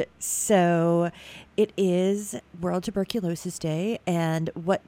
And 0.00 0.08
so 0.18 1.10
it 1.56 1.72
is 1.76 2.36
World 2.60 2.84
Tuberculosis 2.84 3.58
Day. 3.58 3.98
And 4.06 4.50
what 4.54 4.82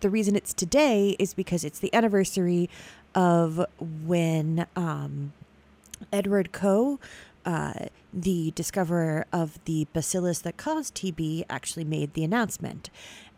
the 0.00 0.10
reason 0.10 0.36
it's 0.36 0.54
today 0.54 1.16
is 1.18 1.34
because 1.34 1.64
it's 1.64 1.78
the 1.78 1.92
anniversary 1.94 2.68
of 3.14 3.64
when 3.78 4.66
um, 4.76 5.32
Edward 6.12 6.52
Koch, 6.52 7.00
uh, 7.44 7.86
the 8.12 8.52
discoverer 8.54 9.26
of 9.32 9.58
the 9.64 9.86
bacillus 9.92 10.40
that 10.40 10.56
caused 10.56 10.94
TB, 10.94 11.44
actually 11.48 11.84
made 11.84 12.14
the 12.14 12.24
announcement. 12.24 12.90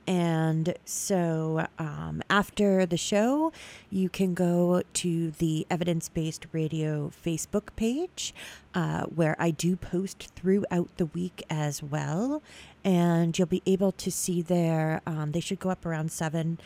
And 0.06 0.74
so 0.84 1.66
um, 1.78 2.22
after 2.28 2.84
the 2.84 2.96
show, 2.96 3.52
you 3.90 4.08
can 4.08 4.34
go 4.34 4.82
to 4.94 5.30
the 5.30 5.66
Evidence 5.70 6.08
Based 6.08 6.46
Radio 6.52 7.10
Facebook 7.24 7.74
page 7.76 8.34
uh, 8.74 9.04
where 9.04 9.34
I 9.38 9.50
do 9.50 9.76
post 9.76 10.30
throughout 10.36 10.90
the 10.96 11.06
week 11.06 11.42
as 11.48 11.82
well. 11.82 12.42
And 12.84 13.38
you'll 13.38 13.46
be 13.46 13.62
able 13.64 13.92
to 13.92 14.10
see 14.10 14.42
there, 14.42 15.00
um, 15.06 15.32
they 15.32 15.40
should 15.40 15.58
go 15.58 15.70
up 15.70 15.86
around 15.86 16.12
seven, 16.12 16.58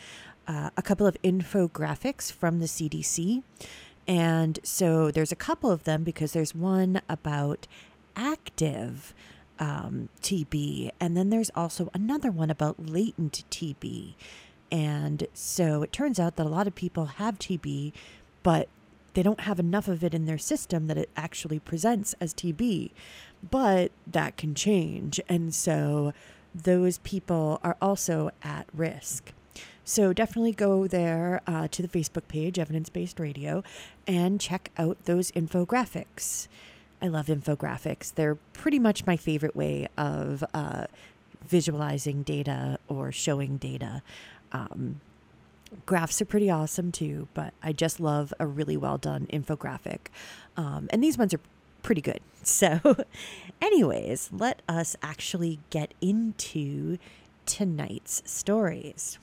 uh, 0.47 0.71
a 0.75 0.81
couple 0.81 1.07
of 1.07 1.15
infographics 1.23 2.31
from 2.31 2.59
the 2.59 2.65
CDC. 2.65 3.43
And 4.05 4.59
so 4.63 5.11
there's 5.11 5.31
a 5.31 5.37
couple 5.37 5.71
of 5.71 5.83
them 5.83 6.03
because 6.03 6.33
there's 6.33 6.53
one 6.55 7.01
about 7.07 7.67
active 8.15 9.13
um, 9.59 10.09
TB, 10.21 10.91
and 10.99 11.15
then 11.15 11.29
there's 11.29 11.51
also 11.55 11.89
another 11.93 12.31
one 12.31 12.49
about 12.49 12.89
latent 12.89 13.43
TB. 13.51 14.15
And 14.71 15.27
so 15.33 15.83
it 15.83 15.91
turns 15.91 16.19
out 16.19 16.35
that 16.35 16.45
a 16.45 16.49
lot 16.49 16.67
of 16.67 16.75
people 16.75 17.05
have 17.05 17.39
TB, 17.39 17.91
but 18.43 18.69
they 19.13 19.23
don't 19.23 19.41
have 19.41 19.59
enough 19.59 19.87
of 19.87 20.03
it 20.03 20.13
in 20.13 20.25
their 20.25 20.37
system 20.37 20.87
that 20.87 20.97
it 20.97 21.09
actually 21.17 21.59
presents 21.59 22.13
as 22.21 22.33
TB. 22.33 22.91
But 23.49 23.91
that 24.05 24.37
can 24.37 24.53
change. 24.53 25.19
And 25.27 25.53
so 25.53 26.13
those 26.53 26.99
people 26.99 27.59
are 27.63 27.77
also 27.81 28.31
at 28.43 28.67
risk. 28.73 29.33
So 29.83 30.13
definitely 30.13 30.51
go 30.51 30.85
there 30.85 31.41
uh, 31.47 31.67
to 31.69 31.81
the 31.81 31.87
Facebook 31.87 32.27
page, 32.27 32.59
Evidence 32.59 32.89
Based 32.89 33.19
Radio, 33.19 33.63
and 34.05 34.39
check 34.39 34.71
out 34.77 35.03
those 35.05 35.31
infographics. 35.31 36.47
I 37.01 37.07
love 37.07 37.27
infographics. 37.27 38.13
They're 38.13 38.35
pretty 38.53 38.79
much 38.79 39.05
my 39.05 39.15
favorite 39.15 39.55
way 39.55 39.87
of 39.97 40.43
uh, 40.53 40.85
visualizing 41.45 42.23
data 42.23 42.79
or 42.87 43.11
showing 43.11 43.57
data. 43.57 44.01
Um, 44.51 44.99
graphs 45.85 46.21
are 46.21 46.25
pretty 46.25 46.49
awesome 46.49 46.91
too, 46.91 47.27
but 47.33 47.53
I 47.63 47.71
just 47.71 47.99
love 47.99 48.33
a 48.39 48.45
really 48.45 48.77
well 48.77 48.97
done 48.97 49.27
infographic. 49.31 50.07
Um, 50.57 50.87
and 50.91 51.03
these 51.03 51.17
ones 51.17 51.33
are 51.33 51.41
pretty 51.83 52.01
good. 52.01 52.19
So, 52.41 52.95
anyways, 53.61 54.29
let 54.31 54.61
us 54.69 54.95
actually 55.03 55.59
get 55.69 55.93
into 55.99 56.97
tonight's 57.45 58.23
stories. 58.25 59.19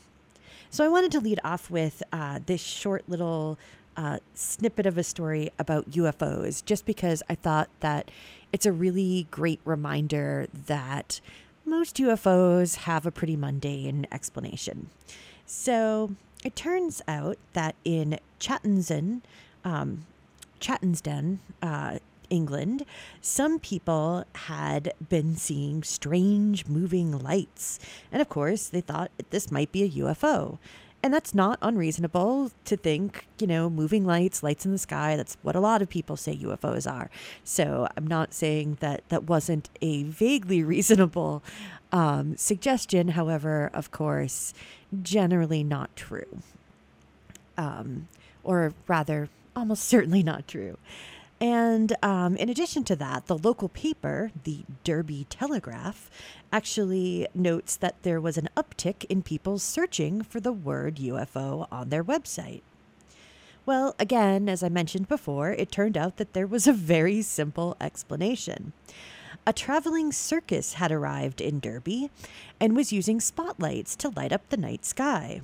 So, 0.68 0.84
I 0.84 0.88
wanted 0.88 1.10
to 1.12 1.20
lead 1.20 1.40
off 1.42 1.70
with 1.70 2.02
uh, 2.12 2.40
this 2.44 2.60
short 2.60 3.08
little 3.08 3.58
uh, 3.96 4.18
snippet 4.34 4.86
of 4.86 4.98
a 4.98 5.02
story 5.02 5.50
about 5.58 5.90
UFOs 5.90 6.64
just 6.64 6.86
because 6.86 7.22
I 7.28 7.34
thought 7.34 7.68
that 7.80 8.10
it's 8.52 8.66
a 8.66 8.72
really 8.72 9.26
great 9.30 9.60
reminder 9.64 10.46
that 10.66 11.20
most 11.64 11.96
UFOs 11.96 12.76
have 12.76 13.06
a 13.06 13.10
pretty 13.10 13.36
mundane 13.36 14.06
explanation. 14.12 14.90
So 15.46 16.14
it 16.44 16.54
turns 16.54 17.02
out 17.08 17.38
that 17.54 17.74
in 17.84 18.18
Chattenden, 18.38 19.22
um, 19.64 20.06
Chattensden, 20.60 21.38
uh, 21.62 21.98
England, 22.30 22.84
some 23.20 23.58
people 23.58 24.24
had 24.34 24.92
been 25.08 25.36
seeing 25.36 25.82
strange 25.82 26.66
moving 26.66 27.18
lights. 27.18 27.78
And 28.10 28.20
of 28.20 28.28
course, 28.28 28.68
they 28.68 28.80
thought 28.80 29.10
this 29.30 29.50
might 29.50 29.72
be 29.72 29.82
a 29.82 29.88
UFO. 29.88 30.58
And 31.06 31.14
that's 31.14 31.36
not 31.36 31.60
unreasonable 31.62 32.50
to 32.64 32.76
think, 32.76 33.28
you 33.38 33.46
know, 33.46 33.70
moving 33.70 34.04
lights, 34.04 34.42
lights 34.42 34.66
in 34.66 34.72
the 34.72 34.76
sky, 34.78 35.14
that's 35.14 35.36
what 35.40 35.54
a 35.54 35.60
lot 35.60 35.80
of 35.80 35.88
people 35.88 36.16
say 36.16 36.36
UFOs 36.36 36.90
are. 36.92 37.10
So 37.44 37.86
I'm 37.96 38.08
not 38.08 38.34
saying 38.34 38.78
that 38.80 39.08
that 39.08 39.22
wasn't 39.22 39.70
a 39.80 40.02
vaguely 40.02 40.64
reasonable 40.74 41.44
um, 41.92 42.36
suggestion. 42.36 43.10
However, 43.10 43.70
of 43.72 43.92
course, 43.92 44.52
generally 45.00 45.62
not 45.62 45.94
true. 45.94 46.40
Um, 47.56 48.08
or 48.42 48.74
rather, 48.88 49.28
almost 49.54 49.84
certainly 49.84 50.24
not 50.24 50.48
true. 50.48 50.76
And 51.40 51.94
um, 52.02 52.36
in 52.36 52.48
addition 52.48 52.84
to 52.84 52.96
that, 52.96 53.26
the 53.26 53.36
local 53.36 53.68
paper, 53.68 54.30
the 54.44 54.64
Derby 54.84 55.26
Telegraph, 55.28 56.10
actually 56.50 57.26
notes 57.34 57.76
that 57.76 58.02
there 58.02 58.20
was 58.20 58.38
an 58.38 58.48
uptick 58.56 59.04
in 59.04 59.22
people 59.22 59.58
searching 59.58 60.22
for 60.22 60.40
the 60.40 60.52
word 60.52 60.96
UFO 60.96 61.68
on 61.70 61.90
their 61.90 62.02
website. 62.02 62.62
Well, 63.66 63.94
again, 63.98 64.48
as 64.48 64.62
I 64.62 64.68
mentioned 64.68 65.08
before, 65.08 65.50
it 65.50 65.72
turned 65.72 65.96
out 65.96 66.16
that 66.16 66.32
there 66.32 66.46
was 66.46 66.66
a 66.66 66.72
very 66.72 67.20
simple 67.20 67.76
explanation. 67.80 68.72
A 69.46 69.52
traveling 69.52 70.12
circus 70.12 70.74
had 70.74 70.90
arrived 70.90 71.40
in 71.40 71.60
Derby 71.60 72.10
and 72.60 72.74
was 72.74 72.92
using 72.92 73.20
spotlights 73.20 73.94
to 73.96 74.08
light 74.10 74.32
up 74.32 74.48
the 74.48 74.56
night 74.56 74.84
sky. 74.84 75.40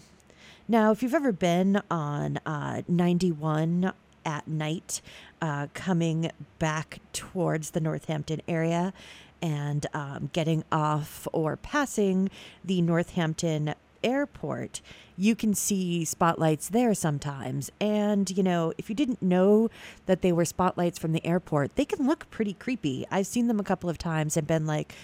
Now, 0.69 0.93
if 0.93 1.03
you've 1.03 1.15
ever 1.15 1.33
been 1.33 1.83
on 1.91 2.39
uh, 2.47 2.83
91 2.89 3.93
at 4.25 4.47
night 4.47 5.01
uh, 5.43 5.67
coming 5.75 6.31
back 6.61 7.01
towards 7.13 7.71
the 7.71 7.81
Northampton 7.81 8.41
area 8.47 8.95
and 9.43 9.87
um, 9.93 10.31
getting 10.33 10.63
off 10.71 11.27
or 11.33 11.57
passing 11.57 12.31
the 12.65 12.81
Northampton 12.81 13.75
airport, 14.05 14.81
you 15.17 15.35
can 15.35 15.53
see 15.53 16.05
spotlights 16.05 16.69
there 16.69 16.95
sometimes. 16.95 17.71
And, 17.81 18.31
you 18.31 18.45
know, 18.45 18.73
if 18.79 18.89
you 18.89 18.95
didn't 18.95 19.21
know 19.21 19.69
that 20.07 20.23
they 20.23 20.31
were 20.31 20.45
spotlights 20.45 20.99
from 20.99 21.13
the 21.13 21.25
airport, 21.27 21.75
they 21.75 21.85
can 21.85 22.07
look 22.07 22.31
pretty 22.31 22.55
creepy. 22.55 23.05
I've 23.11 23.27
seen 23.27 23.49
them 23.49 23.59
a 23.59 23.65
couple 23.65 23.91
of 23.91 23.99
times 23.99 24.37
and 24.37 24.47
been 24.47 24.67
like, 24.67 24.95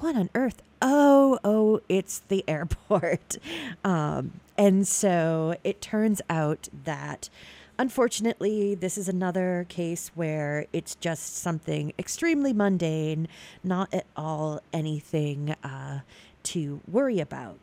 what 0.00 0.16
on 0.16 0.28
earth? 0.34 0.60
Oh, 0.82 1.38
oh, 1.44 1.80
it's 1.88 2.18
the 2.28 2.44
airport. 2.48 3.38
Um, 3.84 4.40
and 4.56 4.88
so 4.88 5.56
it 5.62 5.82
turns 5.82 6.22
out 6.30 6.68
that 6.84 7.28
Unfortunately, 7.78 8.76
this 8.76 8.96
is 8.96 9.08
another 9.08 9.66
case 9.68 10.12
where 10.14 10.66
it's 10.72 10.94
just 10.94 11.36
something 11.36 11.92
extremely 11.98 12.52
mundane, 12.52 13.26
not 13.64 13.92
at 13.92 14.06
all 14.16 14.60
anything 14.72 15.56
uh, 15.64 16.00
to 16.44 16.80
worry 16.86 17.18
about. 17.18 17.58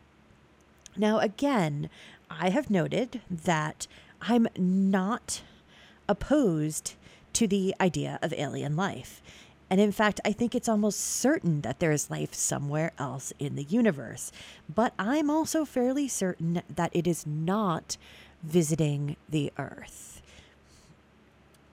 Now, 0.98 1.20
again, 1.20 1.90
I 2.30 2.50
have 2.50 2.70
noted 2.70 3.22
that 3.30 3.88
I'm 4.22 4.48
not 4.58 5.44
opposed 6.10 6.96
to 7.34 7.48
the 7.48 7.74
idea 7.80 8.20
of 8.22 8.34
alien 8.34 8.76
life. 8.76 9.22
And 9.70 9.80
in 9.80 9.94
fact, 9.94 10.20
I 10.26 10.34
think 10.34 10.54
it's 10.54 10.68
almost 10.68 11.00
certain 11.00 11.62
that 11.62 11.80
there 11.80 11.94
is 11.94 12.10
life 12.10 12.34
somewhere 12.34 12.92
else 13.00 13.32
in 13.40 13.56
the 13.56 13.64
universe. 13.64 14.34
But 14.74 14.94
I'm 15.00 15.30
also 15.30 15.64
fairly 15.64 16.10
certain 16.10 16.62
that 16.76 16.92
it 16.94 17.08
is 17.08 17.26
not 17.26 17.96
visiting 18.44 19.16
the 19.30 19.52
earth. 19.58 20.22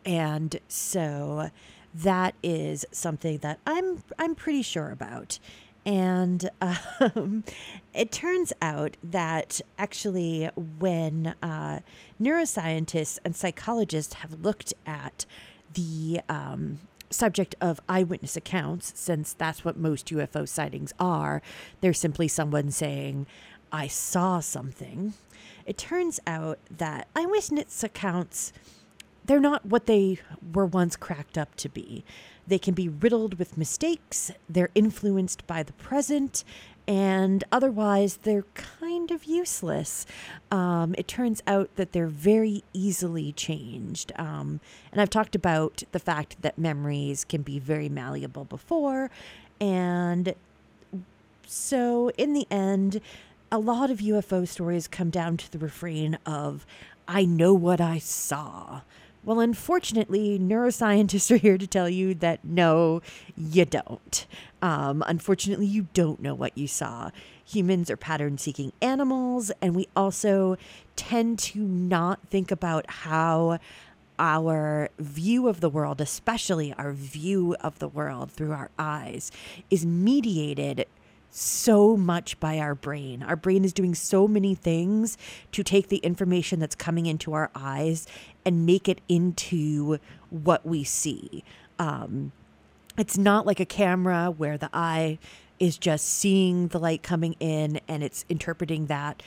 And 0.05 0.59
so 0.69 1.51
that 1.95 2.35
is 2.43 2.87
something 2.93 3.39
that 3.39 3.59
I'm 3.67 4.03
I'm 4.19 4.35
pretty 4.35 4.63
sure 4.63 4.91
about. 4.91 5.39
And 5.85 6.51
um, 6.61 7.45
it 7.95 8.13
turns 8.13 8.53
out 8.61 8.97
that 9.03 9.61
actually, 9.79 10.51
when 10.79 11.35
uh, 11.43 11.81
neuroscientists 12.21 13.19
and 13.25 13.35
psychologists 13.35 14.15
have 14.15 14.45
looked 14.45 14.75
at 14.87 15.25
the 15.75 16.21
um, 16.29 16.81
subject 17.11 17.55
of 17.61 17.81
eyewitness 17.89 18.37
accounts, 18.37 18.93
since 18.97 19.33
that's 19.33 19.65
what 19.65 19.77
most 19.77 20.09
UFO 20.09 20.47
sightings 20.47 20.93
are, 21.01 21.41
they're 21.81 21.93
simply 21.95 22.29
someone 22.29 22.71
saying, 22.71 23.27
I 23.73 23.87
saw 23.87 24.41
something 24.41 25.15
it 25.69 25.79
turns 25.79 26.19
out 26.27 26.59
that 26.77 27.07
eyewitness 27.15 27.85
accounts 27.85 28.53
they're 29.29 29.39
not 29.39 29.67
what 29.67 29.85
they 29.85 30.19
were 30.55 30.65
once 30.65 30.97
cracked 30.97 31.37
up 31.37 31.55
to 31.57 31.69
be. 31.69 32.03
They 32.47 32.59
can 32.59 32.73
be 32.73 32.89
riddled 32.89 33.39
with 33.39 33.59
mistakes, 33.59 34.33
they're 34.49 34.71
influenced 34.75 35.47
by 35.47 35.63
the 35.63 35.75
present, 35.75 36.45
and 36.87 37.45
otherwise 37.53 38.21
they're 38.23 38.47
kind 38.55 39.11
of 39.11 39.25
useless. 39.25 40.07
Um, 40.51 40.95
it 40.97 41.07
turns 41.07 41.43
out 41.47 41.69
that 41.77 41.93
they're 41.93 42.07
very 42.07 42.65
easily 42.73 43.33
changed. 43.33 44.13
Um, 44.17 44.61
and 44.91 45.01
I've 45.03 45.11
talked 45.11 45.35
about 45.35 45.83
the 45.93 45.99
fact 45.99 46.41
that 46.41 46.57
memories 46.57 47.25
can 47.25 47.43
be 47.43 47.59
very 47.59 47.91
malleable 47.91 48.47
before. 48.47 49.11
And 49.61 50.35
so, 51.47 52.11
in 52.17 52.33
the 52.33 52.47
end, 52.51 53.03
a 53.51 53.59
lot 53.59 53.91
of 53.91 53.99
UFO 53.99 54.47
stories 54.47 54.89
come 54.89 55.11
down 55.11 55.37
to 55.39 55.51
the 55.51 55.59
refrain 55.59 56.19
of, 56.27 56.67
I 57.07 57.25
know 57.25 57.55
what 57.55 57.81
I 57.81 57.99
saw, 57.99 58.83
Well, 59.25 59.41
unfortunately, 59.41 60.39
neuroscientists 60.39 61.31
are 61.35 61.37
here 61.39 61.59
to 61.59 61.67
tell 61.67 61.89
you 61.89 62.15
that 62.15 62.45
no, 62.45 63.03
you 63.37 63.65
don't. 63.65 64.27
Um, 64.63 65.03
unfortunately, 65.07 65.67
you 65.67 65.89
don't 65.93 66.21
know 66.21 66.35
what 66.35 66.57
you 66.57 66.67
saw. 66.67 67.11
Humans 67.45 67.91
are 67.91 67.97
pattern 67.97 68.39
seeking 68.39 68.73
animals, 68.81 69.51
and 69.61 69.75
we 69.75 69.89
also 69.97 70.57
tend 70.97 71.39
to 71.41 71.61
not 71.61 72.21
think 72.29 72.51
about 72.51 72.89
how 72.91 73.59
our 74.19 74.89
view 74.99 75.47
of 75.47 75.61
the 75.61 75.71
world, 75.71 76.01
especially 76.01 76.73
our 76.75 76.93
view 76.93 77.55
of 77.61 77.79
the 77.79 77.89
world 77.89 78.33
through 78.33 78.53
our 78.53 78.71
eyes, 78.79 79.31
is 79.71 79.87
mediated 79.87 80.87
so 81.31 81.97
much 81.97 82.39
by 82.41 82.59
our 82.59 82.75
brain. 82.75 83.23
Our 83.23 83.37
brain 83.37 83.65
is 83.65 83.73
doing 83.73 83.95
so 83.95 84.27
many 84.27 84.55
things 84.55 85.19
to 85.53 85.63
take 85.63 85.89
the 85.89 85.99
information 85.99 86.61
that's 86.61 86.75
coming 86.75 87.07
into 87.07 87.33
our 87.33 87.51
eyes 87.55 88.07
and 88.45 88.67
make 88.67 88.89
it 88.89 89.01
into 89.09 89.99
what 90.31 90.67
we 90.67 90.85
see. 90.85 91.45
Um, 91.79 92.33
it's 92.97 93.17
not 93.17 93.47
like 93.47 93.61
a 93.61 93.67
camera 93.67 94.31
where 94.31 94.59
the 94.59 94.71
eye 94.73 95.19
is 95.61 95.79
just 95.79 96.07
seeing 96.09 96.69
the 96.69 96.79
light 96.79 97.03
coming 97.03 97.35
in 97.41 97.81
and 97.89 98.03
it's 98.03 98.25
interpreting 98.29 98.87
that 98.87 99.23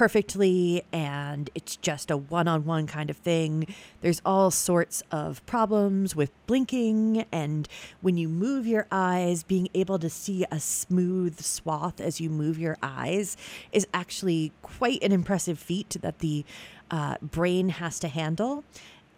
perfectly 0.00 0.82
and 0.94 1.50
it's 1.54 1.76
just 1.76 2.10
a 2.10 2.16
one 2.16 2.48
on 2.48 2.64
one 2.64 2.86
kind 2.86 3.10
of 3.10 3.18
thing. 3.18 3.66
There's 4.00 4.22
all 4.24 4.50
sorts 4.50 5.02
of 5.10 5.44
problems 5.44 6.16
with 6.16 6.30
blinking, 6.46 7.26
and 7.30 7.68
when 8.00 8.16
you 8.16 8.26
move 8.26 8.66
your 8.66 8.86
eyes, 8.90 9.42
being 9.42 9.68
able 9.74 9.98
to 9.98 10.08
see 10.08 10.46
a 10.50 10.58
smooth 10.58 11.38
swath 11.42 12.00
as 12.00 12.18
you 12.18 12.30
move 12.30 12.58
your 12.58 12.78
eyes 12.82 13.36
is 13.72 13.86
actually 13.92 14.52
quite 14.62 15.02
an 15.02 15.12
impressive 15.12 15.58
feat 15.58 15.94
that 16.00 16.20
the 16.20 16.46
uh, 16.90 17.16
brain 17.20 17.68
has 17.68 17.98
to 17.98 18.08
handle. 18.08 18.64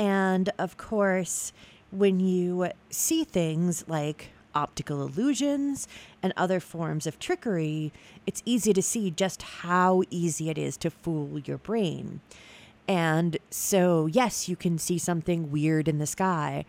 And 0.00 0.50
of 0.58 0.78
course, 0.78 1.52
when 1.92 2.18
you 2.18 2.70
see 2.90 3.22
things 3.22 3.84
like 3.86 4.32
optical 4.54 5.02
illusions 5.02 5.88
and 6.22 6.32
other 6.36 6.60
forms 6.60 7.06
of 7.06 7.18
trickery, 7.18 7.92
it's 8.26 8.42
easy 8.44 8.72
to 8.72 8.82
see 8.82 9.10
just 9.10 9.42
how 9.42 10.02
easy 10.10 10.50
it 10.50 10.58
is 10.58 10.76
to 10.78 10.90
fool 10.90 11.38
your 11.40 11.58
brain. 11.58 12.20
And 12.88 13.38
so, 13.50 14.06
yes, 14.06 14.48
you 14.48 14.56
can 14.56 14.78
see 14.78 14.98
something 14.98 15.50
weird 15.50 15.88
in 15.88 15.98
the 15.98 16.06
sky, 16.06 16.64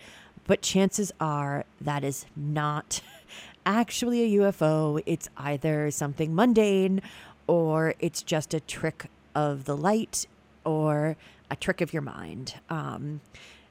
but 0.45 0.61
chances 0.61 1.11
are 1.19 1.65
that 1.81 2.03
is 2.03 2.25
not 2.35 3.01
actually 3.65 4.23
a 4.23 4.39
UFO. 4.39 5.01
It's 5.05 5.29
either 5.37 5.89
something 5.91 6.35
mundane 6.35 7.01
or 7.47 7.95
it's 7.99 8.21
just 8.21 8.53
a 8.53 8.59
trick 8.59 9.05
of 9.35 9.65
the 9.65 9.75
light 9.75 10.27
or 10.63 11.17
a 11.49 11.55
trick 11.55 11.81
of 11.81 11.93
your 11.93 12.01
mind. 12.01 12.55
Um, 12.69 13.21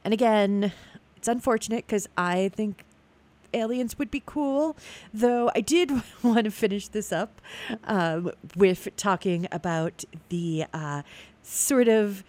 and 0.04 0.12
again, 0.12 0.72
it's 1.16 1.28
unfortunate 1.28 1.86
because 1.86 2.08
I 2.16 2.50
think 2.54 2.84
aliens 3.54 3.98
would 3.98 4.10
be 4.10 4.22
cool. 4.24 4.76
Though 5.12 5.50
I 5.54 5.60
did 5.60 5.90
want 6.22 6.44
to 6.44 6.50
finish 6.50 6.88
this 6.88 7.12
up 7.12 7.40
um, 7.84 8.30
with 8.56 8.88
talking 8.96 9.46
about 9.52 10.04
the 10.28 10.66
uh, 10.72 11.02
sort 11.42 11.88
of 11.88 12.24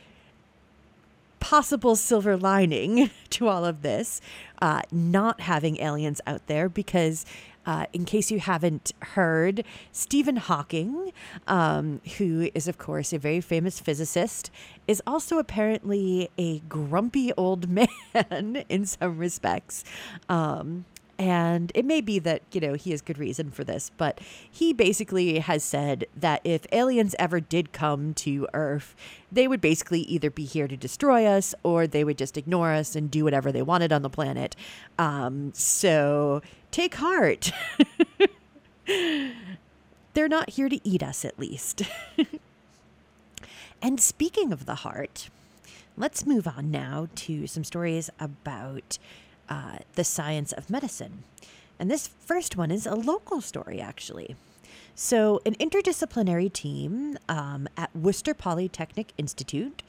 possible 1.39 1.95
silver 1.95 2.37
lining 2.37 3.09
to 3.29 3.47
all 3.47 3.65
of 3.65 3.81
this, 3.81 4.21
uh, 4.61 4.81
not 4.91 5.41
having 5.41 5.77
aliens 5.79 6.21
out 6.25 6.47
there, 6.47 6.69
because 6.69 7.25
uh, 7.65 7.85
in 7.93 8.05
case 8.05 8.29
you 8.31 8.39
haven't 8.39 8.91
heard, 9.01 9.63
Stephen 9.91 10.37
Hawking, 10.37 11.11
um, 11.47 12.01
who 12.17 12.49
is, 12.53 12.67
of 12.67 12.77
course, 12.77 13.13
a 13.13 13.19
very 13.19 13.41
famous 13.41 13.79
physicist, 13.79 14.51
is 14.87 15.01
also 15.07 15.37
apparently 15.37 16.29
a 16.37 16.59
grumpy 16.61 17.31
old 17.33 17.69
man 18.13 18.65
in 18.69 18.85
some 18.85 19.17
respects. 19.17 19.83
Um, 20.27 20.85
and 21.23 21.71
it 21.73 21.85
may 21.85 22.01
be 22.01 22.19
that, 22.19 22.41
you 22.51 22.59
know, 22.59 22.73
he 22.73 22.91
has 22.91 22.99
good 22.99 23.17
reason 23.17 23.49
for 23.49 23.63
this, 23.63 23.89
but 23.95 24.19
he 24.51 24.73
basically 24.73 25.39
has 25.39 25.63
said 25.63 26.05
that 26.13 26.41
if 26.43 26.67
aliens 26.73 27.15
ever 27.17 27.39
did 27.39 27.71
come 27.71 28.13
to 28.15 28.45
Earth, 28.53 28.93
they 29.31 29.47
would 29.47 29.61
basically 29.61 30.01
either 30.01 30.29
be 30.29 30.43
here 30.43 30.67
to 30.67 30.75
destroy 30.75 31.25
us 31.25 31.55
or 31.63 31.87
they 31.87 32.03
would 32.03 32.17
just 32.17 32.35
ignore 32.37 32.73
us 32.73 32.93
and 32.93 33.09
do 33.09 33.23
whatever 33.23 33.53
they 33.53 33.61
wanted 33.61 33.93
on 33.93 34.01
the 34.01 34.09
planet. 34.09 34.57
Um, 34.99 35.53
so 35.55 36.41
take 36.71 36.95
heart. 36.95 37.53
They're 38.85 40.27
not 40.27 40.49
here 40.49 40.67
to 40.67 40.85
eat 40.85 41.01
us, 41.01 41.23
at 41.23 41.39
least. 41.39 41.83
and 43.81 43.97
speaking 43.97 44.51
of 44.51 44.65
the 44.65 44.75
heart, 44.75 45.29
let's 45.95 46.25
move 46.25 46.49
on 46.49 46.69
now 46.69 47.07
to 47.15 47.47
some 47.47 47.63
stories 47.63 48.09
about 48.19 48.97
uh, 49.49 49.79
the 49.95 50.03
science 50.03 50.51
of 50.51 50.69
medicine. 50.69 51.23
And 51.79 51.89
this 51.89 52.07
first 52.07 52.55
one 52.55 52.71
is 52.71 52.85
a 52.85 52.95
local 52.95 53.41
story, 53.41 53.81
actually. 53.81 54.35
So, 54.95 55.41
an 55.45 55.55
interdisciplinary 55.55 56.53
team 56.53 57.17
um, 57.27 57.67
at 57.75 57.95
Worcester 57.95 58.33
Polytechnic 58.33 59.11
Institute. 59.17 59.81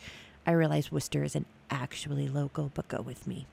I 0.47 0.53
realize 0.53 0.91
Worcester 0.91 1.25
isn't 1.25 1.47
actually 1.71 2.29
local, 2.29 2.71
but 2.75 2.89
go 2.89 3.03
with 3.03 3.27
me. 3.27 3.47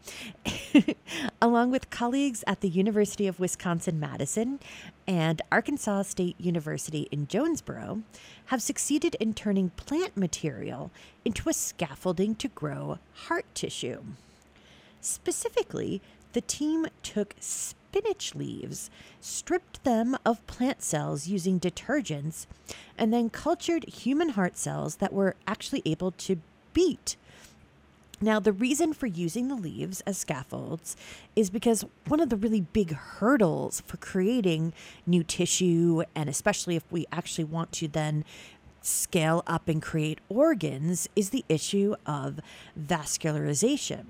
Along 1.41 1.71
with 1.71 1.89
colleagues 1.89 2.43
at 2.47 2.61
the 2.61 2.69
University 2.69 3.27
of 3.27 3.39
Wisconsin 3.39 3.99
Madison 3.99 4.59
and 5.07 5.41
Arkansas 5.51 6.03
State 6.03 6.39
University 6.39 7.07
in 7.11 7.27
Jonesboro, 7.27 8.03
have 8.45 8.61
succeeded 8.61 9.15
in 9.15 9.33
turning 9.33 9.71
plant 9.71 10.15
material 10.15 10.91
into 11.25 11.49
a 11.49 11.53
scaffolding 11.53 12.35
to 12.35 12.47
grow 12.47 12.99
heart 13.13 13.45
tissue. 13.53 14.03
Specifically, 15.01 16.01
the 16.33 16.41
team 16.41 16.87
took 17.03 17.35
spinach 17.39 18.35
leaves, 18.35 18.89
stripped 19.19 19.83
them 19.83 20.15
of 20.25 20.45
plant 20.47 20.81
cells 20.81 21.27
using 21.27 21.59
detergents, 21.59 22.45
and 22.97 23.11
then 23.11 23.29
cultured 23.29 23.83
human 23.85 24.29
heart 24.29 24.57
cells 24.57 24.97
that 24.97 25.11
were 25.11 25.35
actually 25.45 25.81
able 25.85 26.11
to 26.11 26.39
beat. 26.73 27.17
Now, 28.23 28.39
the 28.39 28.53
reason 28.53 28.93
for 28.93 29.07
using 29.07 29.47
the 29.47 29.55
leaves 29.55 30.01
as 30.01 30.19
scaffolds 30.19 30.95
is 31.35 31.49
because 31.49 31.83
one 32.07 32.19
of 32.19 32.29
the 32.29 32.37
really 32.37 32.61
big 32.61 32.93
hurdles 32.93 33.81
for 33.81 33.97
creating 33.97 34.73
new 35.07 35.23
tissue, 35.23 36.03
and 36.13 36.29
especially 36.29 36.75
if 36.75 36.83
we 36.91 37.07
actually 37.11 37.45
want 37.45 37.71
to 37.73 37.87
then 37.87 38.23
scale 38.83 39.43
up 39.47 39.67
and 39.67 39.81
create 39.81 40.19
organs, 40.29 41.09
is 41.15 41.31
the 41.31 41.43
issue 41.49 41.95
of 42.05 42.39
vascularization. 42.79 44.05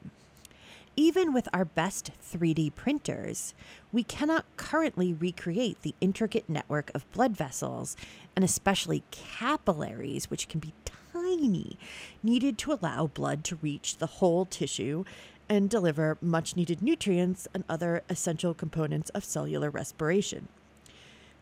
Even 0.98 1.32
with 1.32 1.48
our 1.54 1.64
best 1.64 2.12
3D 2.22 2.76
printers, 2.76 3.54
we 3.94 4.04
cannot 4.04 4.46
currently 4.58 5.14
recreate 5.14 5.82
the 5.82 5.96
intricate 6.02 6.50
network 6.50 6.92
of 6.94 7.10
blood 7.14 7.36
vessels, 7.36 7.96
and 8.36 8.44
especially 8.44 9.04
capillaries, 9.10 10.30
which 10.30 10.50
can 10.50 10.60
be 10.60 10.74
tiny, 11.14 11.78
needed 12.22 12.58
to 12.58 12.74
allow 12.74 13.08
blood 13.08 13.46
to 13.46 13.56
reach 13.62 13.98
the 13.98 14.08
whole 14.08 14.46
tissue 14.46 15.06
and 15.48 15.70
deliver 15.70 16.18
much 16.22 16.58
needed 16.58 16.82
nutrients 16.82 17.48
and 17.54 17.64
other 17.70 18.04
essential 18.10 18.54
components 18.54 19.10
of 19.12 19.24
cellular 19.24 19.70
respiration. 19.70 20.50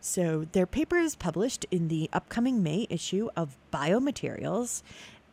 So, 0.00 0.46
their 0.52 0.66
paper 0.66 0.96
is 0.96 1.14
published 1.14 1.66
in 1.70 1.88
the 1.88 2.08
upcoming 2.12 2.62
May 2.62 2.86
issue 2.88 3.28
of 3.36 3.58
Biomaterials 3.72 4.82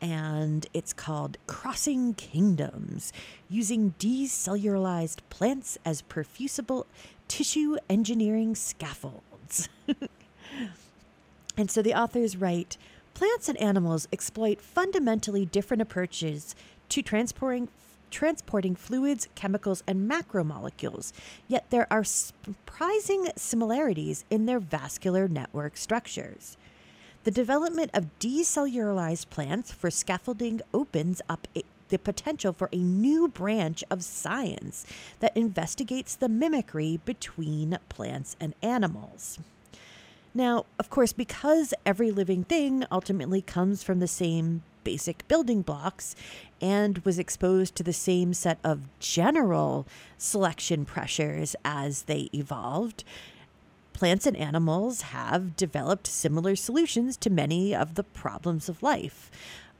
and 0.01 0.67
it's 0.73 0.93
called 0.93 1.37
Crossing 1.47 2.13
Kingdoms 2.13 3.11
Using 3.49 3.93
Decellularized 3.99 5.19
Plants 5.29 5.77
as 5.85 6.01
Perfusible 6.03 6.85
Tissue 7.27 7.77
Engineering 7.89 8.55
Scaffolds. 8.55 9.69
and 11.57 11.71
so 11.71 11.81
the 11.81 11.93
authors 11.93 12.37
write 12.37 12.77
Plants 13.13 13.49
and 13.49 13.57
animals 13.57 14.07
exploit 14.13 14.61
fundamentally 14.61 15.45
different 15.45 15.81
approaches 15.81 16.55
to 16.89 17.01
transporting 17.01 17.67
transporting 18.09 18.75
fluids, 18.75 19.27
chemicals, 19.35 19.83
and 19.85 20.09
macromolecules, 20.09 21.11
yet 21.47 21.65
there 21.69 21.87
are 21.91 22.03
surprising 22.03 23.27
similarities 23.35 24.23
in 24.29 24.45
their 24.45 24.59
vascular 24.59 25.27
network 25.27 25.75
structures. 25.75 26.57
The 27.27 27.31
development 27.31 27.91
of 27.93 28.17
decellularized 28.19 29.29
plants 29.29 29.73
for 29.73 29.91
scaffolding 29.91 30.61
opens 30.73 31.21
up 31.27 31.45
a, 31.57 31.63
the 31.89 31.99
potential 31.99 32.53
for 32.53 32.69
a 32.71 32.77
new 32.77 33.27
branch 33.27 33.83
of 33.91 34.01
science 34.01 34.85
that 35.19 35.35
investigates 35.35 36.15
the 36.15 36.29
mimicry 36.29 37.01
between 37.03 37.79
plants 37.89 38.37
and 38.39 38.55
animals. 38.61 39.39
Now, 40.33 40.67
of 40.79 40.89
course, 40.89 41.11
because 41.11 41.73
every 41.85 42.11
living 42.11 42.45
thing 42.45 42.85
ultimately 42.89 43.41
comes 43.41 43.83
from 43.83 43.99
the 43.99 44.07
same 44.07 44.63
basic 44.85 45.27
building 45.27 45.63
blocks 45.63 46.15
and 46.61 46.99
was 46.99 47.19
exposed 47.19 47.75
to 47.75 47.83
the 47.83 47.91
same 47.91 48.33
set 48.33 48.57
of 48.63 48.87
general 48.99 49.85
selection 50.17 50.85
pressures 50.85 51.57
as 51.65 52.03
they 52.03 52.29
evolved, 52.33 53.03
plants 53.97 54.27
and 54.27 54.37
animals 54.37 55.01
have 55.01 55.55
developed 55.55 56.05
similar 56.05 56.55
solutions 56.55 57.17
to 57.17 57.31
many 57.31 57.73
of 57.73 57.95
the 57.95 58.03
problems 58.03 58.69
of 58.69 58.83
life. 58.83 59.31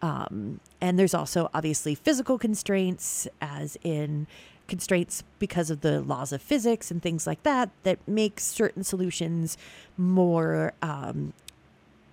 Um, 0.02 0.60
and 0.82 0.98
there's 0.98 1.14
also 1.14 1.52
obviously 1.54 1.94
physical 1.94 2.40
constraints, 2.40 3.28
as 3.40 3.78
in 3.84 4.26
constraints 4.68 5.24
because 5.38 5.70
of 5.70 5.82
the 5.82 6.02
laws 6.02 6.34
of 6.34 6.42
physics 6.42 6.90
and 6.90 7.00
things 7.00 7.28
like 7.28 7.44
that, 7.44 7.70
that 7.84 8.00
make 8.08 8.40
certain 8.40 8.84
solutions 8.84 9.56
more 9.98 10.74
um, 10.82 11.34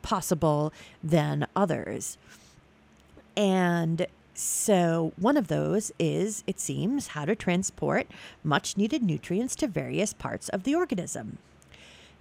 possible 0.03 0.75
than 1.03 1.47
others. 1.57 2.19
And 3.35 4.07
so, 4.35 5.15
one 5.17 5.39
of 5.39 5.49
those 5.49 5.91
is, 5.99 6.45
it 6.47 6.61
seems, 6.61 7.09
how 7.09 7.25
to 7.25 7.35
transport 7.35 8.09
much 8.43 8.77
needed 8.77 9.03
nutrients 9.03 9.57
to 9.57 9.69
various 9.69 10.13
parts 10.13 10.51
of 10.51 10.65
the 10.65 10.75
organism. 10.75 11.39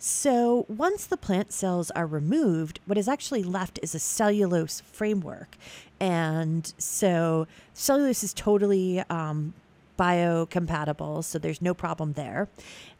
So, 0.05 0.65
once 0.67 1.05
the 1.05 1.15
plant 1.15 1.53
cells 1.53 1.89
are 1.91 2.05
removed, 2.05 2.81
what 2.85 2.97
is 2.97 3.07
actually 3.07 3.41
left 3.41 3.79
is 3.81 3.95
a 3.95 3.99
cellulose 3.99 4.81
framework. 4.81 5.55
And 5.97 6.73
so, 6.77 7.47
cellulose 7.73 8.21
is 8.21 8.33
totally 8.33 8.99
um, 9.09 9.53
biocompatible, 9.97 11.23
so 11.23 11.39
there's 11.39 11.61
no 11.61 11.73
problem 11.73 12.13
there. 12.13 12.49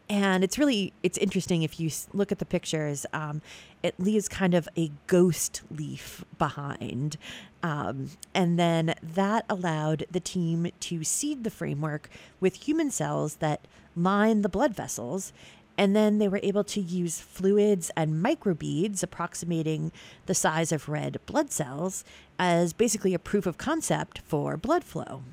And 0.08 0.46
it's 0.46 0.58
really 0.58 0.94
it's 1.04 1.18
interesting 1.18 1.64
if 1.64 1.78
you 1.78 1.90
look 2.14 2.32
at 2.32 2.40
the 2.40 2.46
pictures 2.46 3.06
um, 3.12 3.42
it 3.82 4.00
leaves 4.00 4.30
kind 4.30 4.54
of 4.54 4.70
a 4.78 4.90
ghost 5.08 5.62
leaf 5.70 6.24
behind. 6.38 7.18
Um, 7.62 8.12
and 8.34 8.58
then 8.58 8.96
that 9.02 9.44
allowed 9.50 10.06
the 10.10 10.22
team 10.22 10.68
to 10.80 11.04
seed 11.04 11.44
the 11.44 11.50
framework 11.50 12.10
with 12.40 12.66
human 12.66 12.92
cells 12.92 13.36
that 13.36 13.68
line 13.96 14.42
the 14.42 14.50
blood 14.50 14.74
vessels 14.74 15.34
and 15.77 15.96
then 15.96 16.20
they 16.20 16.27
were 16.27 16.39
able 16.44 16.63
to 16.63 16.82
use 16.82 17.20
fluids 17.20 17.92
and 17.96 18.24
microbeads 18.24 19.01
approximating 19.01 19.92
the 20.25 20.36
size 20.36 20.72
of 20.72 20.89
red 20.89 21.18
blood 21.25 21.51
cells 21.51 22.03
as 22.38 22.74
basically 22.74 23.13
a 23.13 23.20
proof 23.20 23.46
of 23.46 23.58
concept 23.58 24.20
for 24.25 24.58
blood 24.58 24.84
flow. 24.84 25.24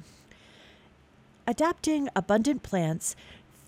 Adapting 1.46 2.08
abundant 2.14 2.62
plants 2.62 3.16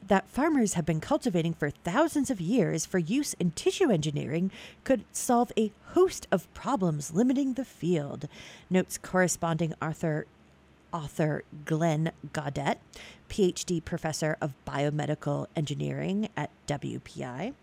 that 0.07 0.29
farmers 0.29 0.75
have 0.75 0.85
been 0.85 1.00
cultivating 1.00 1.55
for 1.55 1.71
thousands 1.71 2.31
of 2.31 2.41
years 2.41 2.85
for 2.85 2.99
use 2.99 3.35
in 3.35 3.50
tissue 3.52 3.91
engineering 3.91 4.50
could 4.85 5.05
solve 5.12 5.52
a 5.57 5.73
host 5.88 6.26
of 6.33 6.52
problems 6.55 7.12
limiting 7.12 7.55
the 7.55 7.64
field, 7.64 8.29
notes 8.69 8.99
corresponding 8.99 9.75
author 9.81 10.26
author 10.93 11.45
Glenn 11.65 12.13
Gaudet, 12.33 12.79
PhD 13.29 13.85
professor 13.85 14.37
of 14.41 14.55
biomedical 14.67 15.47
engineering 15.57 16.29
at 16.37 16.51
WPI. 16.67 17.55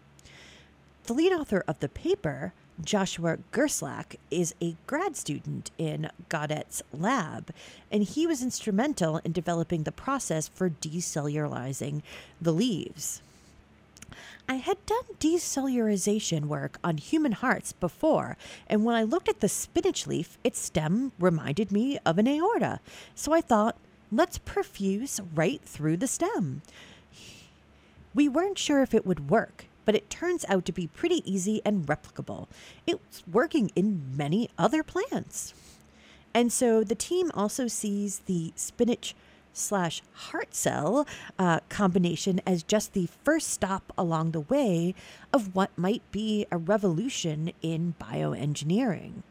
The 1.03 1.13
lead 1.13 1.33
author 1.33 1.63
of 1.67 1.79
the 1.79 1.89
paper, 1.89 2.53
Joshua 2.83 3.37
Gershlak 3.51 4.15
is 4.31 4.53
a 4.61 4.75
grad 4.87 5.15
student 5.15 5.71
in 5.77 6.09
Gaudet's 6.29 6.81
lab, 6.93 7.51
and 7.91 8.03
he 8.03 8.25
was 8.25 8.41
instrumental 8.41 9.17
in 9.23 9.31
developing 9.31 9.83
the 9.83 9.91
process 9.91 10.47
for 10.47 10.69
decellularizing 10.69 12.01
the 12.39 12.53
leaves. 12.53 13.21
I 14.49 14.55
had 14.55 14.83
done 14.87 15.03
decellularization 15.19 16.45
work 16.45 16.79
on 16.83 16.97
human 16.97 17.33
hearts 17.33 17.71
before, 17.71 18.35
and 18.65 18.83
when 18.83 18.95
I 18.95 19.03
looked 19.03 19.29
at 19.29 19.41
the 19.41 19.47
spinach 19.47 20.07
leaf, 20.07 20.39
its 20.43 20.57
stem 20.57 21.11
reminded 21.19 21.71
me 21.71 21.99
of 22.03 22.17
an 22.17 22.27
aorta. 22.27 22.79
So 23.13 23.31
I 23.31 23.41
thought, 23.41 23.77
let's 24.11 24.39
perfuse 24.39 25.19
right 25.35 25.61
through 25.63 25.97
the 25.97 26.07
stem. 26.07 26.63
We 28.15 28.27
weren't 28.27 28.57
sure 28.57 28.81
if 28.81 28.95
it 28.95 29.05
would 29.05 29.29
work, 29.29 29.65
but 29.85 29.93
it 29.93 30.09
turns 30.09 30.45
out 30.49 30.65
to 30.65 30.71
be 30.71 30.87
pretty 30.87 31.21
easy 31.31 31.61
and 31.63 31.85
replicable. 31.85 32.47
It's 32.87 33.21
working 33.31 33.69
in 33.75 34.17
many 34.17 34.49
other 34.57 34.81
plants. 34.81 35.53
And 36.33 36.51
so 36.51 36.83
the 36.83 36.95
team 36.95 37.29
also 37.35 37.67
sees 37.67 38.19
the 38.25 38.51
spinach 38.55 39.13
slash 39.53 40.01
heart 40.13 40.53
cell 40.53 41.07
uh, 41.37 41.59
combination 41.69 42.41
as 42.45 42.63
just 42.63 42.93
the 42.93 43.09
first 43.23 43.49
stop 43.49 43.91
along 43.97 44.31
the 44.31 44.41
way 44.41 44.95
of 45.33 45.55
what 45.55 45.77
might 45.77 46.03
be 46.11 46.45
a 46.51 46.57
revolution 46.57 47.51
in 47.61 47.95
bioengineering. 48.01 49.23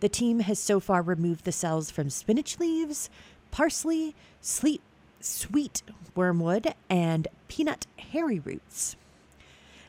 The 0.00 0.08
team 0.08 0.40
has 0.40 0.58
so 0.58 0.80
far 0.80 1.02
removed 1.02 1.44
the 1.44 1.52
cells 1.52 1.90
from 1.90 2.08
spinach 2.08 2.58
leaves, 2.58 3.10
parsley, 3.50 4.14
sleep, 4.40 4.82
sweet 5.20 5.82
wormwood, 6.14 6.74
and 6.88 7.28
peanut 7.48 7.86
hairy 7.98 8.38
roots. 8.38 8.96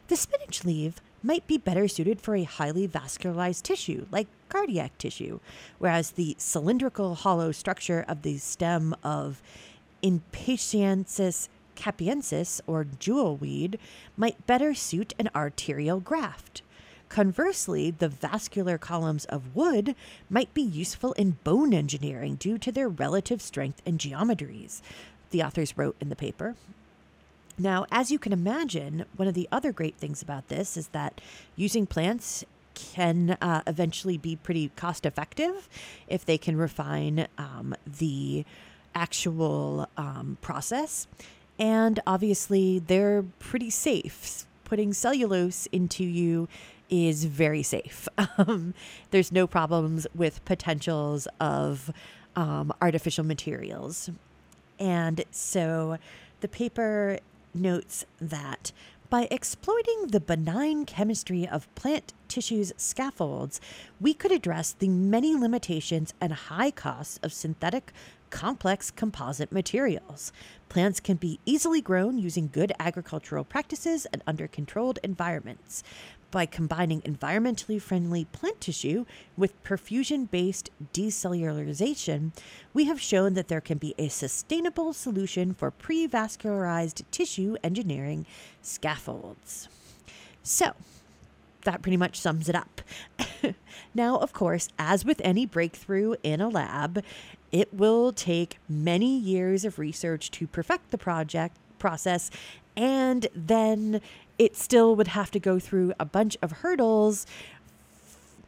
The 0.07 0.17
spinach 0.17 0.65
leaf 0.65 1.01
might 1.23 1.45
be 1.47 1.57
better 1.57 1.87
suited 1.87 2.21
for 2.21 2.35
a 2.35 2.43
highly 2.43 2.87
vascularized 2.87 3.63
tissue 3.63 4.05
like 4.11 4.27
cardiac 4.49 4.97
tissue, 4.97 5.39
whereas 5.79 6.11
the 6.11 6.35
cylindrical 6.37 7.15
hollow 7.15 7.51
structure 7.51 8.05
of 8.07 8.21
the 8.21 8.37
stem 8.37 8.95
of 9.03 9.41
Impatiensis 10.03 11.47
capiensis 11.75 12.61
or 12.67 12.85
jewelweed 12.85 13.77
might 14.17 14.45
better 14.45 14.73
suit 14.73 15.13
an 15.17 15.29
arterial 15.35 15.99
graft. 15.99 16.61
Conversely, 17.09 17.91
the 17.91 18.07
vascular 18.07 18.77
columns 18.77 19.25
of 19.25 19.55
wood 19.55 19.95
might 20.29 20.53
be 20.53 20.61
useful 20.61 21.11
in 21.13 21.37
bone 21.43 21.73
engineering 21.73 22.35
due 22.35 22.57
to 22.57 22.71
their 22.71 22.87
relative 22.87 23.41
strength 23.41 23.81
and 23.85 23.99
geometries, 23.99 24.81
the 25.31 25.43
authors 25.43 25.77
wrote 25.77 25.95
in 25.99 26.09
the 26.09 26.15
paper. 26.15 26.55
Now, 27.57 27.85
as 27.91 28.11
you 28.11 28.19
can 28.19 28.33
imagine, 28.33 29.05
one 29.15 29.27
of 29.27 29.33
the 29.33 29.47
other 29.51 29.71
great 29.71 29.95
things 29.97 30.21
about 30.21 30.47
this 30.47 30.77
is 30.77 30.87
that 30.89 31.21
using 31.55 31.85
plants 31.85 32.43
can 32.73 33.37
uh, 33.41 33.61
eventually 33.67 34.17
be 34.17 34.35
pretty 34.35 34.71
cost 34.75 35.05
effective 35.05 35.67
if 36.07 36.25
they 36.25 36.37
can 36.37 36.57
refine 36.57 37.27
um, 37.37 37.75
the 37.85 38.45
actual 38.95 39.87
um, 39.97 40.37
process. 40.41 41.07
And 41.59 41.99
obviously, 42.07 42.79
they're 42.79 43.23
pretty 43.39 43.69
safe. 43.69 44.45
Putting 44.63 44.93
cellulose 44.93 45.67
into 45.67 46.03
you 46.03 46.47
is 46.89 47.25
very 47.25 47.63
safe. 47.63 48.07
Um, 48.37 48.73
there's 49.11 49.31
no 49.31 49.45
problems 49.45 50.07
with 50.15 50.43
potentials 50.45 51.27
of 51.39 51.91
um, 52.35 52.73
artificial 52.81 53.23
materials. 53.23 54.09
And 54.79 55.23
so 55.29 55.97
the 56.39 56.47
paper 56.47 57.19
notes 57.53 58.05
that 58.19 58.71
by 59.09 59.27
exploiting 59.29 60.07
the 60.07 60.21
benign 60.21 60.85
chemistry 60.85 61.45
of 61.45 61.73
plant 61.75 62.13
tissue's 62.29 62.71
scaffolds, 62.77 63.59
we 63.99 64.13
could 64.13 64.31
address 64.31 64.71
the 64.71 64.87
many 64.87 65.35
limitations 65.35 66.13
and 66.21 66.31
high 66.31 66.71
costs 66.71 67.19
of 67.21 67.33
synthetic 67.33 67.91
complex 68.29 68.89
composite 68.89 69.51
materials. 69.51 70.31
Plants 70.69 71.01
can 71.01 71.17
be 71.17 71.41
easily 71.45 71.81
grown 71.81 72.17
using 72.17 72.49
good 72.51 72.71
agricultural 72.79 73.43
practices 73.43 74.07
and 74.13 74.23
under 74.25 74.47
controlled 74.47 74.97
environments 75.03 75.83
by 76.31 76.45
combining 76.45 77.01
environmentally 77.01 77.81
friendly 77.81 78.25
plant 78.25 78.61
tissue 78.61 79.05
with 79.37 79.61
perfusion 79.63 80.29
based 80.31 80.69
decellularization, 80.93 82.31
we 82.73 82.85
have 82.85 82.99
shown 82.99 83.33
that 83.33 83.49
there 83.49 83.61
can 83.61 83.77
be 83.77 83.93
a 83.97 84.07
sustainable 84.07 84.93
solution 84.93 85.53
for 85.53 85.69
pre-vascularized 85.69 87.03
tissue 87.11 87.55
engineering 87.63 88.25
scaffolds. 88.61 89.67
So, 90.41 90.73
that 91.63 91.81
pretty 91.81 91.97
much 91.97 92.19
sums 92.19 92.49
it 92.49 92.55
up. 92.55 92.81
now, 93.93 94.17
of 94.17 94.33
course, 94.33 94.69
as 94.79 95.05
with 95.05 95.21
any 95.23 95.45
breakthrough 95.45 96.15
in 96.23 96.41
a 96.41 96.49
lab, 96.49 97.03
it 97.51 97.73
will 97.73 98.11
take 98.11 98.57
many 98.67 99.17
years 99.17 99.65
of 99.65 99.77
research 99.77 100.31
to 100.31 100.47
perfect 100.47 100.91
the 100.91 100.97
project 100.97 101.57
process 101.77 102.31
and 102.77 103.27
then 103.35 104.01
it 104.41 104.57
still 104.57 104.95
would 104.95 105.09
have 105.09 105.29
to 105.29 105.39
go 105.39 105.59
through 105.59 105.93
a 105.99 106.05
bunch 106.05 106.35
of 106.41 106.51
hurdles 106.51 107.27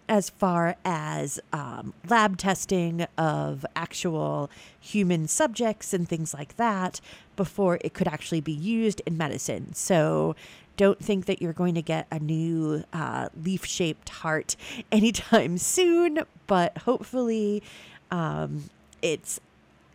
as 0.09 0.27
far 0.27 0.75
as 0.83 1.39
um, 1.53 1.93
lab 2.09 2.35
testing 2.35 3.05
of 3.15 3.63
actual 3.75 4.49
human 4.79 5.27
subjects 5.27 5.93
and 5.93 6.09
things 6.09 6.33
like 6.33 6.55
that 6.55 6.99
before 7.35 7.77
it 7.81 7.93
could 7.93 8.07
actually 8.07 8.41
be 8.41 8.51
used 8.51 9.03
in 9.05 9.15
medicine. 9.15 9.71
So 9.75 10.35
don't 10.77 10.97
think 10.97 11.27
that 11.27 11.43
you're 11.43 11.53
going 11.53 11.75
to 11.75 11.83
get 11.83 12.07
a 12.09 12.17
new 12.17 12.83
uh, 12.91 13.29
leaf 13.43 13.63
shaped 13.63 14.09
heart 14.09 14.55
anytime 14.91 15.59
soon, 15.59 16.21
but 16.47 16.75
hopefully 16.79 17.61
um, 18.09 18.63
it's 19.03 19.39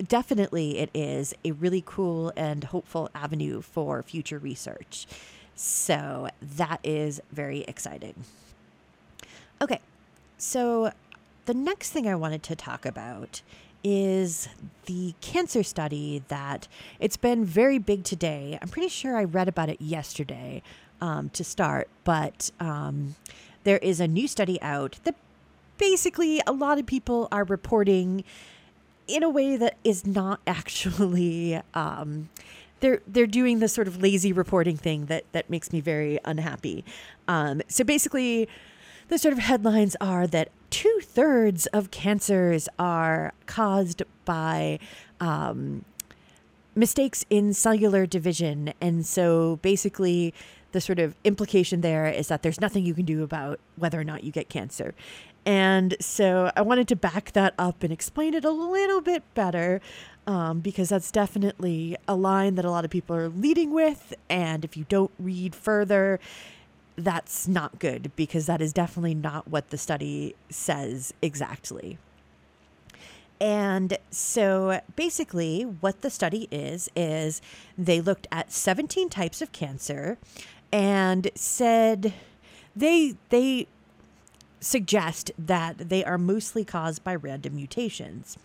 definitely 0.07 0.79
it 0.79 0.91
is 0.95 1.35
a 1.45 1.51
really 1.51 1.83
cool 1.85 2.33
and 2.37 2.63
hopeful 2.63 3.11
avenue 3.17 3.61
for 3.61 4.01
future 4.05 4.39
research. 4.39 5.09
So 5.59 6.29
that 6.41 6.79
is 6.85 7.21
very 7.33 7.63
exciting. 7.63 8.15
Okay, 9.61 9.81
so 10.37 10.93
the 11.47 11.55
next 11.55 11.91
thing 11.91 12.07
I 12.07 12.15
wanted 12.15 12.45
to 12.45 12.55
talk 12.55 12.87
about 12.87 13.43
is 13.83 14.49
the 14.87 15.17
cancer 15.21 15.65
study 15.65 16.23
that 16.29 16.69
it's 17.01 17.17
been 17.17 17.45
very 17.45 17.79
big 17.79 18.05
today. 18.05 18.57
I'm 18.63 18.69
pretty 18.69 18.89
sure 18.89 19.17
I 19.17 19.25
read 19.25 19.49
about 19.49 19.69
it 19.69 19.81
yesterday 19.81 20.63
um, 21.01 21.29
to 21.31 21.43
start, 21.43 21.89
but 22.05 22.53
um, 22.61 23.17
there 23.65 23.79
is 23.79 23.99
a 23.99 24.07
new 24.07 24.29
study 24.29 24.63
out 24.63 25.01
that 25.03 25.17
basically, 25.77 26.41
a 26.47 26.53
lot 26.53 26.79
of 26.79 26.87
people 26.87 27.27
are 27.33 27.43
reporting 27.43 28.23
in 29.09 29.25
a 29.25 29.29
way 29.29 29.57
that 29.57 29.77
is 29.83 30.07
not 30.07 30.39
actually. 30.47 31.61
Um, 31.75 32.29
they're 32.81 33.01
they're 33.07 33.27
doing 33.27 33.59
this 33.59 33.73
sort 33.73 33.89
of 33.89 34.03
lazy 34.03 34.33
reporting 34.33 34.77
thing 34.77 35.07
that 35.07 35.25
that 35.33 35.51
makes 35.51 35.73
me 35.73 35.81
very 35.81 36.19
unhappy. 36.25 36.85
Um, 37.27 37.63
so 37.69 37.85
basically, 37.85 38.49
the 39.09 39.19
sort 39.19 39.33
of 39.33 39.39
headlines 39.39 39.97
are 40.01 40.27
that 40.27 40.51
two 40.71 41.01
thirds 41.03 41.67
of 41.67 41.91
cancers 41.91 42.69
are 42.79 43.33
caused 43.47 44.03
by 44.25 44.79
um, 45.21 45.85
mistakes 46.75 47.25
in 47.31 47.53
cellular 47.53 48.07
division, 48.07 48.73
and 48.81 49.07
so 49.07 49.57
basically. 49.63 50.35
The 50.73 50.83
sort 50.83 50.99
of 50.99 51.15
implication 51.25 51.81
there 51.81 52.09
is 52.09 52.29
that 52.29 52.43
there's 52.43 52.61
nothing 52.61 52.85
you 52.85 52.93
can 52.93 53.07
do 53.07 53.23
about 53.23 53.59
whether 53.77 53.99
or 53.99 54.05
not 54.05 54.23
you 54.23 54.31
get 54.31 54.51
cancer. 54.51 54.95
And 55.47 55.97
so 55.99 56.53
I 56.55 56.61
wanted 56.61 56.89
to 56.89 56.97
back 56.97 57.33
that 57.33 57.55
up 57.59 57.83
and 57.83 57.91
explain 57.91 58.35
it 58.35 58.45
a 58.45 58.51
little 58.51 59.01
bit 59.01 59.23
better 59.33 59.81
um, 60.29 60.61
because 60.61 60.91
that's 60.91 61.11
definitely 61.11 61.97
a 62.07 62.15
line 62.15 62.55
that 62.57 62.65
a 62.67 62.71
lot 62.71 62.85
of 62.85 62.91
people 62.91 63.17
are 63.17 63.31
leading 63.31 63.73
with. 63.73 64.13
And 64.29 64.63
if 64.63 64.77
you 64.77 64.85
don't 64.91 65.11
read 65.19 65.55
further, 65.55 66.21
that's 66.97 67.49
not 67.49 67.79
good 67.79 68.13
because 68.15 68.45
that 68.45 68.61
is 68.61 68.75
definitely 68.75 69.15
not 69.15 69.49
what 69.49 69.71
the 69.71 69.79
study 69.79 70.37
says 70.51 71.15
exactly. 71.23 71.97
And 73.41 73.97
so 74.11 74.83
basically, 74.97 75.63
what 75.63 76.03
the 76.03 76.11
study 76.11 76.47
is, 76.51 76.91
is 76.95 77.41
they 77.79 78.01
looked 78.01 78.27
at 78.31 78.53
17 78.53 79.09
types 79.09 79.41
of 79.41 79.53
cancer 79.53 80.19
and 80.71 81.31
said 81.35 82.13
they, 82.77 83.15
they, 83.31 83.67
suggest 84.61 85.31
that 85.39 85.89
they 85.89 86.05
are 86.05 86.19
mostly 86.19 86.65
caused 86.65 87.05
by 87.05 87.15
random 87.15 87.55
mutations. 87.55 88.37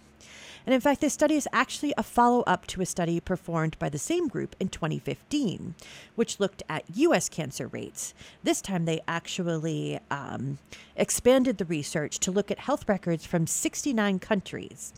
And 0.65 0.73
in 0.73 0.81
fact, 0.81 1.01
this 1.01 1.13
study 1.13 1.35
is 1.35 1.47
actually 1.51 1.93
a 1.97 2.03
follow 2.03 2.41
up 2.43 2.65
to 2.67 2.81
a 2.81 2.85
study 2.85 3.19
performed 3.19 3.77
by 3.79 3.89
the 3.89 3.97
same 3.97 4.27
group 4.27 4.55
in 4.59 4.69
2015, 4.69 5.75
which 6.15 6.39
looked 6.39 6.63
at 6.69 6.83
US 6.95 7.29
cancer 7.29 7.67
rates. 7.67 8.13
This 8.43 8.61
time, 8.61 8.85
they 8.85 9.01
actually 9.07 9.99
um, 10.09 10.57
expanded 10.95 11.57
the 11.57 11.65
research 11.65 12.19
to 12.19 12.31
look 12.31 12.49
at 12.49 12.59
health 12.59 12.87
records 12.87 13.25
from 13.25 13.47
69 13.47 14.19
countries. 14.19 14.93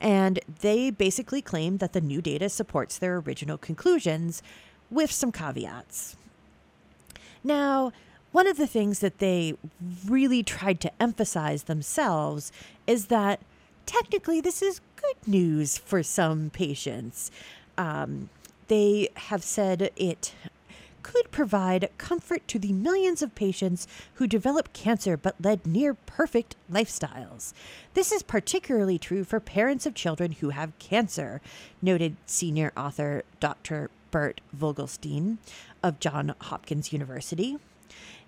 And 0.00 0.40
they 0.60 0.90
basically 0.90 1.42
claim 1.42 1.78
that 1.78 1.92
the 1.92 2.00
new 2.00 2.22
data 2.22 2.48
supports 2.48 2.98
their 2.98 3.18
original 3.18 3.58
conclusions 3.58 4.42
with 4.90 5.12
some 5.12 5.30
caveats. 5.30 6.16
Now, 7.44 7.92
one 8.32 8.46
of 8.46 8.56
the 8.56 8.66
things 8.66 9.00
that 9.00 9.18
they 9.18 9.54
really 10.06 10.42
tried 10.42 10.80
to 10.80 11.02
emphasize 11.02 11.64
themselves 11.64 12.52
is 12.86 13.06
that 13.06 13.40
technically 13.90 14.40
this 14.40 14.62
is 14.62 14.80
good 14.94 15.26
news 15.26 15.76
for 15.76 16.00
some 16.00 16.48
patients. 16.50 17.28
Um, 17.76 18.28
they 18.68 19.08
have 19.16 19.42
said 19.42 19.90
it 19.96 20.32
could 21.02 21.32
provide 21.32 21.90
comfort 21.98 22.46
to 22.46 22.60
the 22.60 22.72
millions 22.72 23.20
of 23.20 23.34
patients 23.34 23.88
who 24.14 24.28
develop 24.28 24.72
cancer 24.72 25.16
but 25.16 25.34
led 25.42 25.66
near 25.66 25.94
perfect 25.94 26.54
lifestyles. 26.70 27.52
This 27.94 28.12
is 28.12 28.22
particularly 28.22 28.96
true 28.96 29.24
for 29.24 29.40
parents 29.40 29.86
of 29.86 29.94
children 29.94 30.32
who 30.32 30.50
have 30.50 30.78
cancer, 30.78 31.40
noted 31.82 32.16
senior 32.26 32.72
author 32.76 33.24
Dr. 33.40 33.90
Bert 34.12 34.40
Vogelstein 34.56 35.38
of 35.82 35.98
Johns 35.98 36.34
Hopkins 36.42 36.92
University. 36.92 37.58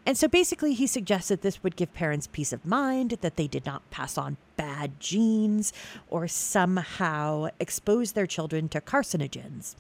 And 0.05 0.19
so 0.19 0.27
basically, 0.27 0.75
he 0.75 0.87
suggests 0.87 1.29
that 1.29 1.43
this 1.43 1.63
would 1.63 1.77
give 1.77 1.95
parents 1.95 2.27
peace 2.27 2.53
of 2.53 2.67
mind 2.67 3.19
that 3.21 3.37
they 3.37 3.47
did 3.47 3.65
not 3.65 3.89
pass 3.91 4.19
on 4.19 4.37
bad 4.57 4.99
genes 4.99 5.73
or 6.09 6.27
somehow 6.27 7.49
expose 7.61 8.13
their 8.13 8.27
children 8.27 8.69
to 8.71 8.81
carcinogens. 8.81 9.77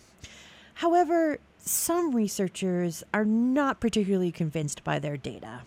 However, 0.75 1.38
some 1.59 2.14
researchers 2.14 3.02
are 3.12 3.25
not 3.25 3.81
particularly 3.81 4.33
convinced 4.33 4.85
by 4.85 4.99
their 4.99 5.17
data. 5.17 5.62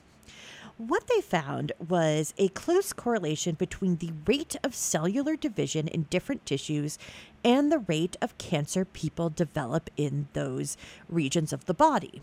What 0.78 1.08
they 1.08 1.22
found 1.22 1.72
was 1.88 2.34
a 2.38 2.50
close 2.50 2.92
correlation 2.92 3.56
between 3.56 3.98
the 3.98 4.12
rate 4.26 4.58
of 4.62 4.76
cellular 4.76 5.38
division 5.38 5.88
in 5.88 6.04
different 6.10 6.46
tissues 6.46 7.00
and 7.46 7.72
the 7.72 7.80
rate 7.80 8.18
of 8.22 8.38
cancer 8.38 8.84
people 8.84 9.30
develop 9.30 9.90
in 9.96 10.28
those 10.34 10.76
regions 11.08 11.54
of 11.54 11.66
the 11.66 11.74
body. 11.74 12.22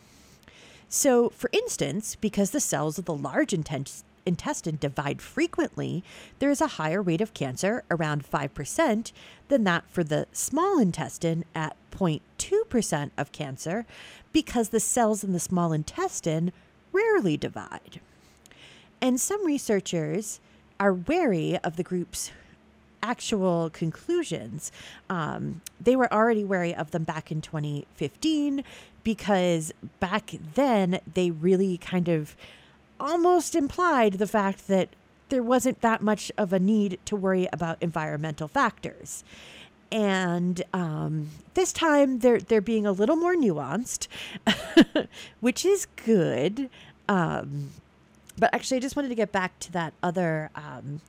So, 0.95 1.31
for 1.31 1.49
instance, 1.55 2.17
because 2.17 2.51
the 2.51 2.61
cells 2.61 2.99
of 2.99 3.07
the 3.07 3.15
large 3.15 3.55
intestine 3.55 4.77
divide 4.79 5.23
frequently, 5.23 6.05
there 6.39 6.51
is 6.51 6.61
a 6.61 6.77
higher 6.77 7.01
rate 7.01 7.23
of 7.23 7.33
cancer, 7.33 7.83
around 7.91 8.31
5%, 8.31 9.13
than 9.49 9.65
that 9.65 9.85
for 9.89 10.05
the 10.05 10.27
small 10.33 10.79
intestine 10.79 11.47
at 11.55 11.79
0.2% 11.93 13.11
of 13.17 13.33
cancer, 13.33 13.87
because 14.35 14.69
the 14.69 14.81
cells 14.81 15.25
in 15.25 15.33
the 15.33 15.41
small 15.41 15.73
intestine 15.73 16.53
rarely 16.93 17.39
divide. 17.39 17.99
And 19.01 19.19
some 19.19 19.47
researchers 19.47 20.41
are 20.79 20.93
wary 20.93 21.57
of 21.65 21.77
the 21.77 21.83
group's 21.83 22.33
actual 23.03 23.71
conclusions. 23.71 24.71
Um, 25.11 25.61
they 25.81 25.97
were 25.97 26.13
already 26.13 26.45
wary 26.45 26.75
of 26.75 26.93
them 26.93 27.05
back 27.05 27.31
in 27.31 27.41
2015 27.41 28.65
because 29.05 29.73
back 30.01 30.35
then 30.55 31.01
they 31.13 31.31
really 31.31 31.79
kind 31.79 32.09
of 32.09 32.37
almost 33.01 33.55
implied 33.55 34.15
the 34.15 34.27
fact 34.27 34.69
that 34.69 34.91
there 35.29 35.43
wasn't 35.43 35.81
that 35.81 36.03
much 36.03 36.31
of 36.37 36.53
a 36.53 36.59
need 36.59 36.99
to 37.07 37.17
worry 37.17 37.49
about 37.53 37.79
environmental 37.81 38.49
factors. 38.49 39.25
And 39.91 40.63
um, 40.73 41.31
this 41.55 41.73
time 41.73 42.21
they're 42.21 42.41
they're 42.41 42.61
being 42.61 42.87
a 42.87 42.93
little 42.93 43.17
more 43.17 43.35
nuanced, 43.35 44.09
which 45.41 45.67
is 45.67 45.87
good. 45.97 46.71
Um, 47.09 47.71
but 48.39 48.55
actually, 48.55 48.79
I 48.79 48.81
just 48.81 48.97
wanted 48.97 49.09
to 49.09 49.15
get 49.15 49.33
back 49.33 49.59
to 49.61 49.73
that 49.73 49.93
other 50.03 50.51
um, 50.55 51.01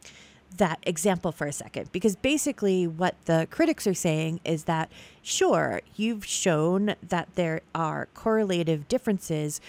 that 0.58 0.80
example 0.84 1.32
for 1.32 1.48
a 1.48 1.52
second 1.52 1.92
because 1.92 2.16
basically 2.16 2.86
what 2.86 3.16
the 3.26 3.48
critics 3.50 3.88
are 3.88 3.94
saying 3.94 4.40
is 4.46 4.66
that 4.66 4.92
sure 5.22 5.82
you've 5.96 6.26
shown 6.26 6.96
that 7.02 7.28
there 7.36 7.62
are 7.74 8.08
correlative 8.14 8.88
differences 8.88 9.60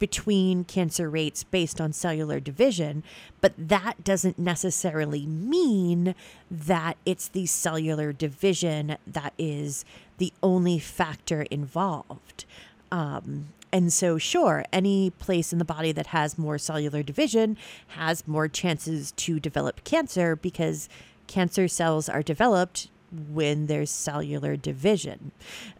between 0.00 0.64
cancer 0.64 1.08
rates 1.08 1.44
based 1.44 1.80
on 1.80 1.92
cellular 1.92 2.40
division, 2.40 3.04
but 3.40 3.52
that 3.56 4.02
doesn't 4.02 4.38
necessarily 4.38 5.26
mean 5.26 6.14
that 6.50 6.96
it's 7.04 7.28
the 7.28 7.46
cellular 7.46 8.12
division 8.12 8.96
that 9.06 9.34
is 9.38 9.84
the 10.18 10.32
only 10.42 10.78
factor 10.78 11.42
involved. 11.42 12.46
Um, 12.90 13.48
and 13.72 13.92
so, 13.92 14.18
sure, 14.18 14.64
any 14.72 15.10
place 15.10 15.52
in 15.52 15.58
the 15.58 15.64
body 15.64 15.92
that 15.92 16.08
has 16.08 16.38
more 16.38 16.58
cellular 16.58 17.02
division 17.02 17.56
has 17.88 18.26
more 18.26 18.48
chances 18.48 19.12
to 19.12 19.38
develop 19.38 19.84
cancer 19.84 20.34
because 20.34 20.88
cancer 21.26 21.68
cells 21.68 22.08
are 22.08 22.22
developed 22.22 22.88
when 23.12 23.66
there's 23.66 23.90
cellular 23.90 24.56
division. 24.56 25.32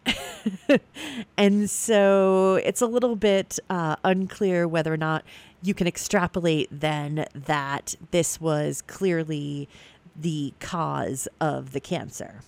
and 1.37 1.69
so 1.69 2.59
it's 2.63 2.81
a 2.81 2.87
little 2.87 3.15
bit 3.15 3.59
uh, 3.69 3.95
unclear 4.03 4.67
whether 4.67 4.93
or 4.93 4.97
not 4.97 5.23
you 5.61 5.73
can 5.73 5.87
extrapolate 5.87 6.67
then 6.71 7.25
that 7.33 7.95
this 8.11 8.41
was 8.41 8.81
clearly 8.83 9.69
the 10.15 10.53
cause 10.59 11.27
of 11.39 11.71
the 11.71 11.79
cancer. 11.79 12.41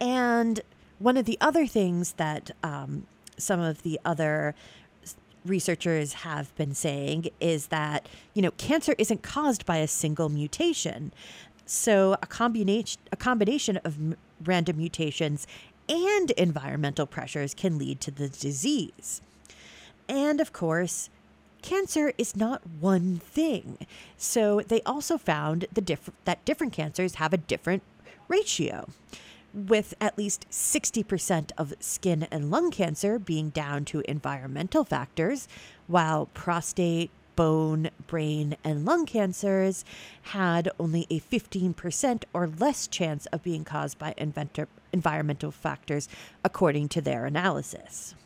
And 0.00 0.60
one 0.98 1.16
of 1.16 1.26
the 1.26 1.38
other 1.40 1.66
things 1.66 2.12
that 2.12 2.50
um, 2.62 3.06
some 3.38 3.60
of 3.60 3.82
the 3.82 3.98
other 4.04 4.54
researchers 5.44 6.12
have 6.12 6.54
been 6.56 6.74
saying 6.74 7.28
is 7.40 7.68
that 7.68 8.08
you 8.34 8.42
know 8.42 8.50
cancer 8.52 8.94
isn't 8.98 9.22
caused 9.22 9.64
by 9.64 9.78
a 9.78 9.88
single 9.88 10.28
mutation. 10.28 11.12
So 11.64 12.16
a 12.22 12.26
combination 12.26 13.00
a 13.12 13.16
combination 13.16 13.78
of 13.78 13.98
m- 13.98 14.16
random 14.44 14.78
mutations 14.78 15.46
and 15.88 16.30
environmental 16.32 17.06
pressures 17.06 17.54
can 17.54 17.78
lead 17.78 18.00
to 18.02 18.10
the 18.10 18.28
disease. 18.28 19.22
And 20.08 20.40
of 20.40 20.52
course 20.52 21.10
cancer 21.62 22.12
is 22.18 22.36
not 22.36 22.62
one 22.80 23.18
thing. 23.18 23.78
So 24.16 24.60
they 24.60 24.80
also 24.82 25.18
found 25.18 25.66
the 25.72 25.80
diff- 25.80 26.10
that 26.24 26.44
different 26.44 26.72
cancers 26.72 27.16
have 27.16 27.32
a 27.32 27.38
different 27.38 27.82
ratio 28.28 28.86
with 29.52 29.94
at 30.00 30.18
least 30.18 30.46
60% 30.50 31.50
of 31.56 31.74
skin 31.80 32.26
and 32.30 32.50
lung 32.50 32.70
cancer 32.70 33.18
being 33.18 33.50
down 33.50 33.84
to 33.86 34.02
environmental 34.08 34.84
factors, 34.84 35.48
while 35.86 36.26
prostate, 36.34 37.10
bone, 37.36 37.88
brain, 38.08 38.56
and 38.64 38.84
lung 38.84 39.06
cancers 39.06 39.84
had 40.22 40.68
only 40.78 41.06
a 41.08 41.20
15% 41.20 42.24
or 42.32 42.48
less 42.48 42.88
chance 42.88 43.26
of 43.26 43.42
being 43.44 43.64
caused 43.64 43.96
by 43.98 44.12
environmental 44.92 45.50
factors, 45.52 46.08
according 46.42 46.88
to 46.88 47.00
their 47.00 47.26
analysis. 47.26 48.16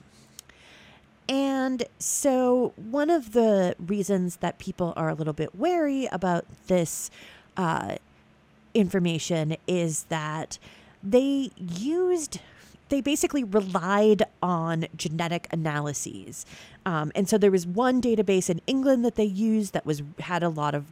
And 1.29 1.85
so, 1.99 2.73
one 2.77 3.11
of 3.11 3.33
the 3.33 3.77
reasons 3.79 4.37
that 4.37 4.59
people 4.59 4.93
are 4.97 5.09
a 5.09 5.15
little 5.15 5.33
bit 5.33 5.55
wary 5.55 6.07
about 6.07 6.45
this 6.67 7.11
uh, 7.57 7.97
information 8.75 9.57
is 9.67 10.05
that 10.05 10.59
they 11.03 11.51
used 11.57 12.41
they 12.93 13.01
basically 13.01 13.43
relied 13.43 14.23
on 14.43 14.85
genetic 14.95 15.47
analyses. 15.51 16.45
Um, 16.85 17.11
and 17.15 17.27
so 17.27 17.39
there 17.39 17.51
was 17.51 17.67
one 17.67 18.03
database 18.03 18.51
in 18.51 18.61
England 18.67 19.03
that 19.07 19.15
they 19.15 19.25
used 19.25 19.73
that 19.73 19.87
was 19.87 20.03
had 20.19 20.43
a 20.43 20.51
lot 20.51 20.75
of 20.75 20.85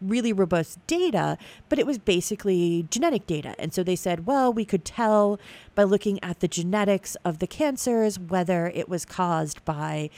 really 0.00 0.32
robust 0.32 0.84
data, 0.86 1.36
but 1.68 1.78
it 1.78 1.86
was 1.86 1.98
basically 1.98 2.86
genetic 2.90 3.26
data. 3.26 3.54
And 3.58 3.72
so 3.74 3.82
they 3.82 3.96
said, 3.96 4.24
well, 4.24 4.50
we 4.50 4.64
could 4.64 4.86
tell 4.86 5.38
by 5.74 5.82
looking 5.82 6.18
at 6.24 6.40
the 6.40 6.48
genetics 6.48 7.16
of 7.16 7.38
the 7.38 7.46
cancers 7.46 8.18
whether 8.18 8.68
it 8.68 8.88
was 8.88 9.04
caused 9.04 9.62
by, 9.66 10.08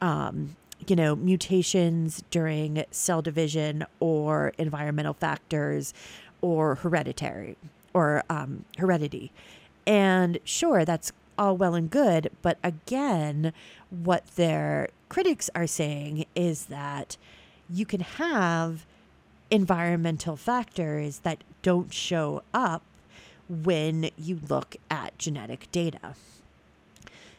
um, 0.00 0.56
you 0.88 0.96
know, 0.96 1.14
mutations 1.14 2.24
during 2.30 2.84
cell 2.90 3.22
division 3.22 3.86
or 4.00 4.52
environmental 4.58 5.14
factors 5.14 5.94
or 6.40 6.74
hereditary 6.74 7.56
or 7.94 8.22
um, 8.30 8.64
heredity. 8.78 9.32
And 9.86 10.38
sure, 10.44 10.84
that's 10.84 11.12
all 11.38 11.56
well 11.56 11.74
and 11.74 11.90
good. 11.90 12.30
But 12.42 12.58
again, 12.62 13.52
what 13.88 14.26
their 14.36 14.88
critics 15.08 15.50
are 15.54 15.66
saying 15.66 16.26
is 16.34 16.66
that 16.66 17.16
you 17.68 17.86
can 17.86 18.00
have 18.00 18.86
environmental 19.50 20.36
factors 20.36 21.20
that 21.20 21.42
don't 21.62 21.92
show 21.92 22.42
up 22.54 22.82
when 23.48 24.10
you 24.16 24.40
look 24.48 24.76
at 24.90 25.18
genetic 25.18 25.70
data. 25.72 26.14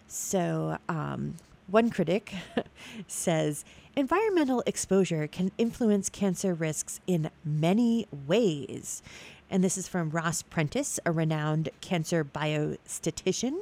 So, 0.08 0.78
um, 0.90 1.36
one 1.68 1.90
critic 1.90 2.34
says 3.08 3.64
environmental 3.96 4.62
exposure 4.66 5.26
can 5.28 5.52
influence 5.58 6.10
cancer 6.10 6.54
risks 6.54 7.00
in 7.08 7.30
many 7.46 8.08
ways. 8.28 9.02
And 9.52 9.62
this 9.62 9.78
is 9.78 9.86
from 9.86 10.12
Ross 10.12 10.44
Prentice, 10.44 10.98
a 11.06 11.12
renowned 11.12 11.70
cancer 11.82 12.24
biostatistician 12.24 13.60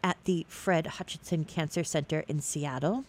at 0.00 0.16
the 0.26 0.46
Fred 0.48 0.86
Hutchinson 0.86 1.44
Cancer 1.44 1.82
Center 1.82 2.24
in 2.28 2.40
Seattle. 2.40 3.04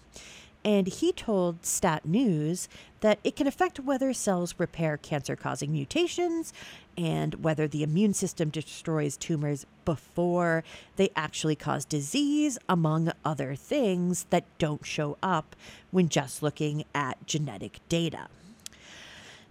And 0.64 0.88
he 0.88 1.12
told 1.12 1.64
Stat 1.64 2.04
News 2.04 2.68
that 3.02 3.20
it 3.24 3.36
can 3.36 3.46
affect 3.46 3.80
whether 3.80 4.12
cells 4.12 4.56
repair 4.58 4.98
cancer 4.98 5.36
causing 5.36 5.72
mutations 5.72 6.52
and 6.98 7.44
whether 7.44 7.68
the 7.68 7.84
immune 7.84 8.16
system 8.16 8.50
destroys 8.50 9.18
tumors 9.18 9.68
before 9.86 10.64
they 10.96 11.12
actually 11.16 11.56
cause 11.56 11.86
disease, 11.86 12.58
among 12.68 13.12
other 13.24 13.54
things 13.54 14.26
that 14.32 14.46
don't 14.58 14.84
show 14.84 15.16
up 15.22 15.56
when 15.92 16.10
just 16.10 16.42
looking 16.42 16.86
at 16.96 17.28
genetic 17.28 17.82
data. 17.88 18.28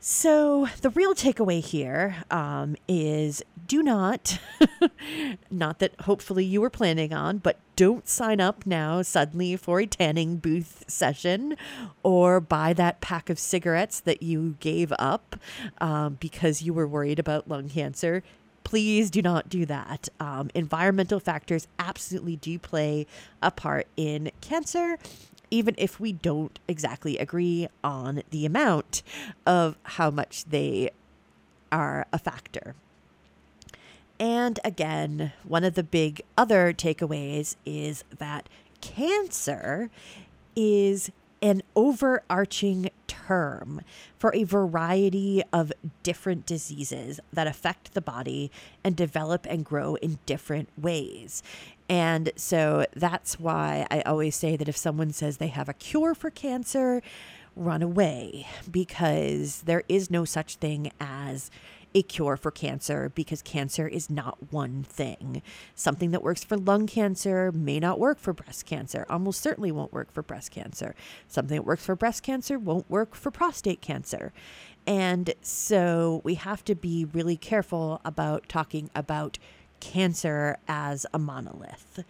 So, 0.07 0.69
the 0.83 0.91
real 0.91 1.15
takeaway 1.15 1.65
here 1.65 2.17
um, 2.31 2.77
is 2.87 3.43
do 3.67 3.83
not, 3.83 4.39
not 5.51 5.79
that 5.79 5.99
hopefully 6.03 6.45
you 6.45 6.61
were 6.61 6.69
planning 6.69 7.15
on, 7.15 7.39
but 7.39 7.57
don't 7.75 8.07
sign 8.07 8.39
up 8.39 8.67
now 8.67 9.01
suddenly 9.01 9.57
for 9.57 9.81
a 9.81 9.87
tanning 9.87 10.37
booth 10.37 10.85
session 10.89 11.57
or 12.03 12.39
buy 12.39 12.75
that 12.75 13.01
pack 13.01 13.31
of 13.31 13.39
cigarettes 13.39 13.99
that 14.01 14.23
you 14.23 14.57
gave 14.61 14.93
up 14.99 15.37
um, 15.79 16.19
because 16.21 16.61
you 16.61 16.75
were 16.75 16.87
worried 16.87 17.19
about 17.19 17.49
lung 17.49 17.71
cancer. 17.71 18.23
Please 18.63 19.09
do 19.09 19.23
not 19.23 19.49
do 19.49 19.65
that. 19.65 20.11
Um, 20.21 20.51
environmental 20.55 21.19
factors 21.19 21.67
absolutely 21.79 22.37
do 22.37 22.59
play 22.59 23.07
a 23.41 23.51
part 23.51 23.87
in 23.97 24.31
cancer 24.43 24.99
even 25.55 25.77
if 25.79 26.01
we 26.01 26.13
don't 26.13 26.59
exactly 26.67 27.17
agree 27.17 27.69
on 27.85 28.23
the 28.31 28.45
amount 28.45 29.05
of 29.47 29.77
how 29.85 30.11
much 30.11 30.45
they 30.47 30.91
are 31.71 32.07
a 32.13 32.19
factor. 32.19 32.75
And 34.19 34.59
again, 34.65 35.33
one 35.45 35.63
of 35.63 35.75
the 35.75 35.85
big 35.85 36.23
other 36.37 36.73
takeaways 36.73 37.55
is 37.65 38.03
that 38.19 38.49
cancer 38.81 39.91
is 40.57 41.13
an 41.41 41.63
overarching 41.77 42.91
term 43.07 43.83
for 44.19 44.35
a 44.35 44.43
variety 44.45 45.43
of 45.53 45.73
different 46.03 46.47
diseases 46.47 47.21
that 47.33 47.47
affect 47.47 47.95
the 47.95 48.01
body 48.01 48.51
and 48.83 48.97
develop 48.97 49.47
and 49.49 49.65
grow 49.65 49.95
in 49.97 50.19
different 50.27 50.69
ways. 50.77 51.43
And 51.89 52.33
so 52.37 52.87
that's 52.95 53.39
why 53.39 53.87
I 53.91 54.01
always 54.03 54.37
say 54.37 54.57
that 54.57 54.69
if 54.69 54.77
someone 54.77 55.13
says 55.13 55.37
they 55.37 55.49
have 55.49 55.69
a 55.69 55.75
cure 55.75 56.15
for 56.15 56.31
cancer, 56.31 57.03
run 57.57 57.83
away 57.83 58.47
because 58.71 59.63
there 59.63 59.85
is 59.89 60.11
no 60.11 60.25
such 60.25 60.57
thing 60.57 60.91
as 61.01 61.51
a 61.95 62.03
cure 62.03 62.37
for 62.37 62.51
cancer 62.51 63.13
because 63.15 63.41
cancer 63.41 63.87
is 63.87 64.11
not 64.11 64.53
one 64.53 64.83
thing. 64.83 65.43
Something 65.75 66.11
that 66.11 66.23
works 66.23 66.43
for 66.43 66.57
lung 66.57 66.87
cancer 66.87 67.53
may 67.53 67.79
not 67.79 68.01
work 68.01 68.19
for 68.19 68.33
breast 68.33 68.67
cancer, 68.67 69.07
almost 69.09 69.41
certainly 69.41 69.71
won't 69.71 69.93
work 69.93 70.13
for 70.13 70.23
breast 70.23 70.51
cancer. 70.51 70.95
Something 71.29 71.57
that 71.57 71.67
works 71.67 71.85
for 71.85 71.95
breast 71.95 72.25
cancer 72.25 72.59
won't 72.59 72.91
work 72.91 73.15
for 73.15 73.31
prostate 73.31 73.81
cancer. 73.81 74.33
And 74.87 75.33
so 75.41 76.21
we 76.25 76.35
have 76.35 76.65
to 76.65 76.75
be 76.75 77.05
really 77.05 77.37
careful 77.37 78.01
about 78.05 78.49
talking 78.49 78.91
about 78.95 79.39
cancer 79.93 80.59
as 80.67 81.07
a 81.13 81.19
monolith 81.19 82.05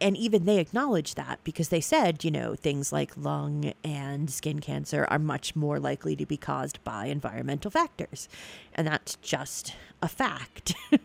and 0.00 0.16
even 0.16 0.44
they 0.44 0.58
acknowledge 0.58 1.14
that 1.14 1.40
because 1.44 1.68
they 1.68 1.80
said, 1.80 2.24
you 2.24 2.30
know, 2.30 2.54
things 2.54 2.92
like 2.92 3.16
lung 3.16 3.72
and 3.82 4.30
skin 4.30 4.60
cancer 4.60 5.06
are 5.08 5.18
much 5.18 5.56
more 5.56 5.78
likely 5.78 6.14
to 6.16 6.26
be 6.26 6.36
caused 6.36 6.82
by 6.84 7.06
environmental 7.06 7.70
factors. 7.70 8.28
And 8.74 8.86
that's 8.86 9.16
just 9.16 9.74
a 10.02 10.08
fact. 10.08 10.74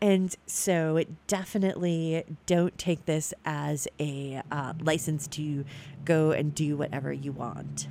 and 0.00 0.34
so 0.46 1.02
definitely 1.26 2.24
don't 2.46 2.76
take 2.76 3.06
this 3.06 3.32
as 3.44 3.86
a 4.00 4.42
uh, 4.50 4.74
license 4.80 5.28
to 5.28 5.64
go 6.04 6.32
and 6.32 6.54
do 6.54 6.76
whatever 6.76 7.12
you 7.12 7.32
want. 7.32 7.86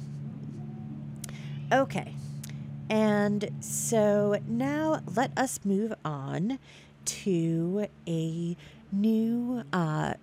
Okay. 1.72 2.16
And 2.90 3.50
so 3.60 4.38
now 4.48 5.02
let 5.16 5.38
us 5.38 5.60
move 5.64 5.94
on 6.04 6.60
to 7.06 7.88
a 8.08 8.56
new 8.92 9.64
uh, 9.74 10.14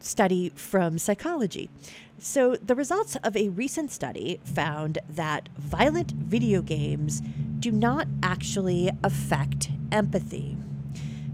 study 0.00 0.50
from 0.54 0.98
psychology. 0.98 1.70
So, 2.18 2.56
the 2.56 2.74
results 2.74 3.16
of 3.16 3.36
a 3.36 3.48
recent 3.50 3.90
study 3.90 4.40
found 4.44 4.98
that 5.08 5.48
violent 5.58 6.12
video 6.12 6.62
games 6.62 7.20
do 7.58 7.70
not 7.70 8.06
actually 8.22 8.90
affect 9.02 9.68
empathy. 9.90 10.56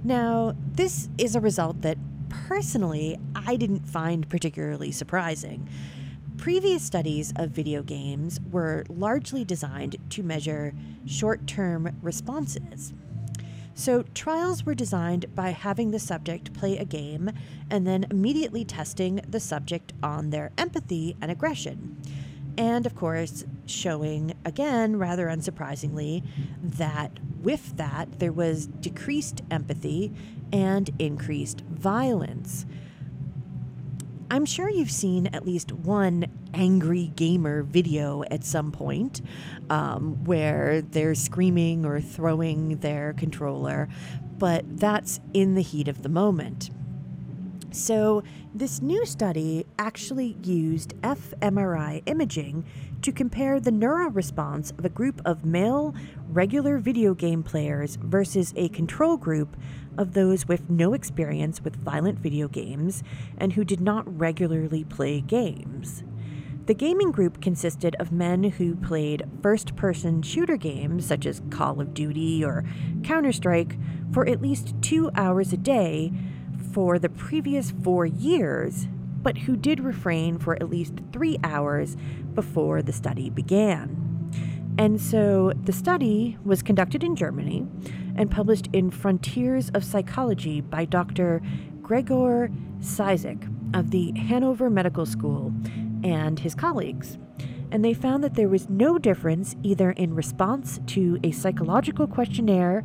Now, 0.02 0.54
this 0.72 1.08
is 1.18 1.36
a 1.36 1.40
result 1.40 1.82
that 1.82 1.98
personally 2.28 3.18
I 3.34 3.56
didn't 3.56 3.86
find 3.86 4.28
particularly 4.28 4.90
surprising. 4.90 5.68
Previous 6.40 6.82
studies 6.82 7.34
of 7.36 7.50
video 7.50 7.82
games 7.82 8.40
were 8.50 8.86
largely 8.88 9.44
designed 9.44 9.96
to 10.08 10.22
measure 10.22 10.72
short 11.04 11.46
term 11.46 11.94
responses. 12.00 12.94
So, 13.74 14.04
trials 14.14 14.64
were 14.64 14.74
designed 14.74 15.34
by 15.34 15.50
having 15.50 15.90
the 15.90 15.98
subject 15.98 16.54
play 16.54 16.78
a 16.78 16.86
game 16.86 17.30
and 17.70 17.86
then 17.86 18.06
immediately 18.10 18.64
testing 18.64 19.20
the 19.28 19.38
subject 19.38 19.92
on 20.02 20.30
their 20.30 20.50
empathy 20.56 21.14
and 21.20 21.30
aggression. 21.30 22.00
And 22.56 22.86
of 22.86 22.94
course, 22.94 23.44
showing 23.66 24.32
again, 24.46 24.96
rather 24.96 25.26
unsurprisingly, 25.26 26.22
that 26.62 27.18
with 27.42 27.76
that 27.76 28.18
there 28.18 28.32
was 28.32 28.66
decreased 28.66 29.42
empathy 29.50 30.10
and 30.54 30.88
increased 30.98 31.60
violence. 31.60 32.64
I'm 34.32 34.46
sure 34.46 34.70
you've 34.70 34.92
seen 34.92 35.26
at 35.28 35.44
least 35.44 35.72
one 35.72 36.26
angry 36.54 37.10
gamer 37.16 37.64
video 37.64 38.22
at 38.30 38.44
some 38.44 38.70
point 38.70 39.22
um, 39.68 40.24
where 40.24 40.82
they're 40.82 41.16
screaming 41.16 41.84
or 41.84 42.00
throwing 42.00 42.76
their 42.76 43.12
controller, 43.14 43.88
but 44.38 44.78
that's 44.78 45.18
in 45.34 45.56
the 45.56 45.62
heat 45.62 45.88
of 45.88 46.04
the 46.04 46.08
moment. 46.08 46.70
So, 47.72 48.22
this 48.54 48.80
new 48.80 49.04
study 49.04 49.64
actually 49.78 50.36
used 50.42 50.94
fMRI 51.02 52.02
imaging 52.06 52.64
to 53.02 53.12
compare 53.12 53.60
the 53.60 53.70
neural 53.70 54.10
response 54.10 54.72
of 54.72 54.84
a 54.84 54.88
group 54.88 55.20
of 55.24 55.44
male 55.44 55.94
regular 56.28 56.78
video 56.78 57.14
game 57.14 57.42
players 57.42 57.96
versus 57.96 58.52
a 58.56 58.68
control 58.70 59.16
group 59.16 59.56
of 60.00 60.14
those 60.14 60.48
with 60.48 60.70
no 60.70 60.94
experience 60.94 61.62
with 61.62 61.76
violent 61.76 62.18
video 62.18 62.48
games 62.48 63.02
and 63.36 63.52
who 63.52 63.64
did 63.64 63.80
not 63.80 64.18
regularly 64.18 64.82
play 64.82 65.20
games. 65.20 66.02
The 66.64 66.74
gaming 66.74 67.10
group 67.10 67.42
consisted 67.42 67.94
of 67.98 68.10
men 68.10 68.44
who 68.44 68.76
played 68.76 69.28
first 69.42 69.76
person 69.76 70.22
shooter 70.22 70.56
games 70.56 71.04
such 71.04 71.26
as 71.26 71.42
Call 71.50 71.80
of 71.80 71.92
Duty 71.92 72.42
or 72.42 72.64
Counter 73.02 73.32
Strike 73.32 73.76
for 74.12 74.26
at 74.26 74.40
least 74.40 74.74
two 74.80 75.10
hours 75.14 75.52
a 75.52 75.58
day 75.58 76.12
for 76.72 76.98
the 76.98 77.08
previous 77.10 77.70
four 77.70 78.06
years, 78.06 78.88
but 79.22 79.38
who 79.38 79.56
did 79.56 79.80
refrain 79.80 80.38
for 80.38 80.54
at 80.54 80.70
least 80.70 80.94
three 81.12 81.38
hours 81.44 81.96
before 82.34 82.80
the 82.80 82.92
study 82.92 83.28
began. 83.28 83.99
And 84.80 84.98
so 84.98 85.52
the 85.64 85.74
study 85.74 86.38
was 86.42 86.62
conducted 86.62 87.04
in 87.04 87.14
Germany 87.14 87.66
and 88.16 88.30
published 88.30 88.70
in 88.72 88.90
Frontiers 88.90 89.68
of 89.74 89.84
Psychology 89.84 90.62
by 90.62 90.86
Dr. 90.86 91.42
Gregor 91.82 92.50
Szycik 92.80 93.46
of 93.76 93.90
the 93.90 94.12
Hanover 94.12 94.70
Medical 94.70 95.04
School 95.04 95.52
and 96.02 96.40
his 96.40 96.54
colleagues. 96.54 97.18
And 97.70 97.84
they 97.84 97.92
found 97.92 98.24
that 98.24 98.36
there 98.36 98.48
was 98.48 98.70
no 98.70 98.96
difference 98.96 99.54
either 99.62 99.90
in 99.90 100.14
response 100.14 100.80
to 100.86 101.20
a 101.22 101.30
psychological 101.30 102.06
questionnaire 102.06 102.82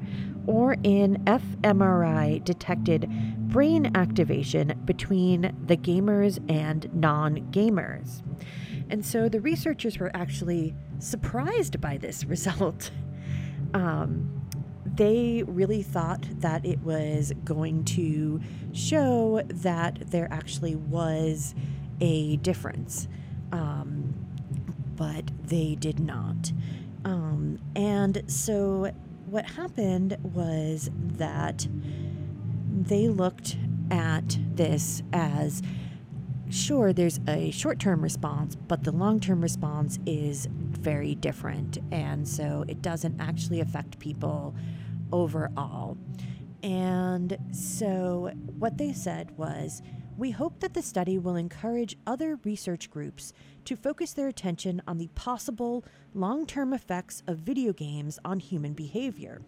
or 0.48 0.76
in 0.84 1.24
fMRI 1.24 2.44
detected 2.44 3.10
brain 3.48 3.96
activation 3.96 4.74
between 4.84 5.56
the 5.66 5.78
gamers 5.78 6.44
and 6.52 6.94
non 6.94 7.38
gamers. 7.52 8.22
And 8.90 9.06
so 9.06 9.30
the 9.30 9.40
researchers 9.40 9.98
were 9.98 10.12
actually 10.14 10.76
surprised 11.00 11.80
by 11.82 11.98
this 11.98 12.24
result. 12.26 12.92
Um, 13.74 14.32
they 14.86 15.44
really 15.46 15.84
thought 15.84 16.26
that 16.40 16.66
it 16.66 16.80
was 16.82 17.34
going 17.44 17.84
to 17.84 18.40
show 18.72 19.42
that 19.48 20.12
there 20.12 20.28
actually 20.32 20.76
was 20.76 21.54
a 22.00 22.38
difference, 22.38 23.08
um, 23.52 24.14
but 24.96 25.32
they 25.44 25.76
did 25.76 26.00
not. 26.00 26.54
Um, 27.04 27.60
and 27.76 28.24
so 28.28 28.92
what 29.26 29.46
happened 29.46 30.18
was 30.24 30.90
that 30.94 31.68
they 32.70 33.08
looked 33.10 33.58
at 33.92 34.38
this 34.54 35.04
as 35.12 35.62
sure, 36.50 36.94
there's 36.94 37.20
a 37.28 37.52
short 37.52 37.80
term 37.80 38.02
response, 38.02 38.56
but 38.56 38.84
the 38.84 38.92
long 38.92 39.20
term 39.20 39.42
response 39.42 40.00
is 40.06 40.48
very 40.52 41.16
different. 41.16 41.78
And 41.92 42.28
so 42.28 42.66
it 42.68 42.82
doesn't 42.82 43.20
actually 43.20 43.62
affect 43.62 44.00
people 44.00 44.56
overall. 45.12 45.98
And 46.64 47.38
so 47.52 48.32
what 48.58 48.78
they 48.78 48.94
said 48.94 49.38
was 49.38 49.82
we 50.18 50.32
hope 50.32 50.62
that 50.62 50.74
the 50.74 50.82
study 50.82 51.18
will 51.18 51.36
encourage 51.36 51.98
other 52.08 52.40
research 52.44 52.90
groups 52.90 53.34
to 53.66 53.76
focus 53.76 54.14
their 54.14 54.30
attention 54.30 54.82
on 54.88 54.98
the 54.98 55.10
possible 55.10 55.84
long 56.14 56.46
term 56.46 56.74
effects 56.74 57.22
of 57.28 57.40
video 57.40 57.74
games 57.74 58.18
on 58.24 58.40
human 58.40 58.74
behavior. 58.74 59.42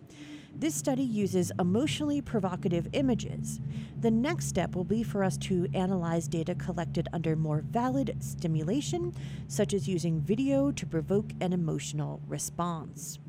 This 0.60 0.74
study 0.74 1.04
uses 1.04 1.52
emotionally 1.60 2.20
provocative 2.20 2.88
images. 2.93 3.62
The 4.02 4.10
next 4.10 4.48
step 4.48 4.76
will 4.76 4.84
be 4.84 5.04
for 5.04 5.24
us 5.24 5.38
to 5.38 5.67
analyze 5.76 6.28
data 6.28 6.56
collected 6.56 7.08
under 7.13 7.36
more 7.36 7.63
valid 7.70 8.17
stimulation, 8.22 9.13
such 9.48 9.76
as 9.76 9.88
using 9.88 10.20
video 10.20 10.72
to 10.72 10.86
provoke 10.88 11.30
an 11.41 11.54
emotional 11.54 12.22
response. 12.28 13.20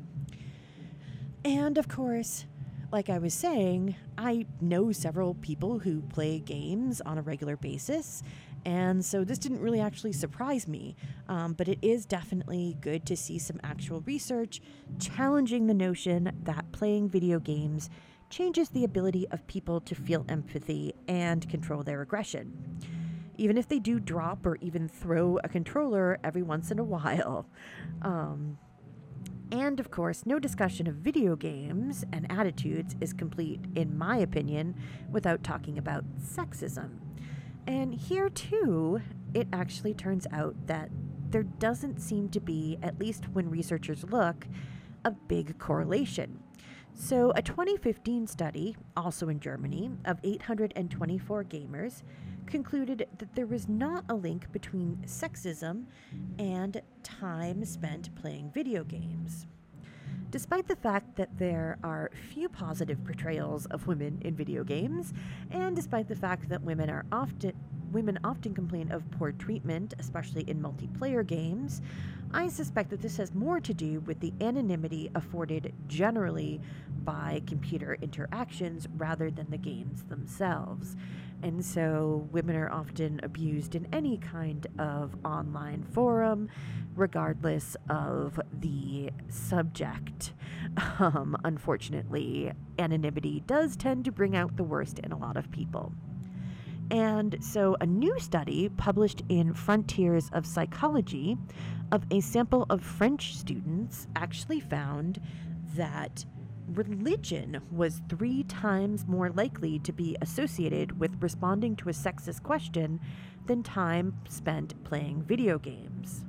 And 1.45 1.77
of 1.77 1.87
course, 1.87 2.47
like 2.91 3.11
I 3.11 3.19
was 3.19 3.35
saying, 3.35 3.95
I 4.17 4.47
know 4.59 4.91
several 4.91 5.35
people 5.35 5.77
who 5.77 6.01
play 6.01 6.39
games 6.39 6.99
on 6.99 7.19
a 7.19 7.21
regular 7.21 7.55
basis, 7.55 8.23
and 8.65 9.03
so 9.03 9.23
this 9.23 9.37
didn't 9.37 9.61
really 9.61 9.79
actually 9.79 10.13
surprise 10.13 10.67
me, 10.67 10.95
um, 11.27 11.53
but 11.53 11.67
it 11.67 11.79
is 11.81 12.05
definitely 12.05 12.77
good 12.81 13.05
to 13.05 13.15
see 13.15 13.39
some 13.39 13.59
actual 13.63 14.01
research 14.01 14.61
challenging 14.99 15.67
the 15.67 15.73
notion 15.73 16.31
that 16.43 16.71
playing 16.71 17.09
video 17.09 17.39
games 17.39 17.89
changes 18.29 18.69
the 18.69 18.83
ability 18.83 19.27
of 19.31 19.45
people 19.47 19.81
to 19.81 19.95
feel 19.95 20.25
empathy 20.29 20.93
and 21.07 21.49
control 21.49 21.83
their 21.83 22.01
aggression. 22.01 22.79
Even 23.37 23.57
if 23.57 23.67
they 23.67 23.79
do 23.79 23.99
drop 23.99 24.45
or 24.45 24.57
even 24.57 24.87
throw 24.87 25.39
a 25.43 25.47
controller 25.47 26.19
every 26.23 26.43
once 26.43 26.71
in 26.71 26.79
a 26.79 26.83
while. 26.83 27.47
Um, 28.01 28.57
and 29.51 29.79
of 29.79 29.89
course, 29.89 30.25
no 30.25 30.37
discussion 30.37 30.87
of 30.87 30.95
video 30.95 31.35
games 31.35 32.05
and 32.13 32.31
attitudes 32.31 32.95
is 33.01 33.13
complete, 33.13 33.59
in 33.75 33.97
my 33.97 34.17
opinion, 34.17 34.75
without 35.11 35.43
talking 35.43 35.77
about 35.77 36.05
sexism. 36.21 37.08
And 37.69 37.93
here, 37.93 38.29
too, 38.29 38.99
it 39.35 39.47
actually 39.53 39.93
turns 39.93 40.25
out 40.31 40.55
that 40.65 40.89
there 41.29 41.43
doesn't 41.43 42.01
seem 42.01 42.27
to 42.29 42.39
be, 42.39 42.79
at 42.81 42.99
least 42.99 43.29
when 43.29 43.47
researchers 43.47 44.03
look, 44.05 44.47
a 45.05 45.11
big 45.11 45.59
correlation. 45.59 46.39
So, 46.95 47.31
a 47.35 47.43
2015 47.43 48.25
study, 48.25 48.75
also 48.97 49.29
in 49.29 49.39
Germany, 49.39 49.91
of 50.05 50.17
824 50.23 51.43
gamers 51.43 52.01
concluded 52.47 53.07
that 53.19 53.35
there 53.35 53.45
was 53.45 53.69
not 53.69 54.03
a 54.09 54.15
link 54.15 54.51
between 54.51 54.97
sexism 55.05 55.85
and 56.39 56.81
time 57.03 57.63
spent 57.65 58.15
playing 58.15 58.49
video 58.51 58.83
games. 58.83 59.45
Despite 60.31 60.67
the 60.67 60.75
fact 60.75 61.15
that 61.15 61.37
there 61.37 61.79
are 61.83 62.11
few 62.31 62.49
positive 62.49 63.03
portrayals 63.03 63.65
of 63.67 63.87
women 63.87 64.19
in 64.21 64.35
video 64.35 64.63
games, 64.63 65.13
and 65.49 65.75
despite 65.75 66.07
the 66.07 66.15
fact 66.15 66.49
that 66.49 66.61
women 66.61 66.89
are 66.89 67.05
often 67.11 67.53
women 67.91 68.19
often 68.23 68.53
complain 68.53 68.91
of 68.91 69.09
poor 69.11 69.31
treatment, 69.31 69.95
especially 69.97 70.47
in 70.47 70.61
multiplayer 70.61 71.25
games, 71.25 71.81
I 72.31 72.47
suspect 72.47 72.91
that 72.91 73.01
this 73.01 73.17
has 73.17 73.33
more 73.33 73.59
to 73.59 73.73
do 73.73 74.01
with 74.01 74.19
the 74.19 74.31
anonymity 74.39 75.09
afforded 75.15 75.73
generally 75.87 76.61
by 77.03 77.41
computer 77.47 77.97
interactions 78.01 78.87
rather 78.97 79.31
than 79.31 79.49
the 79.49 79.57
games 79.57 80.03
themselves. 80.03 80.95
And 81.41 81.63
so 81.63 82.27
women 82.31 82.55
are 82.55 82.69
often 82.69 83.19
abused 83.23 83.75
in 83.75 83.87
any 83.93 84.17
kind 84.17 84.67
of 84.77 85.15
online 85.23 85.83
forum, 85.83 86.49
regardless 86.95 87.77
of 87.89 88.39
the 88.59 89.11
subject. 89.29 90.33
Um, 90.99 91.35
unfortunately, 91.45 92.51
anonymity 92.77 93.41
does 93.47 93.75
tend 93.75 94.05
to 94.05 94.11
bring 94.11 94.35
out 94.35 94.55
the 94.55 94.63
worst 94.63 94.99
in 94.99 95.11
a 95.11 95.17
lot 95.17 95.35
of 95.35 95.49
people. 95.49 95.93
And 96.91 97.37
so, 97.43 97.75
a 97.81 97.85
new 97.85 98.19
study 98.19 98.69
published 98.69 99.23
in 99.29 99.53
Frontiers 99.53 100.29
of 100.33 100.45
Psychology 100.45 101.37
of 101.91 102.03
a 102.11 102.19
sample 102.19 102.65
of 102.69 102.83
French 102.83 103.35
students 103.35 104.07
actually 104.15 104.59
found 104.59 105.21
that 105.75 106.25
religion 106.73 107.61
was 107.71 108.01
three 108.09 108.43
times 108.43 109.07
more 109.07 109.29
likely 109.29 109.79
to 109.79 109.91
be 109.91 110.15
associated 110.21 110.99
with 110.99 111.21
responding 111.21 111.75
to 111.77 111.89
a 111.89 111.93
sexist 111.93 112.43
question 112.43 112.99
than 113.45 113.63
time 113.63 114.15
spent 114.27 114.81
playing 114.83 115.23
video 115.23 115.57
games. 115.57 116.25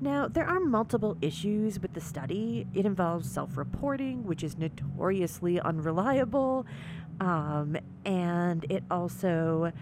Now, 0.00 0.28
there 0.28 0.46
are 0.46 0.60
multiple 0.60 1.16
issues 1.20 1.80
with 1.80 1.92
the 1.92 2.00
study. 2.00 2.66
It 2.72 2.86
involves 2.86 3.30
self 3.30 3.56
reporting, 3.56 4.24
which 4.24 4.44
is 4.44 4.56
notoriously 4.56 5.60
unreliable, 5.60 6.66
um, 7.20 7.76
and 8.04 8.64
it 8.70 8.84
also 8.90 9.72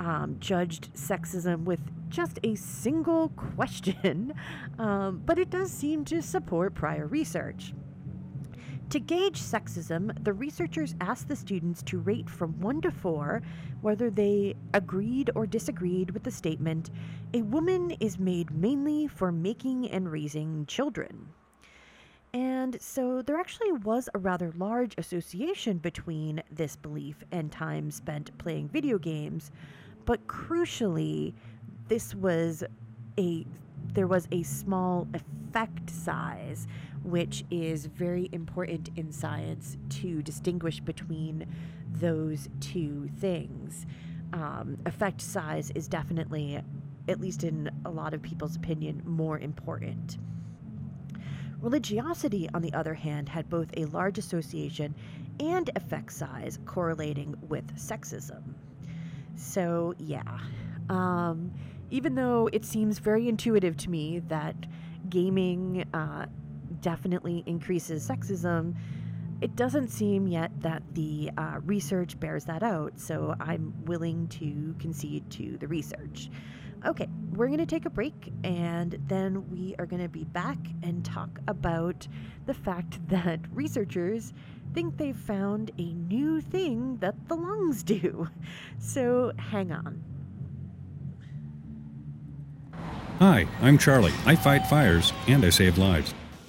um, 0.00 0.36
judged 0.40 0.92
sexism 0.94 1.64
with 1.64 1.80
just 2.08 2.40
a 2.42 2.56
single 2.56 3.28
question, 3.56 4.34
um, 4.78 5.22
but 5.24 5.38
it 5.38 5.50
does 5.50 5.70
seem 5.70 6.04
to 6.06 6.20
support 6.20 6.74
prior 6.74 7.06
research. 7.06 7.72
To 8.90 8.98
gauge 8.98 9.40
sexism, 9.40 10.12
the 10.24 10.32
researchers 10.32 10.96
asked 11.00 11.28
the 11.28 11.36
students 11.36 11.80
to 11.84 12.00
rate 12.00 12.28
from 12.28 12.60
1 12.60 12.80
to 12.80 12.90
4 12.90 13.40
whether 13.82 14.10
they 14.10 14.56
agreed 14.74 15.30
or 15.36 15.46
disagreed 15.46 16.10
with 16.10 16.24
the 16.24 16.30
statement, 16.32 16.90
a 17.32 17.42
woman 17.42 17.92
is 18.00 18.18
made 18.18 18.50
mainly 18.50 19.06
for 19.06 19.30
making 19.30 19.88
and 19.92 20.10
raising 20.10 20.66
children. 20.66 21.28
And 22.34 22.82
so 22.82 23.22
there 23.22 23.38
actually 23.38 23.70
was 23.70 24.08
a 24.12 24.18
rather 24.18 24.52
large 24.56 24.96
association 24.98 25.78
between 25.78 26.42
this 26.50 26.74
belief 26.74 27.22
and 27.30 27.52
time 27.52 27.92
spent 27.92 28.36
playing 28.38 28.70
video 28.70 28.98
games, 28.98 29.52
but 30.04 30.26
crucially, 30.26 31.32
this 31.86 32.12
was 32.12 32.64
a 33.16 33.46
there 33.92 34.06
was 34.06 34.28
a 34.30 34.42
small 34.42 35.08
effect 35.14 35.90
size 35.90 36.66
which 37.02 37.44
is 37.50 37.86
very 37.86 38.28
important 38.32 38.90
in 38.96 39.12
science 39.12 39.76
to 39.88 40.22
distinguish 40.22 40.80
between 40.80 41.46
those 41.92 42.48
two 42.60 43.08
things. 43.18 43.86
Um, 44.32 44.78
effect 44.86 45.20
size 45.20 45.72
is 45.74 45.88
definitely, 45.88 46.60
at 47.08 47.20
least 47.20 47.42
in 47.44 47.70
a 47.84 47.90
lot 47.90 48.14
of 48.14 48.22
people's 48.22 48.56
opinion, 48.56 49.02
more 49.04 49.38
important. 49.38 50.18
Religiosity, 51.60 52.48
on 52.54 52.62
the 52.62 52.72
other 52.72 52.94
hand, 52.94 53.28
had 53.28 53.50
both 53.50 53.68
a 53.76 53.84
large 53.86 54.18
association 54.18 54.94
and 55.40 55.70
effect 55.76 56.12
size 56.12 56.58
correlating 56.64 57.34
with 57.48 57.66
sexism. 57.76 58.42
So, 59.36 59.94
yeah. 59.98 60.38
Um, 60.88 61.52
even 61.90 62.14
though 62.14 62.48
it 62.52 62.64
seems 62.64 62.98
very 62.98 63.28
intuitive 63.28 63.76
to 63.78 63.90
me 63.90 64.20
that 64.28 64.54
gaming 65.08 65.84
uh, 65.92 66.26
definitely 66.80 67.42
increases 67.46 68.08
sexism, 68.08 68.74
it 69.40 69.56
doesn't 69.56 69.88
seem 69.88 70.26
yet 70.26 70.50
that 70.60 70.82
the 70.92 71.30
uh, 71.38 71.60
research 71.64 72.20
bears 72.20 72.44
that 72.44 72.62
out, 72.62 72.98
so 73.00 73.34
I'm 73.40 73.72
willing 73.86 74.28
to 74.28 74.74
concede 74.78 75.30
to 75.30 75.56
the 75.56 75.66
research. 75.66 76.30
Okay, 76.86 77.08
we're 77.32 77.46
going 77.46 77.58
to 77.58 77.66
take 77.66 77.84
a 77.84 77.90
break 77.90 78.32
and 78.42 78.98
then 79.06 79.48
we 79.50 79.74
are 79.78 79.86
going 79.86 80.02
to 80.02 80.08
be 80.08 80.24
back 80.24 80.58
and 80.82 81.04
talk 81.04 81.38
about 81.46 82.06
the 82.46 82.54
fact 82.54 82.98
that 83.08 83.40
researchers 83.52 84.32
think 84.74 84.96
they've 84.96 85.16
found 85.16 85.70
a 85.78 85.92
new 85.92 86.40
thing 86.40 86.96
that 86.98 87.14
the 87.28 87.34
lungs 87.34 87.82
do. 87.82 88.28
So 88.78 89.32
hang 89.36 89.72
on. 89.72 90.02
Hi, 93.18 93.46
I'm 93.60 93.76
Charlie. 93.76 94.14
I 94.24 94.34
fight 94.34 94.66
fires 94.66 95.12
and 95.28 95.44
I 95.44 95.50
save 95.50 95.76
lives. 95.76 96.14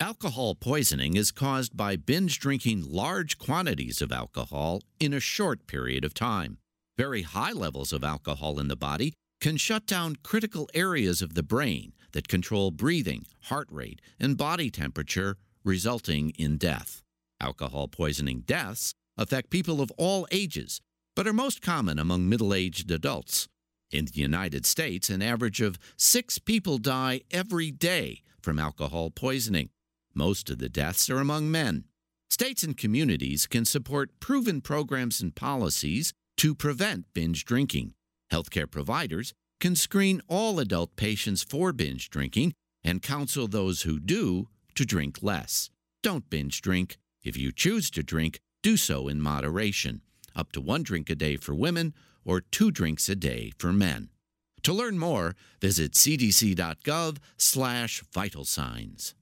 Alcohol 0.00 0.56
poisoning 0.56 1.16
is 1.16 1.30
caused 1.30 1.76
by 1.76 1.94
binge 1.94 2.40
drinking 2.40 2.84
large 2.84 3.38
quantities 3.38 4.02
of 4.02 4.10
alcohol 4.10 4.82
in 4.98 5.14
a 5.14 5.20
short 5.20 5.68
period 5.68 6.04
of 6.04 6.12
time. 6.12 6.58
Very 6.98 7.22
high 7.22 7.52
levels 7.52 7.92
of 7.92 8.02
alcohol 8.02 8.58
in 8.58 8.66
the 8.66 8.76
body 8.76 9.14
can 9.40 9.56
shut 9.56 9.86
down 9.86 10.16
critical 10.24 10.68
areas 10.74 11.22
of 11.22 11.34
the 11.34 11.44
brain 11.44 11.92
that 12.12 12.26
control 12.26 12.72
breathing, 12.72 13.24
heart 13.42 13.68
rate, 13.70 14.00
and 14.18 14.36
body 14.36 14.68
temperature, 14.68 15.36
resulting 15.64 16.30
in 16.30 16.56
death. 16.56 17.00
Alcohol 17.40 17.86
poisoning 17.86 18.40
deaths 18.40 18.94
affect 19.16 19.48
people 19.48 19.80
of 19.80 19.92
all 19.96 20.26
ages, 20.32 20.80
but 21.14 21.26
are 21.26 21.32
most 21.32 21.62
common 21.62 22.00
among 22.00 22.28
middle 22.28 22.52
aged 22.52 22.90
adults. 22.90 23.46
In 23.92 24.06
the 24.06 24.20
United 24.20 24.66
States, 24.66 25.08
an 25.08 25.22
average 25.22 25.60
of 25.60 25.78
six 25.96 26.40
people 26.40 26.78
die 26.78 27.20
every 27.30 27.70
day 27.70 28.22
from 28.42 28.58
alcohol 28.58 29.10
poisoning. 29.10 29.70
Most 30.14 30.48
of 30.50 30.58
the 30.58 30.68
deaths 30.68 31.10
are 31.10 31.18
among 31.18 31.50
men. 31.50 31.84
States 32.30 32.62
and 32.62 32.76
communities 32.76 33.46
can 33.46 33.64
support 33.64 34.20
proven 34.20 34.60
programs 34.60 35.20
and 35.20 35.34
policies 35.34 36.12
to 36.36 36.54
prevent 36.54 37.06
binge 37.14 37.44
drinking. 37.44 37.94
Healthcare 38.32 38.70
providers 38.70 39.32
can 39.60 39.76
screen 39.76 40.20
all 40.28 40.58
adult 40.58 40.96
patients 40.96 41.42
for 41.42 41.72
binge 41.72 42.10
drinking 42.10 42.52
and 42.82 43.02
counsel 43.02 43.48
those 43.48 43.82
who 43.82 43.98
do 43.98 44.48
to 44.74 44.84
drink 44.84 45.18
less. 45.22 45.70
Don't 46.02 46.28
binge 46.28 46.60
drink. 46.60 46.96
If 47.22 47.36
you 47.36 47.50
choose 47.52 47.90
to 47.92 48.02
drink, 48.02 48.40
do 48.62 48.76
so 48.76 49.08
in 49.08 49.20
moderation, 49.20 50.02
up 50.36 50.52
to 50.52 50.60
one 50.60 50.82
drink 50.82 51.08
a 51.08 51.14
day 51.14 51.36
for 51.36 51.54
women 51.54 51.94
or 52.24 52.40
two 52.40 52.70
drinks 52.70 53.08
a 53.08 53.14
day 53.14 53.52
for 53.58 53.72
men. 53.72 54.10
To 54.62 54.72
learn 54.72 54.98
more, 54.98 55.36
visit 55.60 55.92
cdc.gov 55.92 57.18
slash 57.36 58.02
vital 58.12 58.44
signs. 58.44 59.14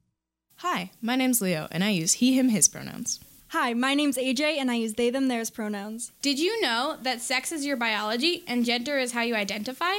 Hi, 0.63 0.93
my 1.01 1.17
name's 1.17 1.41
Leo, 1.41 1.67
and 1.73 1.83
I 1.83 1.89
use 1.89 2.13
he, 2.13 2.39
him, 2.39 2.49
his 2.49 2.69
pronouns. 2.69 3.19
Hi, 3.49 3.75
my 3.75 3.95
name's 3.95 4.17
AJ, 4.17 4.59
and 4.59 4.71
I 4.71 4.77
use 4.77 4.95
they, 4.95 5.11
them, 5.11 5.27
theirs 5.27 5.51
pronouns. 5.51 6.13
Did 6.23 6.39
you 6.39 6.61
know 6.61 6.99
that 7.03 7.21
sex 7.21 7.51
is 7.51 7.67
your 7.67 7.77
biology 7.77 8.45
and 8.47 8.65
gender 8.65 8.97
is 8.97 9.11
how 9.11 9.23
you 9.23 9.35
identify? 9.35 9.95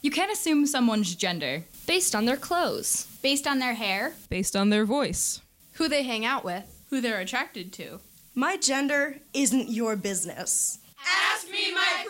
You 0.00 0.10
can't 0.10 0.32
assume 0.32 0.66
someone's 0.66 1.14
gender 1.14 1.62
based 1.86 2.16
on 2.16 2.24
their 2.24 2.36
clothes, 2.36 3.06
based 3.22 3.46
on 3.46 3.60
their 3.60 3.74
hair, 3.74 4.14
based 4.28 4.56
on 4.56 4.70
their 4.70 4.84
voice, 4.84 5.40
who 5.74 5.88
they 5.88 6.02
hang 6.02 6.24
out 6.24 6.44
with, 6.44 6.64
who 6.90 7.00
they're 7.00 7.20
attracted 7.20 7.72
to. 7.74 8.00
My 8.34 8.56
gender 8.56 9.20
isn't 9.32 9.70
your 9.70 9.94
business. 9.94 10.80
Ask 11.32 11.48
me 11.48 11.72
my 11.72 12.04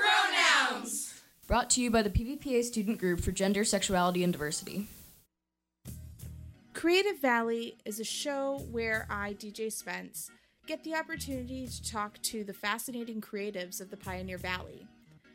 pronouns. 0.70 1.20
Brought 1.46 1.68
to 1.68 1.82
you 1.82 1.90
by 1.90 2.00
the 2.00 2.08
PVPA 2.08 2.64
Student 2.64 2.98
Group 2.98 3.20
for 3.20 3.32
Gender, 3.32 3.64
Sexuality, 3.64 4.24
and 4.24 4.32
Diversity. 4.32 4.88
Creative 6.74 7.18
Valley 7.20 7.76
is 7.84 8.00
a 8.00 8.04
show 8.04 8.64
where 8.70 9.06
I, 9.10 9.34
DJ 9.34 9.70
Spence, 9.70 10.30
get 10.66 10.82
the 10.82 10.94
opportunity 10.94 11.66
to 11.66 11.90
talk 11.90 12.20
to 12.22 12.44
the 12.44 12.54
fascinating 12.54 13.20
creatives 13.20 13.80
of 13.80 13.90
the 13.90 13.96
Pioneer 13.96 14.38
Valley. 14.38 14.86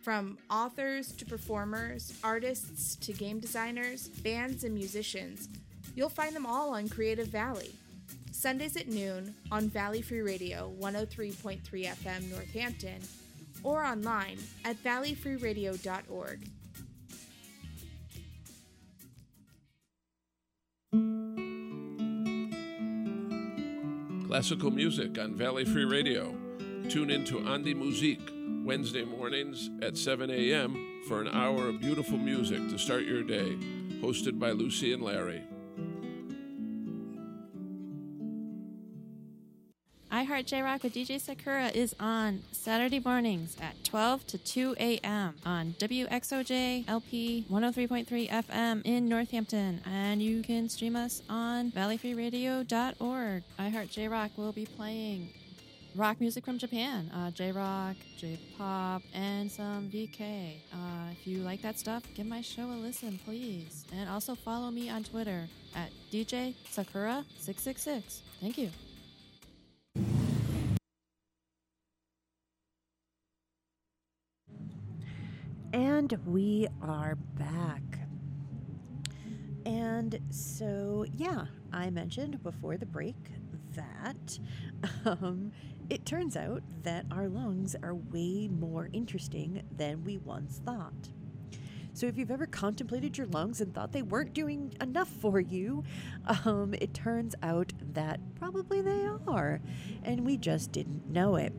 From 0.01 0.39
authors 0.49 1.11
to 1.13 1.25
performers, 1.25 2.13
artists 2.23 2.95
to 2.95 3.13
game 3.13 3.39
designers, 3.39 4.07
bands, 4.07 4.63
and 4.63 4.73
musicians, 4.73 5.47
you'll 5.95 6.09
find 6.09 6.35
them 6.35 6.45
all 6.45 6.73
on 6.73 6.89
Creative 6.89 7.27
Valley. 7.27 7.75
Sundays 8.31 8.75
at 8.75 8.87
noon 8.87 9.35
on 9.51 9.69
Valley 9.69 10.01
Free 10.01 10.21
Radio 10.21 10.73
103.3 10.79 11.61
FM 11.61 12.31
Northampton 12.31 12.99
or 13.63 13.83
online 13.83 14.37
at 14.65 14.81
valleyfreeradio.org. 14.83 16.49
Classical 24.27 24.71
music 24.71 25.17
on 25.17 25.35
Valley 25.35 25.65
Free 25.65 25.85
Radio. 25.85 26.35
Tune 26.89 27.09
in 27.09 27.23
to 27.25 27.39
Andi 27.39 27.75
Musik 27.75 28.19
Wednesday 28.65 29.05
mornings 29.05 29.69
at 29.81 29.97
7 29.97 30.29
a.m. 30.29 31.01
for 31.07 31.21
an 31.21 31.29
hour 31.29 31.69
of 31.69 31.79
beautiful 31.79 32.17
music 32.17 32.59
to 32.69 32.77
start 32.77 33.03
your 33.03 33.23
day, 33.23 33.57
hosted 34.01 34.37
by 34.37 34.51
Lucy 34.51 34.93
and 34.93 35.01
Larry. 35.01 35.43
Heart 40.27 40.47
J 40.47 40.61
Rock 40.61 40.83
with 40.83 40.93
DJ 40.93 41.21
Sakura 41.21 41.67
is 41.69 41.95
on 42.01 42.43
Saturday 42.51 42.99
mornings 42.99 43.55
at 43.61 43.81
12 43.85 44.27
to 44.27 44.37
2 44.37 44.75
a.m. 44.77 45.35
on 45.45 45.73
WXOJ 45.79 46.83
LP 46.85 47.45
103.3 47.49 48.29
FM 48.29 48.81
in 48.83 49.07
Northampton. 49.07 49.79
And 49.85 50.21
you 50.21 50.41
can 50.41 50.67
stream 50.67 50.97
us 50.97 51.21
on 51.29 51.71
valleyfreeradio.org. 51.71 53.43
I 53.57 53.69
Heart 53.69 53.89
J 53.89 54.09
Rock 54.09 54.31
will 54.35 54.51
be 54.51 54.65
playing 54.65 55.29
rock 55.95 56.19
music 56.19 56.43
from 56.43 56.57
Japan 56.57 57.09
uh, 57.15 57.31
J 57.31 57.53
rock, 57.53 57.95
J 58.17 58.37
pop, 58.57 59.03
and 59.13 59.49
some 59.49 59.89
VK. 59.89 60.55
Uh, 60.73 61.11
if 61.13 61.25
you 61.25 61.39
like 61.39 61.61
that 61.61 61.79
stuff, 61.79 62.03
give 62.15 62.25
my 62.25 62.41
show 62.41 62.65
a 62.65 62.75
listen, 62.75 63.17
please. 63.23 63.85
And 63.95 64.09
also 64.09 64.35
follow 64.35 64.71
me 64.71 64.89
on 64.89 65.05
Twitter 65.05 65.47
at 65.73 65.89
DJ 66.11 66.53
Sakura666. 66.69 68.19
Thank 68.41 68.57
you. 68.57 68.71
And 76.09 76.25
we 76.25 76.67
are 76.81 77.15
back. 77.37 77.81
And 79.65 80.17
so, 80.29 81.05
yeah, 81.17 81.47
I 81.73 81.89
mentioned 81.89 82.41
before 82.43 82.77
the 82.77 82.85
break 82.85 83.17
that 83.73 84.39
um, 85.05 85.51
it 85.89 86.05
turns 86.05 86.37
out 86.37 86.63
that 86.83 87.07
our 87.11 87.27
lungs 87.27 87.75
are 87.83 87.93
way 87.93 88.47
more 88.47 88.87
interesting 88.93 89.63
than 89.75 90.05
we 90.05 90.17
once 90.19 90.61
thought. 90.65 91.09
So, 91.91 92.05
if 92.05 92.17
you've 92.17 92.31
ever 92.31 92.45
contemplated 92.45 93.17
your 93.17 93.27
lungs 93.27 93.59
and 93.59 93.75
thought 93.75 93.91
they 93.91 94.03
weren't 94.03 94.33
doing 94.33 94.73
enough 94.79 95.09
for 95.09 95.41
you, 95.41 95.83
um, 96.45 96.73
it 96.79 96.93
turns 96.93 97.35
out 97.43 97.73
that 97.91 98.21
probably 98.35 98.79
they 98.79 99.09
are, 99.27 99.59
and 100.03 100.25
we 100.25 100.37
just 100.37 100.71
didn't 100.71 101.09
know 101.09 101.35
it. 101.35 101.51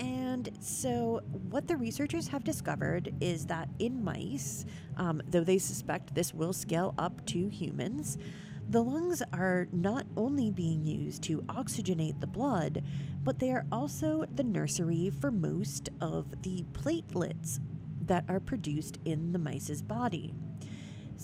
And 0.00 0.50
so, 0.60 1.22
what 1.50 1.68
the 1.68 1.76
researchers 1.76 2.28
have 2.28 2.42
discovered 2.44 3.14
is 3.20 3.46
that 3.46 3.68
in 3.78 4.02
mice, 4.02 4.66
um, 4.96 5.22
though 5.28 5.44
they 5.44 5.58
suspect 5.58 6.14
this 6.14 6.34
will 6.34 6.52
scale 6.52 6.94
up 6.98 7.24
to 7.26 7.48
humans, 7.48 8.18
the 8.68 8.82
lungs 8.82 9.22
are 9.32 9.68
not 9.72 10.06
only 10.16 10.50
being 10.50 10.84
used 10.84 11.22
to 11.24 11.42
oxygenate 11.42 12.20
the 12.20 12.26
blood, 12.26 12.82
but 13.22 13.38
they 13.38 13.50
are 13.50 13.66
also 13.70 14.24
the 14.34 14.42
nursery 14.42 15.10
for 15.20 15.30
most 15.30 15.90
of 16.00 16.42
the 16.42 16.64
platelets 16.72 17.60
that 18.06 18.24
are 18.28 18.40
produced 18.40 18.98
in 19.04 19.32
the 19.32 19.38
mice's 19.38 19.82
body. 19.82 20.34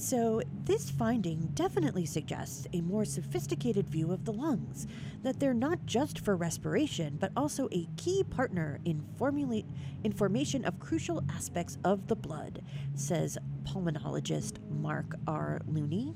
So, 0.01 0.41
this 0.65 0.89
finding 0.89 1.51
definitely 1.53 2.07
suggests 2.07 2.67
a 2.73 2.81
more 2.81 3.05
sophisticated 3.05 3.91
view 3.91 4.13
of 4.13 4.25
the 4.25 4.33
lungs, 4.33 4.87
that 5.23 5.39
they're 5.39 5.53
not 5.53 5.85
just 5.85 6.21
for 6.21 6.37
respiration, 6.37 7.19
but 7.21 7.33
also 7.37 7.69
a 7.71 7.87
key 7.99 8.25
partner 8.25 8.81
in, 8.87 9.05
formulate, 9.19 9.67
in 10.03 10.13
formation 10.13 10.65
of 10.65 10.81
crucial 10.81 11.23
aspects 11.31 11.77
of 11.85 12.07
the 12.07 12.17
blood, 12.17 12.63
says 12.95 13.37
pulmonologist 13.65 14.55
Mark 14.71 15.17
R. 15.27 15.61
Looney. 15.67 16.15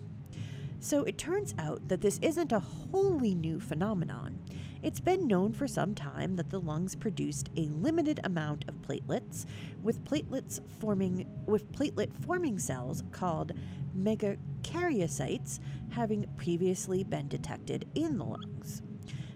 So 0.81 1.05
it 1.05 1.19
turns 1.19 1.55
out 1.59 1.87
that 1.89 2.01
this 2.01 2.19
isn't 2.23 2.53
a 2.53 2.61
wholly 2.61 3.35
new 3.35 3.61
phenomenon. 3.61 4.39
It's 4.85 5.01
been 5.01 5.27
known 5.27 5.55
for 5.55 5.67
some 5.67 5.95
time 5.95 6.37
that 6.37 6.51
the 6.51 6.61
lungs 6.61 6.95
produced 6.95 7.49
a 7.57 7.71
limited 7.71 8.21
amount 8.23 8.67
of 8.69 8.83
platelets, 8.83 9.47
with 9.83 10.05
platelets 10.05 10.61
forming 10.79 11.27
with 11.47 11.73
platelet 11.73 12.13
forming 12.13 12.59
cells 12.59 13.03
called 13.11 13.53
megakaryocytes 13.97 15.59
having 15.89 16.27
previously 16.37 17.03
been 17.03 17.29
detected 17.29 17.89
in 17.95 18.19
the 18.19 18.25
lungs. 18.25 18.83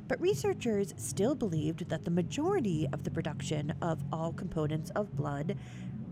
But 0.07 0.21
researchers 0.21 0.93
still 0.99 1.35
believed 1.35 1.89
that 1.89 2.05
the 2.05 2.11
majority 2.11 2.87
of 2.93 3.05
the 3.05 3.11
production 3.11 3.73
of 3.81 4.05
all 4.13 4.35
components 4.35 4.91
of 4.91 5.17
blood 5.17 5.57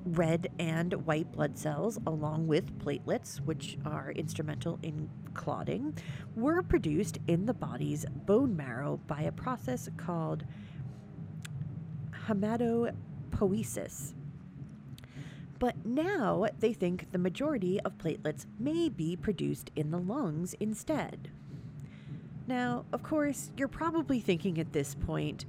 red 0.07 0.49
and 0.59 0.95
white 1.05 1.31
blood 1.33 1.59
cells, 1.59 1.99
along 2.07 2.47
with 2.47 2.79
platelets, 2.79 3.39
which 3.41 3.77
are 3.85 4.13
instrumental 4.13 4.79
in 4.83 5.11
clotting, 5.37 5.97
were 6.35 6.63
produced 6.63 7.19
in 7.29 7.47
the 7.47 7.55
body's 7.55 8.05
bone 8.27 8.57
marrow 8.57 8.99
by 9.07 9.23
a 9.23 9.33
process 9.33 9.89
called 9.97 10.45
hematopoiesis. 12.27 14.15
But 15.59 15.87
now 15.87 16.47
they 16.61 16.73
think 16.73 17.13
the 17.13 17.19
majority 17.19 17.81
of 17.81 17.99
platelets 17.99 18.47
may 18.59 18.89
be 18.89 19.17
produced 19.17 19.71
in 19.77 19.91
the 19.91 19.99
lungs 19.99 20.55
instead. 20.61 21.31
Now, 22.47 22.85
of 22.93 23.03
course, 23.03 23.51
you're 23.57 23.69
probably 23.69 24.21
thinking 24.21 24.59
at 24.59 24.73
this 24.73 24.95
point, 24.95 25.47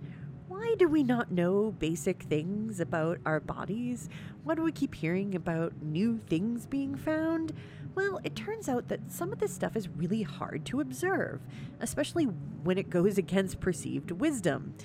why 0.47 0.75
do 0.77 0.87
we 0.87 1.03
not 1.03 1.31
know 1.31 1.71
basic 1.77 2.23
things 2.23 2.79
about 2.79 3.19
our 3.25 3.39
bodies? 3.39 4.09
Why 4.43 4.55
do 4.55 4.63
we 4.63 4.71
keep 4.71 4.95
hearing 4.95 5.35
about 5.35 5.73
new 5.81 6.19
things 6.27 6.65
being 6.65 6.95
found? 6.95 7.53
Well, 7.95 8.19
it 8.23 8.35
turns 8.35 8.69
out 8.69 8.87
that 8.87 9.11
some 9.11 9.33
of 9.33 9.39
this 9.39 9.53
stuff 9.53 9.75
is 9.75 9.89
really 9.89 10.21
hard 10.21 10.65
to 10.67 10.79
observe, 10.79 11.41
especially 11.79 12.25
when 12.25 12.77
it 12.77 12.89
goes 12.89 13.17
against 13.17 13.59
perceived 13.59 14.11
wisdom. 14.11 14.75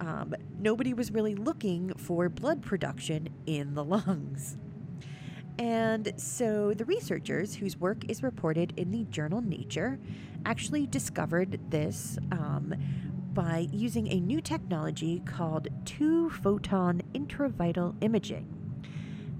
Um, 0.00 0.34
nobody 0.60 0.94
was 0.94 1.10
really 1.10 1.34
looking 1.34 1.92
for 1.94 2.28
blood 2.28 2.62
production 2.62 3.28
in 3.46 3.74
the 3.74 3.84
lungs. 3.84 4.56
And 5.58 6.12
so 6.16 6.72
the 6.72 6.84
researchers, 6.84 7.56
whose 7.56 7.76
work 7.76 8.08
is 8.08 8.22
reported 8.22 8.72
in 8.76 8.92
the 8.92 9.04
journal 9.04 9.40
Nature, 9.40 9.98
actually 10.46 10.86
discovered 10.86 11.58
this 11.70 12.16
um, 12.30 12.74
by 13.38 13.68
using 13.70 14.08
a 14.10 14.18
new 14.18 14.40
technology 14.40 15.22
called 15.24 15.68
two 15.84 16.28
photon 16.28 17.00
intravital 17.14 17.94
imaging. 18.00 18.48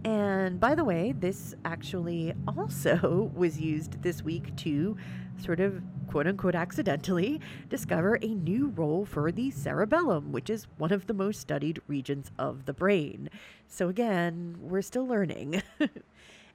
And 0.04 0.60
by 0.60 0.76
the 0.76 0.84
way, 0.84 1.14
this 1.18 1.56
actually 1.64 2.32
also 2.46 3.32
was 3.34 3.58
used 3.58 4.00
this 4.00 4.22
week 4.22 4.54
to 4.58 4.96
sort 5.36 5.58
of 5.58 5.82
quote 6.06 6.28
unquote 6.28 6.54
accidentally 6.54 7.40
discover 7.68 8.20
a 8.22 8.28
new 8.28 8.68
role 8.68 9.04
for 9.04 9.32
the 9.32 9.50
cerebellum, 9.50 10.30
which 10.30 10.48
is 10.48 10.68
one 10.76 10.92
of 10.92 11.08
the 11.08 11.14
most 11.14 11.40
studied 11.40 11.82
regions 11.88 12.30
of 12.38 12.66
the 12.66 12.72
brain. 12.72 13.28
So 13.66 13.88
again, 13.88 14.58
we're 14.60 14.82
still 14.82 15.08
learning. 15.08 15.60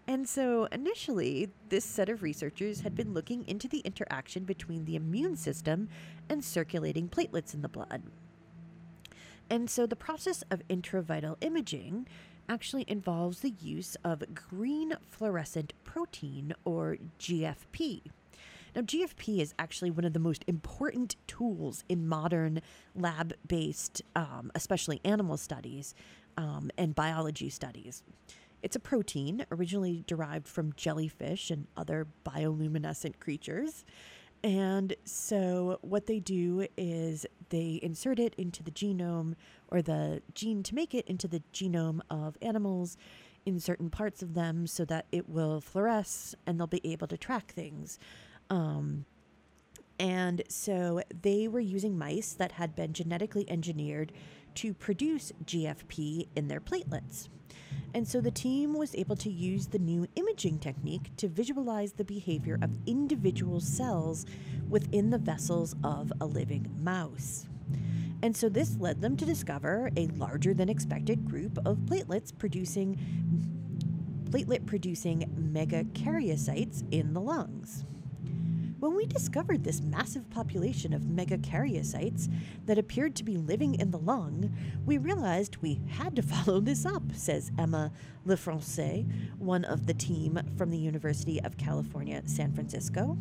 And 0.08 0.28
so 0.28 0.66
initially, 0.72 1.50
this 1.70 1.86
set 1.86 2.10
of 2.10 2.24
researchers 2.24 2.82
had 2.82 2.94
been 2.94 3.14
looking 3.14 3.48
into 3.48 3.68
the 3.68 3.80
interaction 3.80 4.44
between 4.44 4.86
the 4.86 4.96
immune 4.96 5.38
system 5.38 5.88
and 6.30 6.44
circulating 6.44 7.08
platelets 7.08 7.54
in 7.54 7.62
the 7.62 7.70
blood. 7.70 8.04
And 9.50 9.70
so 9.70 9.86
the 9.86 9.96
process 9.96 10.44
of 10.52 10.68
intravital 10.68 11.38
imaging 11.42 12.08
actually 12.50 12.84
involves 12.88 13.40
the 13.40 13.52
use 13.52 13.96
of 14.04 14.24
green 14.34 14.94
fluorescent 15.10 15.74
protein, 15.86 16.54
or 16.66 16.98
GFP. 17.20 18.02
Now, 18.76 18.82
GFP 18.82 19.40
is 19.40 19.54
actually 19.60 19.92
one 19.92 20.04
of 20.04 20.14
the 20.14 20.20
most 20.20 20.44
important 20.48 21.16
tools 21.28 21.84
in 21.88 22.08
modern 22.08 22.62
lab 22.96 23.34
based, 23.48 24.02
um, 24.16 24.52
especially 24.56 25.00
animal 25.06 25.38
studies 25.38 25.94
um, 26.38 26.72
and 26.78 26.96
biology 26.96 27.50
studies. 27.50 28.04
It's 28.64 28.78
a 28.78 28.80
protein 28.80 29.46
originally 29.52 30.06
derived 30.08 30.48
from 30.48 30.74
jellyfish 30.78 31.52
and 31.52 31.68
other 31.76 32.08
bioluminescent 32.26 33.20
creatures. 33.20 33.84
And 34.42 34.96
so, 35.04 35.80
what 35.82 36.06
they 36.06 36.20
do 36.20 36.68
is 36.78 37.26
they 37.50 37.80
insert 37.84 38.20
it 38.20 38.34
into 38.38 38.64
the 38.64 38.72
genome 38.72 39.36
or 39.68 39.82
the 39.82 40.22
gene 40.34 40.64
to 40.64 40.76
make 40.76 40.94
it 40.94 41.06
into 41.08 41.28
the 41.28 41.44
genome 41.54 42.02
of 42.10 42.38
animals 42.42 42.98
in 43.46 43.60
certain 43.60 43.90
parts 43.90 44.22
of 44.22 44.34
them 44.34 44.66
so 44.66 44.86
that 44.86 45.06
it 45.12 45.30
will 45.30 45.62
fluoresce 45.62 46.34
and 46.48 46.58
they'll 46.58 46.68
be 46.68 46.82
able 46.86 47.08
to 47.08 47.18
track 47.18 47.52
things. 47.52 48.00
Um, 48.50 49.06
and 50.00 50.42
so, 50.50 51.02
they 51.22 51.48
were 51.48 51.62
using 51.62 51.98
mice 51.98 52.34
that 52.34 52.54
had 52.54 52.76
been 52.76 52.94
genetically 52.94 53.50
engineered 53.50 54.12
to 54.56 54.74
produce 54.74 55.32
GFP 55.46 56.28
in 56.36 56.48
their 56.48 56.60
platelets. 56.60 57.30
And 57.94 58.08
so 58.08 58.22
the 58.22 58.32
team 58.32 58.74
was 58.74 58.96
able 58.96 59.16
to 59.18 59.30
use 59.30 59.68
the 59.68 59.80
new 59.80 60.08
imaging 60.16 60.60
technique 60.60 61.12
to 61.18 61.28
visualize 61.28 61.94
the 61.94 62.04
behavior 62.04 62.58
of 62.62 62.78
individual 62.88 63.60
cells 63.60 64.26
within 64.68 65.12
the 65.12 65.20
vessels 65.20 65.76
of 65.84 66.12
a 66.20 66.26
living 66.26 66.70
mouse. 66.80 67.48
And 68.24 68.36
so 68.36 68.50
this 68.50 68.78
led 68.80 69.02
them 69.02 69.16
to 69.18 69.26
discover 69.26 69.92
a 69.98 70.08
larger 70.08 70.54
than 70.54 70.70
expected 70.70 71.30
group 71.30 71.60
of 71.66 71.78
platelets 71.80 72.36
producing 72.36 72.98
platelet 74.30 74.66
producing 74.66 75.20
megakaryocytes 75.54 76.84
in 76.92 77.14
the 77.14 77.22
lungs. 77.22 77.86
When 78.84 78.98
we 78.98 79.06
discovered 79.06 79.64
this 79.64 79.82
massive 79.82 80.30
population 80.30 80.92
of 80.92 81.04
megakaryocytes 81.04 82.28
that 82.66 82.78
appeared 82.78 83.16
to 83.16 83.24
be 83.24 83.38
living 83.38 83.76
in 83.76 83.92
the 83.92 83.98
lung, 83.98 84.54
we 84.86 84.98
realized 84.98 85.56
we 85.62 85.80
had 85.88 86.18
to 86.18 86.22
follow 86.34 86.60
this 86.60 86.86
up, 86.86 87.04
says 87.14 87.50
Emma 87.58 87.94
Lefrançais, 88.28 89.10
one 89.40 89.64
of 89.64 89.86
the 89.86 89.94
team 89.94 90.38
from 90.58 90.70
the 90.70 90.78
University 90.78 91.42
of 91.44 91.56
California, 91.56 92.24
San 92.26 92.52
Francisco. 92.52 93.18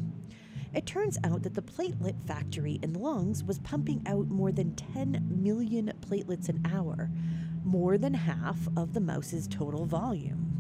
It 0.75 0.85
turns 0.85 1.17
out 1.23 1.45
that 1.45 1.55
the 1.55 1.63
platelet 1.63 2.21
factory 2.27 2.81
in 2.83 2.95
the 2.95 2.99
lungs 2.99 3.45
was 3.45 3.61
pumping 3.61 4.03
out 4.05 4.27
more 4.27 4.51
than 4.51 4.75
10 4.75 5.29
million 5.31 5.93
platelets 6.01 6.49
an 6.49 6.67
hour, 6.75 7.09
more 7.63 7.97
than 7.99 8.15
half 8.15 8.59
of 8.77 8.95
the 8.95 9.01
mouse's 9.01 9.47
total 9.47 9.87
volume. 9.87 10.52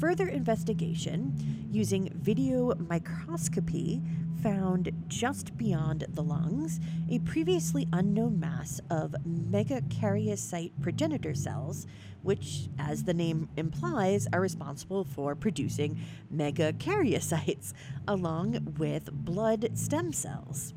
Further 0.00 0.28
investigation 0.28 1.68
using 1.70 2.10
video 2.14 2.74
microscopy 2.74 4.02
found 4.42 4.90
just 5.08 5.56
beyond 5.56 6.04
the 6.10 6.22
lungs 6.22 6.80
a 7.10 7.18
previously 7.20 7.86
unknown 7.92 8.38
mass 8.38 8.80
of 8.90 9.14
megakaryocyte 9.26 10.72
progenitor 10.82 11.34
cells, 11.34 11.86
which, 12.22 12.68
as 12.78 13.04
the 13.04 13.14
name 13.14 13.48
implies, 13.56 14.26
are 14.32 14.40
responsible 14.40 15.04
for 15.04 15.34
producing 15.34 15.98
megakaryocytes, 16.34 17.72
along 18.08 18.74
with 18.76 19.10
blood 19.12 19.70
stem 19.74 20.12
cells. 20.12 20.74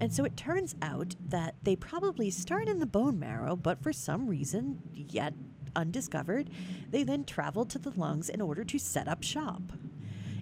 And 0.00 0.12
so 0.12 0.24
it 0.24 0.36
turns 0.36 0.74
out 0.82 1.14
that 1.28 1.54
they 1.62 1.76
probably 1.76 2.30
start 2.30 2.68
in 2.68 2.80
the 2.80 2.86
bone 2.86 3.18
marrow, 3.18 3.56
but 3.56 3.82
for 3.82 3.92
some 3.92 4.26
reason, 4.26 4.80
yet 4.92 5.34
undiscovered, 5.76 6.50
they 6.90 7.02
then 7.02 7.24
traveled 7.24 7.70
to 7.70 7.78
the 7.78 7.92
lungs 7.98 8.28
in 8.28 8.40
order 8.40 8.64
to 8.64 8.78
set 8.78 9.08
up 9.08 9.22
shop. 9.22 9.62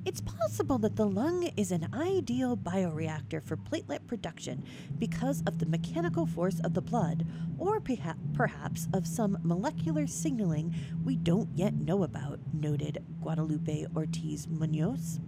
It's 0.05 0.20
possible 0.20 0.78
that 0.78 0.97
the 0.97 1.07
lung 1.07 1.45
is 1.57 1.70
an 1.70 1.89
ideal 1.95 2.57
bioreactor 2.57 3.41
for 3.41 3.57
platelet 3.57 4.05
production 4.09 4.64
because 4.99 5.45
of 5.47 5.61
the 5.61 5.66
mechanical 5.66 6.26
force 6.26 6.59
of 6.59 6.74
the 6.74 6.83
blood, 6.83 7.24
or 7.57 7.80
perha- 7.80 8.16
perhaps 8.35 8.89
of 8.93 9.07
some 9.07 9.39
molecular 9.45 10.09
signaling 10.09 10.74
we 11.05 11.14
don't 11.14 11.51
yet 11.55 11.74
know 11.74 12.03
about, 12.03 12.41
noted 12.53 13.05
Guadalupe 13.20 13.87
Ortiz 13.95 14.49
Munoz. 14.49 15.20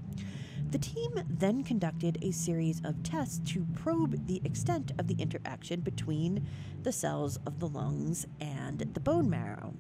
The 0.73 0.79
team 0.79 1.23
then 1.29 1.63
conducted 1.63 2.19
a 2.21 2.33
series 2.33 2.81
of 2.85 3.01
tests 3.05 3.39
to 3.53 3.65
probe 3.77 4.27
the 4.27 4.43
extent 4.45 4.91
of 4.99 5.07
the 5.07 5.15
interaction 5.23 5.83
between 5.83 6.49
the 6.83 6.91
cells 6.91 7.39
of 7.47 7.61
the 7.61 7.69
lungs 7.69 8.27
and 8.41 8.81
the 8.81 8.99
bone 8.99 9.31
marrow. 9.31 9.75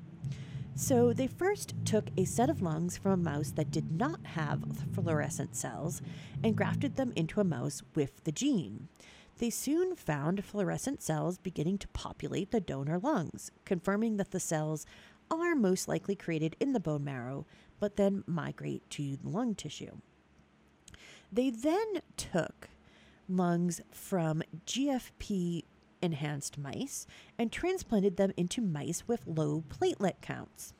So 0.77 1.12
they 1.12 1.29
first 1.29 1.75
took 1.85 2.07
a 2.16 2.25
set 2.25 2.51
of 2.51 2.61
lungs 2.61 2.97
from 2.97 3.12
a 3.12 3.16
mouse 3.16 3.53
that 3.53 3.70
did 3.70 3.93
not 3.93 4.27
have 4.27 4.64
fluorescent 4.93 5.55
cells 5.55 6.03
and 6.43 6.57
grafted 6.57 6.97
them 6.97 7.12
into 7.14 7.41
a 7.41 7.45
mouse 7.45 7.83
with 7.95 8.25
the 8.25 8.33
gene. 8.33 8.89
They 9.39 9.51
soon 9.51 9.95
found 9.95 10.45
fluorescent 10.45 11.01
cells 11.01 11.39
beginning 11.39 11.79
to 11.79 11.89
populate 11.89 12.51
the 12.51 12.61
donor 12.61 12.99
lungs, 12.99 13.53
confirming 13.64 14.16
that 14.16 14.33
the 14.33 14.41
cells 14.41 14.85
are 15.31 15.55
most 15.55 15.87
likely 15.87 16.16
created 16.16 16.57
in 16.59 16.72
the 16.72 16.81
bone 16.81 17.05
marrow, 17.05 17.47
but 17.79 17.97
then 17.97 18.25
migrate 18.27 18.89
to 18.91 19.16
the 19.16 19.29
lung 19.29 19.55
tissue. 19.55 19.99
They 21.33 21.51
then 21.51 22.03
took 22.16 22.68
lungs 23.29 23.81
from 23.93 24.43
GFP 24.66 25.64
enhanced 26.05 26.59
mice 26.59 27.07
and 27.38 27.50
transplanted 27.50 28.16
them 28.16 28.32
into 28.36 28.61
mice 28.61 29.09
with 29.09 29.26
low 29.26 29.64
platelet 29.68 30.20
counts. 30.20 30.74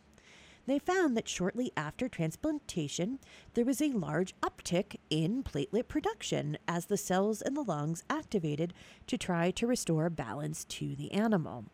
they 0.67 0.79
found 0.79 1.15
that 1.17 1.29
shortly 1.29 1.71
after 1.77 2.09
transplantation, 2.09 3.19
there 3.53 3.67
was 3.67 3.83
a 3.83 3.91
large 3.91 4.35
uptick 4.41 4.97
in 5.11 5.43
platelet 5.43 5.89
production 5.89 6.57
as 6.67 6.87
the 6.87 6.97
cells 6.97 7.43
in 7.43 7.55
the 7.55 7.63
lungs 7.63 8.03
activated 8.09 8.73
to 9.07 9.19
try 9.19 9.51
to 9.51 9.67
restore 9.67 10.09
balance 10.09 10.65
to 10.65 10.95
the 10.97 11.13
animal. 11.13 11.67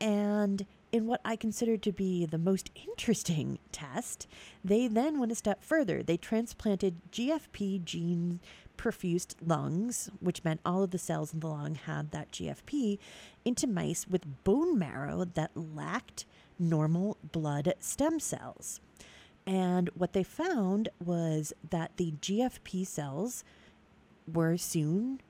And 0.00 0.66
in 0.92 1.06
what 1.06 1.20
I 1.24 1.34
consider 1.34 1.76
to 1.78 1.92
be 1.92 2.24
the 2.26 2.38
most 2.38 2.70
interesting 2.86 3.58
test, 3.72 4.28
they 4.64 4.86
then 4.86 5.18
went 5.18 5.32
a 5.32 5.34
step 5.34 5.64
further. 5.64 6.02
They 6.02 6.16
transplanted 6.16 7.00
GFP 7.10 7.84
gene 7.84 8.38
perfused 8.76 9.34
lungs, 9.44 10.10
which 10.20 10.44
meant 10.44 10.60
all 10.64 10.82
of 10.82 10.90
the 10.90 10.98
cells 10.98 11.32
in 11.32 11.40
the 11.40 11.48
lung 11.48 11.74
had 11.74 12.10
that 12.10 12.32
GFP, 12.32 12.98
into 13.44 13.66
mice 13.66 14.06
with 14.08 14.44
bone 14.44 14.78
marrow 14.78 15.24
that 15.34 15.56
lacked 15.56 16.24
normal 16.58 17.16
blood 17.32 17.74
stem 17.80 18.20
cells. 18.20 18.80
And 19.46 19.90
what 19.94 20.12
they 20.12 20.22
found 20.22 20.88
was 21.04 21.52
that 21.68 21.96
the 21.96 22.12
GFP 22.20 22.86
cells 22.86 23.44
were 24.32 24.56
soon 24.56 25.20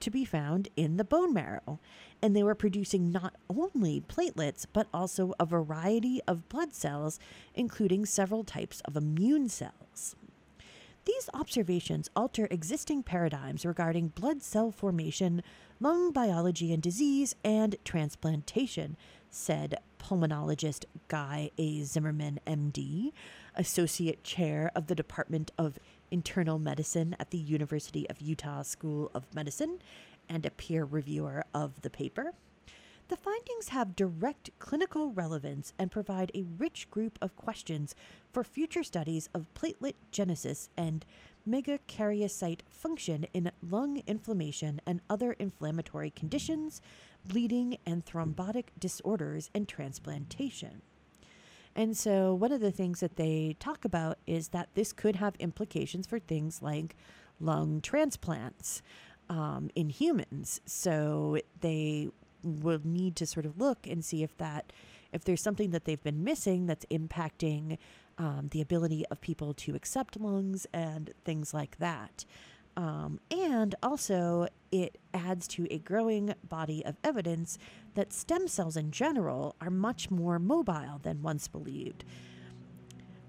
to 0.00 0.10
be 0.10 0.24
found 0.24 0.68
in 0.76 0.96
the 0.96 1.04
bone 1.04 1.32
marrow. 1.32 1.78
And 2.20 2.36
they 2.36 2.42
were 2.42 2.54
producing 2.54 3.10
not 3.10 3.34
only 3.48 4.00
platelets, 4.00 4.66
but 4.70 4.88
also 4.92 5.32
a 5.40 5.46
variety 5.46 6.20
of 6.26 6.48
blood 6.48 6.74
cells, 6.74 7.18
including 7.54 8.04
several 8.04 8.44
types 8.44 8.80
of 8.84 8.96
immune 8.96 9.48
cells. 9.48 10.16
These 11.04 11.28
observations 11.34 12.08
alter 12.14 12.46
existing 12.50 13.02
paradigms 13.02 13.66
regarding 13.66 14.08
blood 14.08 14.42
cell 14.42 14.70
formation, 14.70 15.42
lung 15.80 16.12
biology 16.12 16.72
and 16.72 16.82
disease, 16.82 17.34
and 17.44 17.76
transplantation, 17.84 18.96
said 19.28 19.78
pulmonologist 19.98 20.84
Guy 21.08 21.50
A. 21.58 21.82
Zimmerman, 21.82 22.38
MD, 22.46 23.12
Associate 23.56 24.22
Chair 24.22 24.70
of 24.76 24.86
the 24.86 24.94
Department 24.94 25.50
of 25.58 25.78
Internal 26.10 26.58
Medicine 26.58 27.16
at 27.18 27.30
the 27.30 27.38
University 27.38 28.08
of 28.08 28.20
Utah 28.20 28.62
School 28.62 29.10
of 29.14 29.24
Medicine 29.34 29.78
and 30.28 30.46
a 30.46 30.50
peer 30.50 30.84
reviewer 30.84 31.44
of 31.52 31.82
the 31.82 31.90
paper. 31.90 32.32
The 33.12 33.18
findings 33.18 33.68
have 33.68 33.94
direct 33.94 34.48
clinical 34.58 35.12
relevance 35.12 35.74
and 35.78 35.90
provide 35.90 36.30
a 36.34 36.46
rich 36.56 36.90
group 36.90 37.18
of 37.20 37.36
questions 37.36 37.94
for 38.32 38.42
future 38.42 38.82
studies 38.82 39.28
of 39.34 39.52
platelet 39.52 39.96
genesis 40.10 40.70
and 40.78 41.04
megakaryocyte 41.46 42.60
function 42.70 43.26
in 43.34 43.52
lung 43.60 44.02
inflammation 44.06 44.80
and 44.86 45.02
other 45.10 45.32
inflammatory 45.32 46.08
conditions, 46.08 46.80
bleeding, 47.26 47.76
and 47.84 48.06
thrombotic 48.06 48.68
disorders 48.78 49.50
and 49.54 49.68
transplantation. 49.68 50.80
And 51.76 51.94
so, 51.94 52.32
one 52.32 52.50
of 52.50 52.62
the 52.62 52.72
things 52.72 53.00
that 53.00 53.16
they 53.16 53.56
talk 53.60 53.84
about 53.84 54.16
is 54.26 54.48
that 54.48 54.70
this 54.72 54.94
could 54.94 55.16
have 55.16 55.36
implications 55.38 56.06
for 56.06 56.18
things 56.18 56.62
like 56.62 56.96
lung 57.38 57.82
transplants 57.82 58.80
um, 59.28 59.68
in 59.74 59.90
humans. 59.90 60.62
So, 60.64 61.36
they 61.60 62.08
will 62.42 62.80
need 62.84 63.16
to 63.16 63.26
sort 63.26 63.46
of 63.46 63.58
look 63.58 63.86
and 63.86 64.04
see 64.04 64.22
if 64.22 64.36
that 64.38 64.72
if 65.12 65.24
there's 65.24 65.42
something 65.42 65.70
that 65.70 65.84
they've 65.84 66.02
been 66.02 66.24
missing 66.24 66.66
that's 66.66 66.86
impacting 66.86 67.76
um, 68.18 68.48
the 68.50 68.60
ability 68.60 69.04
of 69.10 69.20
people 69.20 69.52
to 69.54 69.74
accept 69.74 70.18
lungs 70.18 70.66
and 70.72 71.12
things 71.24 71.52
like 71.52 71.78
that. 71.78 72.24
Um, 72.76 73.20
and 73.30 73.74
also, 73.82 74.48
it 74.70 74.96
adds 75.12 75.46
to 75.48 75.66
a 75.70 75.78
growing 75.78 76.34
body 76.48 76.84
of 76.84 76.96
evidence 77.04 77.58
that 77.94 78.12
stem 78.14 78.48
cells 78.48 78.78
in 78.78 78.90
general 78.90 79.54
are 79.60 79.70
much 79.70 80.10
more 80.10 80.38
mobile 80.38 80.98
than 81.02 81.22
once 81.22 81.48
believed. 81.48 82.04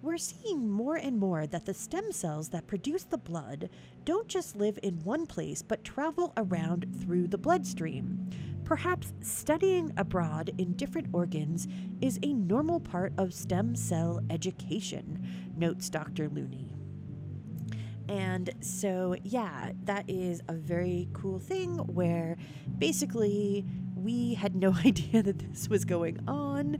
We're 0.01 0.17
seeing 0.17 0.69
more 0.69 0.95
and 0.95 1.17
more 1.17 1.47
that 1.47 1.65
the 1.65 1.73
stem 1.73 2.11
cells 2.11 2.49
that 2.49 2.67
produce 2.67 3.03
the 3.03 3.17
blood 3.17 3.69
don't 4.05 4.27
just 4.27 4.55
live 4.55 4.79
in 4.83 5.03
one 5.03 5.25
place 5.25 5.61
but 5.61 5.83
travel 5.83 6.33
around 6.37 6.87
through 7.01 7.27
the 7.27 7.37
bloodstream. 7.37 8.29
Perhaps 8.65 9.13
studying 9.21 9.91
abroad 9.97 10.51
in 10.57 10.73
different 10.73 11.07
organs 11.11 11.67
is 12.01 12.17
a 12.23 12.33
normal 12.33 12.79
part 12.79 13.13
of 13.17 13.33
stem 13.33 13.75
cell 13.75 14.21
education, 14.29 15.53
notes 15.57 15.89
Dr. 15.89 16.29
Looney. 16.29 16.73
And 18.07 18.51
so, 18.61 19.15
yeah, 19.23 19.71
that 19.83 20.09
is 20.09 20.41
a 20.47 20.53
very 20.53 21.09
cool 21.13 21.39
thing 21.39 21.77
where 21.77 22.37
basically 22.77 23.65
we 23.95 24.33
had 24.33 24.55
no 24.55 24.73
idea 24.85 25.23
that 25.23 25.39
this 25.39 25.69
was 25.69 25.83
going 25.85 26.19
on. 26.27 26.77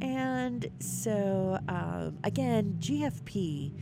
And 0.00 0.68
so, 0.80 1.58
um, 1.68 2.18
again, 2.24 2.76
GFP. 2.80 3.74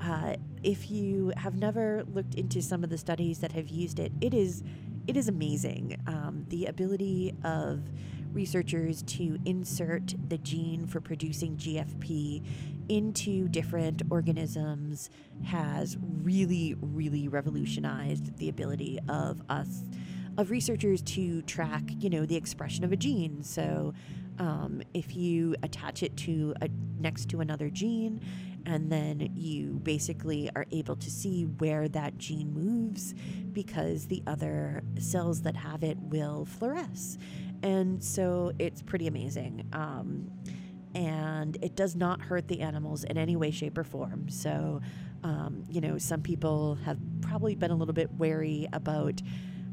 Uh, 0.00 0.36
if 0.62 0.90
you 0.90 1.32
have 1.36 1.56
never 1.56 2.04
looked 2.12 2.34
into 2.34 2.60
some 2.60 2.84
of 2.84 2.90
the 2.90 2.98
studies 2.98 3.38
that 3.38 3.52
have 3.52 3.68
used 3.68 3.98
it, 3.98 4.12
it 4.20 4.34
is 4.34 4.62
it 5.06 5.16
is 5.16 5.28
amazing. 5.28 6.00
Um, 6.06 6.44
the 6.48 6.66
ability 6.66 7.34
of 7.44 7.82
researchers 8.32 9.02
to 9.02 9.38
insert 9.44 10.14
the 10.28 10.38
gene 10.38 10.86
for 10.86 11.00
producing 11.00 11.56
GFP 11.56 12.44
into 12.88 13.48
different 13.48 14.02
organisms 14.10 15.08
has 15.44 15.96
really, 16.22 16.74
really 16.80 17.28
revolutionized 17.28 18.36
the 18.38 18.48
ability 18.48 18.98
of 19.08 19.42
us, 19.48 19.84
of 20.36 20.50
researchers 20.50 21.00
to 21.02 21.42
track, 21.42 21.82
you 22.00 22.10
know, 22.10 22.26
the 22.26 22.36
expression 22.36 22.84
of 22.84 22.92
a 22.92 22.96
gene. 22.96 23.42
So, 23.42 23.94
um, 24.38 24.82
if 24.94 25.14
you 25.14 25.54
attach 25.62 26.02
it 26.02 26.16
to 26.18 26.54
a 26.60 26.68
next 26.98 27.28
to 27.30 27.40
another 27.40 27.70
gene, 27.70 28.20
and 28.66 28.90
then 28.90 29.30
you 29.34 29.80
basically 29.82 30.50
are 30.56 30.66
able 30.72 30.96
to 30.96 31.10
see 31.10 31.44
where 31.44 31.88
that 31.88 32.18
gene 32.18 32.52
moves 32.52 33.14
because 33.52 34.06
the 34.06 34.22
other 34.26 34.82
cells 34.98 35.42
that 35.42 35.56
have 35.56 35.82
it 35.82 35.98
will 35.98 36.46
fluoresce. 36.46 37.18
And 37.62 38.02
so 38.02 38.52
it's 38.58 38.82
pretty 38.82 39.06
amazing. 39.06 39.66
Um, 39.72 40.30
and 40.94 41.56
it 41.62 41.74
does 41.76 41.96
not 41.96 42.20
hurt 42.20 42.48
the 42.48 42.60
animals 42.60 43.04
in 43.04 43.18
any 43.18 43.36
way, 43.36 43.50
shape, 43.50 43.76
or 43.76 43.84
form. 43.84 44.28
So, 44.28 44.80
um, 45.22 45.64
you 45.68 45.80
know, 45.80 45.98
some 45.98 46.22
people 46.22 46.76
have 46.84 46.98
probably 47.20 47.54
been 47.54 47.70
a 47.70 47.76
little 47.76 47.94
bit 47.94 48.12
wary 48.12 48.68
about 48.72 49.20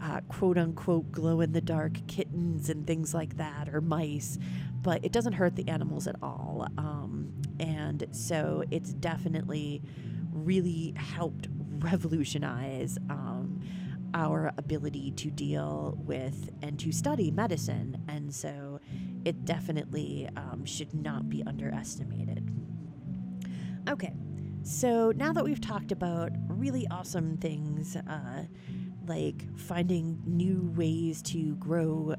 uh, 0.04 0.22
quote 0.30 0.58
unquote 0.58 1.12
glow 1.12 1.42
in 1.42 1.52
the 1.52 1.62
dark 1.62 1.94
kittens 2.08 2.70
and 2.70 2.88
things 2.88 3.14
like 3.14 3.38
that, 3.38 3.70
or 3.70 3.82
mice, 3.82 4.39
but 4.82 5.04
it 5.06 5.12
doesn't 5.12 5.34
hurt 5.34 5.56
the 5.56 5.68
animals 5.68 6.08
at 6.08 6.16
all. 6.24 6.68
Um, 6.78 7.41
and 7.62 8.07
so 8.12 8.64
it's 8.72 8.91
definitely 8.91 9.84
really 10.34 10.93
helped 10.97 11.47
revolutionize 11.80 12.97
um, 13.09 13.62
our 14.14 14.51
ability 14.57 15.12
to 15.12 15.30
deal 15.30 15.97
with 16.05 16.49
and 16.62 16.80
to 16.80 16.91
study 16.91 17.32
medicine. 17.32 18.03
And 18.09 18.34
so 18.34 18.80
it 19.24 19.45
definitely 19.45 20.28
um, 20.36 20.66
should 20.66 20.93
not 20.93 21.30
be 21.30 21.43
underestimated. 21.45 22.49
Okay, 23.88 24.14
so 24.64 25.12
now 25.16 25.32
that 25.34 25.43
we've 25.43 25.62
talked 25.62 25.91
about 25.91 26.32
really 26.47 26.88
awesome 26.91 27.38
things, 27.38 27.95
uh, 27.95 28.45
like 29.07 29.57
finding 29.57 30.22
new 30.26 30.72
ways 30.76 31.22
to 31.24 31.55
grow 31.55 32.16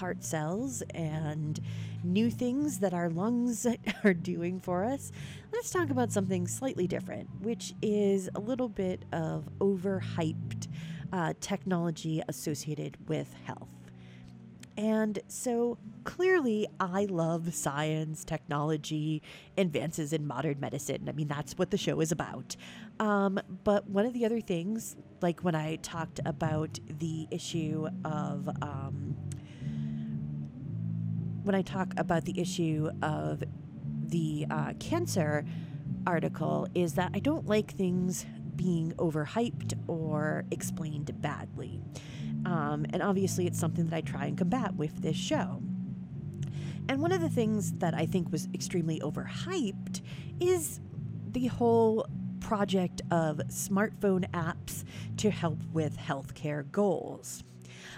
heart 0.00 0.24
cells 0.24 0.82
and 0.94 1.60
new 2.02 2.30
things 2.30 2.78
that 2.78 2.94
our 2.94 3.10
lungs 3.10 3.66
are 4.04 4.14
doing 4.14 4.58
for 4.58 4.82
us, 4.84 5.12
let's 5.52 5.70
talk 5.70 5.90
about 5.90 6.10
something 6.10 6.46
slightly 6.46 6.86
different, 6.86 7.28
which 7.42 7.74
is 7.82 8.28
a 8.34 8.40
little 8.40 8.68
bit 8.68 9.04
of 9.12 9.48
overhyped 9.60 10.68
uh, 11.12 11.34
technology 11.40 12.22
associated 12.28 12.96
with 13.08 13.32
health. 13.44 13.68
And 14.78 15.18
so 15.28 15.76
clearly, 16.04 16.66
I 16.78 17.04
love 17.04 17.54
science, 17.54 18.24
technology, 18.24 19.22
advances 19.58 20.14
in 20.14 20.26
modern 20.26 20.58
medicine. 20.58 21.06
I 21.06 21.12
mean, 21.12 21.28
that's 21.28 21.58
what 21.58 21.70
the 21.70 21.76
show 21.76 22.00
is 22.00 22.12
about. 22.12 22.56
Um, 22.98 23.38
but 23.64 23.86
one 23.90 24.06
of 24.06 24.14
the 24.14 24.24
other 24.24 24.40
things, 24.40 24.96
like 25.20 25.40
when 25.40 25.54
I 25.54 25.76
talked 25.76 26.20
about 26.24 26.78
the 26.98 27.26
issue 27.30 27.88
of, 28.06 28.48
um, 28.62 29.16
when 31.42 31.54
I 31.54 31.62
talk 31.62 31.92
about 31.96 32.24
the 32.24 32.38
issue 32.40 32.90
of 33.02 33.42
the 34.06 34.46
uh, 34.50 34.72
cancer 34.78 35.44
article, 36.06 36.68
is 36.74 36.94
that 36.94 37.10
I 37.14 37.18
don't 37.18 37.46
like 37.46 37.72
things 37.72 38.26
being 38.56 38.92
overhyped 38.98 39.74
or 39.86 40.44
explained 40.50 41.10
badly. 41.20 41.80
Um, 42.44 42.86
and 42.92 43.02
obviously, 43.02 43.46
it's 43.46 43.58
something 43.58 43.86
that 43.86 43.96
I 43.96 44.00
try 44.00 44.26
and 44.26 44.36
combat 44.36 44.74
with 44.74 45.02
this 45.02 45.16
show. 45.16 45.62
And 46.88 47.00
one 47.00 47.12
of 47.12 47.20
the 47.20 47.28
things 47.28 47.72
that 47.74 47.94
I 47.94 48.06
think 48.06 48.32
was 48.32 48.48
extremely 48.52 49.00
overhyped 49.00 50.00
is 50.40 50.80
the 51.30 51.46
whole 51.46 52.06
project 52.40 53.02
of 53.10 53.36
smartphone 53.48 54.28
apps 54.30 54.84
to 55.18 55.30
help 55.30 55.62
with 55.72 55.96
healthcare 55.96 56.70
goals. 56.70 57.44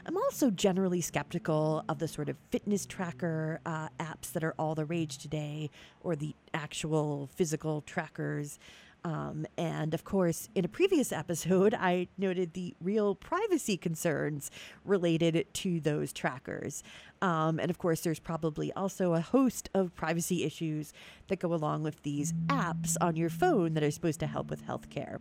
I'm 0.05 0.17
also 0.17 0.51
generally 0.51 1.01
skeptical 1.01 1.85
of 1.89 1.99
the 2.01 2.09
sort 2.09 2.29
of 2.29 2.37
fitness 2.51 2.87
tracker 2.87 3.61
uh, 3.65 3.89
apps 4.01 4.33
that 4.33 4.43
are 4.43 4.55
all 4.59 4.75
the 4.75 4.85
rage 4.85 5.19
today, 5.19 5.71
or 6.03 6.17
the 6.17 6.35
actual 6.53 7.29
physical 7.37 7.83
trackers. 7.83 8.59
Um, 9.05 9.47
and 9.59 9.95
of 9.95 10.05
course, 10.05 10.49
in 10.55 10.65
a 10.65 10.69
previous 10.69 11.13
episode, 11.13 11.75
I 11.75 12.09
noted 12.17 12.53
the 12.53 12.75
real 12.81 13.15
privacy 13.15 13.77
concerns 13.77 14.51
related 14.85 15.47
to 15.55 15.81
those 15.81 16.13
trackers. 16.13 16.83
Um, 17.21 17.59
and 17.59 17.71
of 17.71 17.79
course, 17.79 18.01
there's 18.01 18.21
probably 18.21 18.73
also 18.73 19.15
a 19.15 19.21
host 19.21 19.69
of 19.75 19.95
privacy 19.95 20.45
issues 20.45 20.93
that 21.29 21.41
go 21.41 21.53
along 21.53 21.83
with 21.83 22.03
these 22.03 22.33
apps 22.47 22.97
on 23.01 23.17
your 23.17 23.31
phone 23.31 23.75
that 23.75 23.83
are 23.83 23.91
supposed 23.91 24.21
to 24.21 24.27
help 24.27 24.51
with 24.51 24.65
healthcare. 24.67 25.19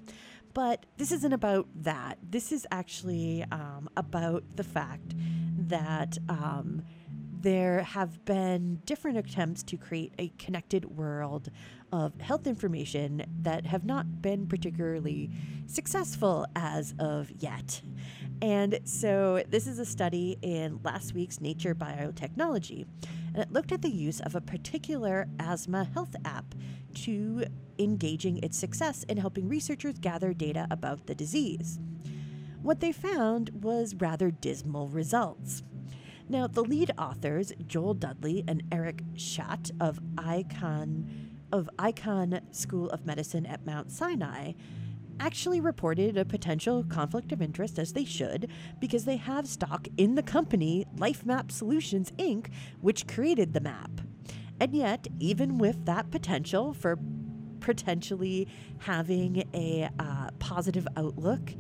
But 0.54 0.86
this 0.98 1.12
isn't 1.12 1.34
about 1.34 1.68
that. 1.76 2.18
This 2.30 2.52
is 2.52 2.68
actually 2.72 3.46
um, 3.52 3.90
about 3.96 4.44
the 4.56 4.64
fact 4.64 5.16
that 5.70 6.18
um, 6.28 6.84
there 7.42 7.82
have 7.82 8.24
been 8.26 8.82
different 8.86 9.18
attempts 9.18 9.64
to 9.64 9.78
create 9.78 10.14
a 10.20 10.30
connected 10.38 10.86
world 10.86 11.50
of 11.92 12.20
health 12.22 12.48
information 12.48 13.24
that 13.42 13.66
have 13.66 13.84
not 13.84 14.22
been 14.22 14.48
particularly 14.48 15.30
successful 15.66 16.46
as 16.56 16.94
of 17.00 17.32
yet. 17.32 17.82
And 18.42 18.80
so, 18.86 19.44
this 19.50 19.68
is 19.68 19.80
a 19.80 19.86
study 19.86 20.38
in 20.42 20.80
last 20.84 21.14
week's 21.14 21.42
Nature 21.42 21.76
Biotechnology, 21.76 22.86
and 23.34 23.38
it 23.38 23.52
looked 23.52 23.72
at 23.72 23.82
the 23.82 23.90
use 23.90 24.20
of 24.22 24.36
a 24.36 24.42
particular 24.42 25.28
asthma 25.40 25.86
health 25.94 26.16
app 26.26 26.56
to 26.94 27.46
engaging 27.78 28.38
its 28.44 28.58
success 28.58 29.04
in 29.04 29.18
helping 29.18 29.48
researchers 29.48 29.98
gather 30.00 30.34
data 30.34 30.68
about 30.72 31.08
the 31.08 31.16
disease. 31.16 31.80
What 32.62 32.80
they 32.80 32.92
found 32.92 33.50
was 33.64 33.96
rather 33.96 34.30
dismal 34.30 34.88
results. 34.88 35.64
Now, 36.32 36.48
the 36.48 36.64
lead 36.64 36.92
authors, 36.98 37.52
Joel 37.68 37.94
Dudley 37.94 38.46
and 38.48 38.64
Eric 38.72 39.04
Schadt 39.16 39.70
of 39.82 40.00
Icahn 40.16 41.28
of 41.52 41.70
Icahn 41.78 42.56
School 42.56 42.90
of 42.92 43.06
Medicine 43.06 43.46
at 43.46 43.66
Mount 43.66 43.92
Sinai, 43.92 44.54
actually 45.20 45.60
reported 45.60 46.16
a 46.16 46.24
potential 46.24 46.86
conflict 46.86 47.34
of 47.34 47.42
interest 47.42 47.78
as 47.78 47.92
they 47.92 48.06
should 48.06 48.50
because 48.80 49.04
they 49.04 49.18
have 49.18 49.46
stock 49.46 49.90
in 49.98 50.16
the 50.16 50.24
company 50.24 50.86
LifeMap 50.96 51.52
Solutions 51.52 52.12
Inc., 52.12 52.48
which 52.80 53.08
created 53.08 53.52
the 53.52 53.60
map. 53.60 53.92
And 54.58 54.74
yet, 54.74 55.08
even 55.20 55.58
with 55.58 55.84
that 55.84 56.12
potential 56.12 56.74
for 56.74 56.98
potentially 57.60 58.48
having 58.80 59.44
a 59.54 59.90
uh, 60.00 60.30
positive 60.40 60.88
outlook, 60.96 61.52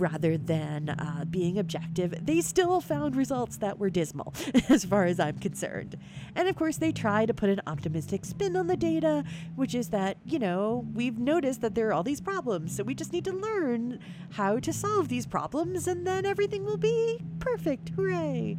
rather 0.00 0.36
than 0.36 0.90
uh, 0.90 1.24
being 1.28 1.58
objective, 1.58 2.14
they 2.24 2.40
still 2.40 2.80
found 2.80 3.16
results 3.16 3.56
that 3.58 3.78
were 3.78 3.90
dismal, 3.90 4.34
as 4.68 4.84
far 4.84 5.04
as 5.04 5.20
I'm 5.20 5.38
concerned. 5.38 5.96
And 6.34 6.48
of 6.48 6.56
course, 6.56 6.76
they 6.76 6.92
try 6.92 7.26
to 7.26 7.34
put 7.34 7.50
an 7.50 7.60
optimistic 7.66 8.24
spin 8.24 8.56
on 8.56 8.66
the 8.66 8.76
data, 8.76 9.24
which 9.56 9.74
is 9.74 9.88
that, 9.90 10.18
you 10.24 10.38
know, 10.38 10.86
we've 10.94 11.18
noticed 11.18 11.60
that 11.62 11.74
there 11.74 11.88
are 11.88 11.92
all 11.92 12.02
these 12.02 12.20
problems, 12.20 12.76
so 12.76 12.82
we 12.82 12.94
just 12.94 13.12
need 13.12 13.24
to 13.24 13.32
learn 13.32 13.98
how 14.30 14.58
to 14.58 14.72
solve 14.72 15.08
these 15.08 15.26
problems, 15.26 15.86
and 15.86 16.06
then 16.06 16.26
everything 16.26 16.64
will 16.64 16.76
be 16.76 17.18
perfect. 17.38 17.90
Hooray! 17.90 18.56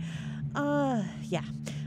Uh, 0.53 1.03
yeah. 1.23 1.43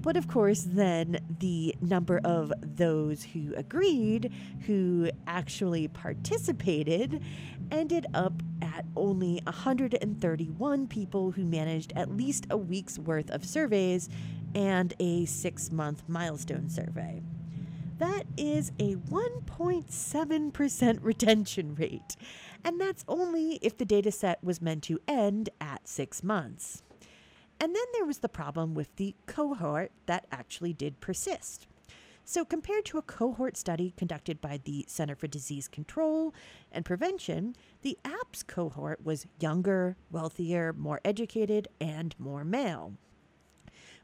But 0.00 0.16
of 0.16 0.28
course, 0.28 0.64
then 0.66 1.18
the 1.40 1.74
number 1.80 2.20
of 2.24 2.52
those 2.62 3.24
who 3.24 3.52
agreed, 3.56 4.32
who 4.66 5.10
actually 5.26 5.88
participated, 5.88 7.20
ended 7.70 8.06
up 8.14 8.32
at 8.62 8.84
only 8.96 9.40
131 9.44 10.86
people 10.86 11.32
who 11.32 11.44
managed 11.44 11.92
at 11.96 12.16
least 12.16 12.46
a 12.50 12.56
week's 12.56 12.98
worth 12.98 13.30
of 13.30 13.44
surveys 13.44 14.08
and 14.54 14.94
a 15.00 15.24
six 15.24 15.72
month 15.72 16.04
milestone 16.08 16.68
survey. 16.68 17.20
That 17.98 18.24
is 18.36 18.70
a 18.78 18.94
1.7% 18.94 20.98
retention 21.02 21.74
rate, 21.74 22.16
and 22.64 22.80
that's 22.80 23.04
only 23.08 23.58
if 23.60 23.76
the 23.76 23.84
data 23.84 24.12
set 24.12 24.42
was 24.42 24.62
meant 24.62 24.84
to 24.84 25.00
end 25.08 25.50
at 25.60 25.88
six 25.88 26.22
months. 26.22 26.84
And 27.60 27.74
then 27.74 27.82
there 27.92 28.04
was 28.04 28.18
the 28.18 28.28
problem 28.28 28.74
with 28.74 28.94
the 28.96 29.16
cohort 29.26 29.90
that 30.06 30.26
actually 30.30 30.72
did 30.72 31.00
persist. 31.00 31.66
So, 32.24 32.44
compared 32.44 32.84
to 32.84 32.98
a 32.98 33.02
cohort 33.02 33.56
study 33.56 33.94
conducted 33.96 34.40
by 34.40 34.60
the 34.62 34.84
Center 34.86 35.16
for 35.16 35.26
Disease 35.26 35.66
Control 35.66 36.32
and 36.70 36.84
Prevention, 36.84 37.56
the 37.82 37.98
APPS 38.04 38.46
cohort 38.46 39.04
was 39.04 39.26
younger, 39.40 39.96
wealthier, 40.10 40.72
more 40.72 41.00
educated, 41.04 41.66
and 41.80 42.14
more 42.18 42.44
male, 42.44 42.92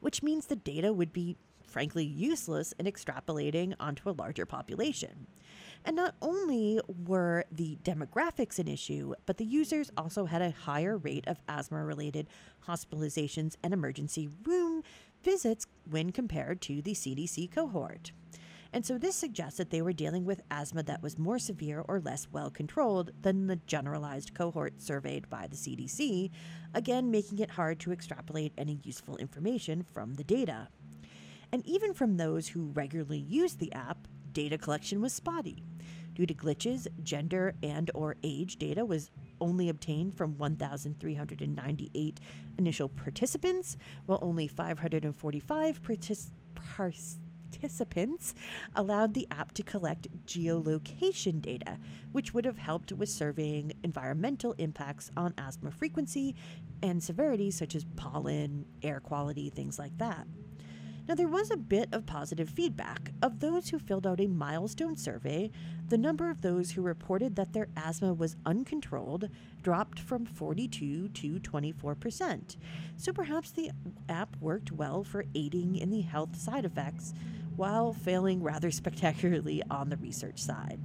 which 0.00 0.22
means 0.22 0.46
the 0.46 0.56
data 0.56 0.92
would 0.92 1.12
be 1.12 1.36
frankly 1.74 2.04
useless 2.04 2.72
in 2.78 2.86
extrapolating 2.86 3.74
onto 3.80 4.08
a 4.08 4.12
larger 4.12 4.46
population. 4.46 5.26
And 5.84 5.96
not 5.96 6.14
only 6.22 6.80
were 7.04 7.46
the 7.50 7.78
demographics 7.82 8.60
an 8.60 8.68
issue, 8.68 9.14
but 9.26 9.38
the 9.38 9.44
users 9.44 9.90
also 9.96 10.24
had 10.24 10.40
a 10.40 10.52
higher 10.52 10.96
rate 10.96 11.26
of 11.26 11.40
asthma 11.48 11.84
related 11.84 12.28
hospitalizations 12.68 13.56
and 13.64 13.74
emergency 13.74 14.28
room 14.44 14.84
visits 15.24 15.66
when 15.90 16.12
compared 16.12 16.60
to 16.60 16.80
the 16.80 16.92
CDC 16.92 17.50
cohort. 17.50 18.12
And 18.72 18.86
so 18.86 18.96
this 18.96 19.16
suggests 19.16 19.58
that 19.58 19.70
they 19.70 19.82
were 19.82 19.92
dealing 19.92 20.24
with 20.24 20.42
asthma 20.52 20.84
that 20.84 21.02
was 21.02 21.18
more 21.18 21.40
severe 21.40 21.84
or 21.88 21.98
less 21.98 22.28
well 22.30 22.50
controlled 22.50 23.10
than 23.20 23.48
the 23.48 23.56
generalized 23.66 24.32
cohort 24.32 24.80
surveyed 24.80 25.28
by 25.28 25.48
the 25.48 25.56
CDC, 25.56 26.30
again 26.72 27.10
making 27.10 27.40
it 27.40 27.50
hard 27.50 27.80
to 27.80 27.90
extrapolate 27.92 28.52
any 28.56 28.78
useful 28.84 29.16
information 29.16 29.84
from 29.92 30.14
the 30.14 30.24
data. 30.24 30.68
And 31.54 31.64
even 31.68 31.94
from 31.94 32.16
those 32.16 32.48
who 32.48 32.72
regularly 32.74 33.20
used 33.20 33.60
the 33.60 33.72
app, 33.74 34.08
data 34.32 34.58
collection 34.58 35.00
was 35.00 35.12
spotty. 35.12 35.62
Due 36.12 36.26
to 36.26 36.34
glitches, 36.34 36.88
gender 37.04 37.54
and 37.62 37.92
or 37.94 38.16
age 38.24 38.56
data 38.56 38.84
was 38.84 39.12
only 39.40 39.68
obtained 39.68 40.16
from 40.16 40.36
1,398 40.36 42.20
initial 42.58 42.88
participants, 42.88 43.76
while 44.06 44.18
only 44.20 44.48
545 44.48 45.80
partic- 45.80 46.30
participants 46.56 48.34
allowed 48.74 49.14
the 49.14 49.28
app 49.30 49.52
to 49.52 49.62
collect 49.62 50.08
geolocation 50.26 51.40
data, 51.40 51.78
which 52.10 52.34
would 52.34 52.46
have 52.46 52.58
helped 52.58 52.90
with 52.90 53.08
surveying 53.08 53.70
environmental 53.84 54.54
impacts 54.58 55.08
on 55.16 55.32
asthma 55.38 55.70
frequency 55.70 56.34
and 56.82 57.00
severity, 57.00 57.52
such 57.52 57.76
as 57.76 57.84
pollen, 57.94 58.66
air 58.82 58.98
quality, 58.98 59.50
things 59.50 59.78
like 59.78 59.96
that. 59.98 60.26
Now, 61.06 61.14
there 61.14 61.28
was 61.28 61.50
a 61.50 61.56
bit 61.58 61.90
of 61.92 62.06
positive 62.06 62.48
feedback. 62.48 63.12
Of 63.20 63.40
those 63.40 63.68
who 63.68 63.78
filled 63.78 64.06
out 64.06 64.20
a 64.20 64.26
milestone 64.26 64.96
survey, 64.96 65.50
the 65.88 65.98
number 65.98 66.30
of 66.30 66.40
those 66.40 66.70
who 66.70 66.80
reported 66.80 67.36
that 67.36 67.52
their 67.52 67.68
asthma 67.76 68.14
was 68.14 68.36
uncontrolled 68.46 69.28
dropped 69.62 70.00
from 70.00 70.24
42 70.24 71.08
to 71.08 71.40
24%. 71.40 72.56
So 72.96 73.12
perhaps 73.12 73.50
the 73.50 73.70
app 74.08 74.34
worked 74.40 74.72
well 74.72 75.04
for 75.04 75.26
aiding 75.34 75.76
in 75.76 75.90
the 75.90 76.00
health 76.00 76.36
side 76.36 76.64
effects 76.64 77.12
while 77.56 77.92
failing 77.92 78.42
rather 78.42 78.70
spectacularly 78.70 79.62
on 79.70 79.90
the 79.90 79.98
research 79.98 80.38
side. 80.38 80.80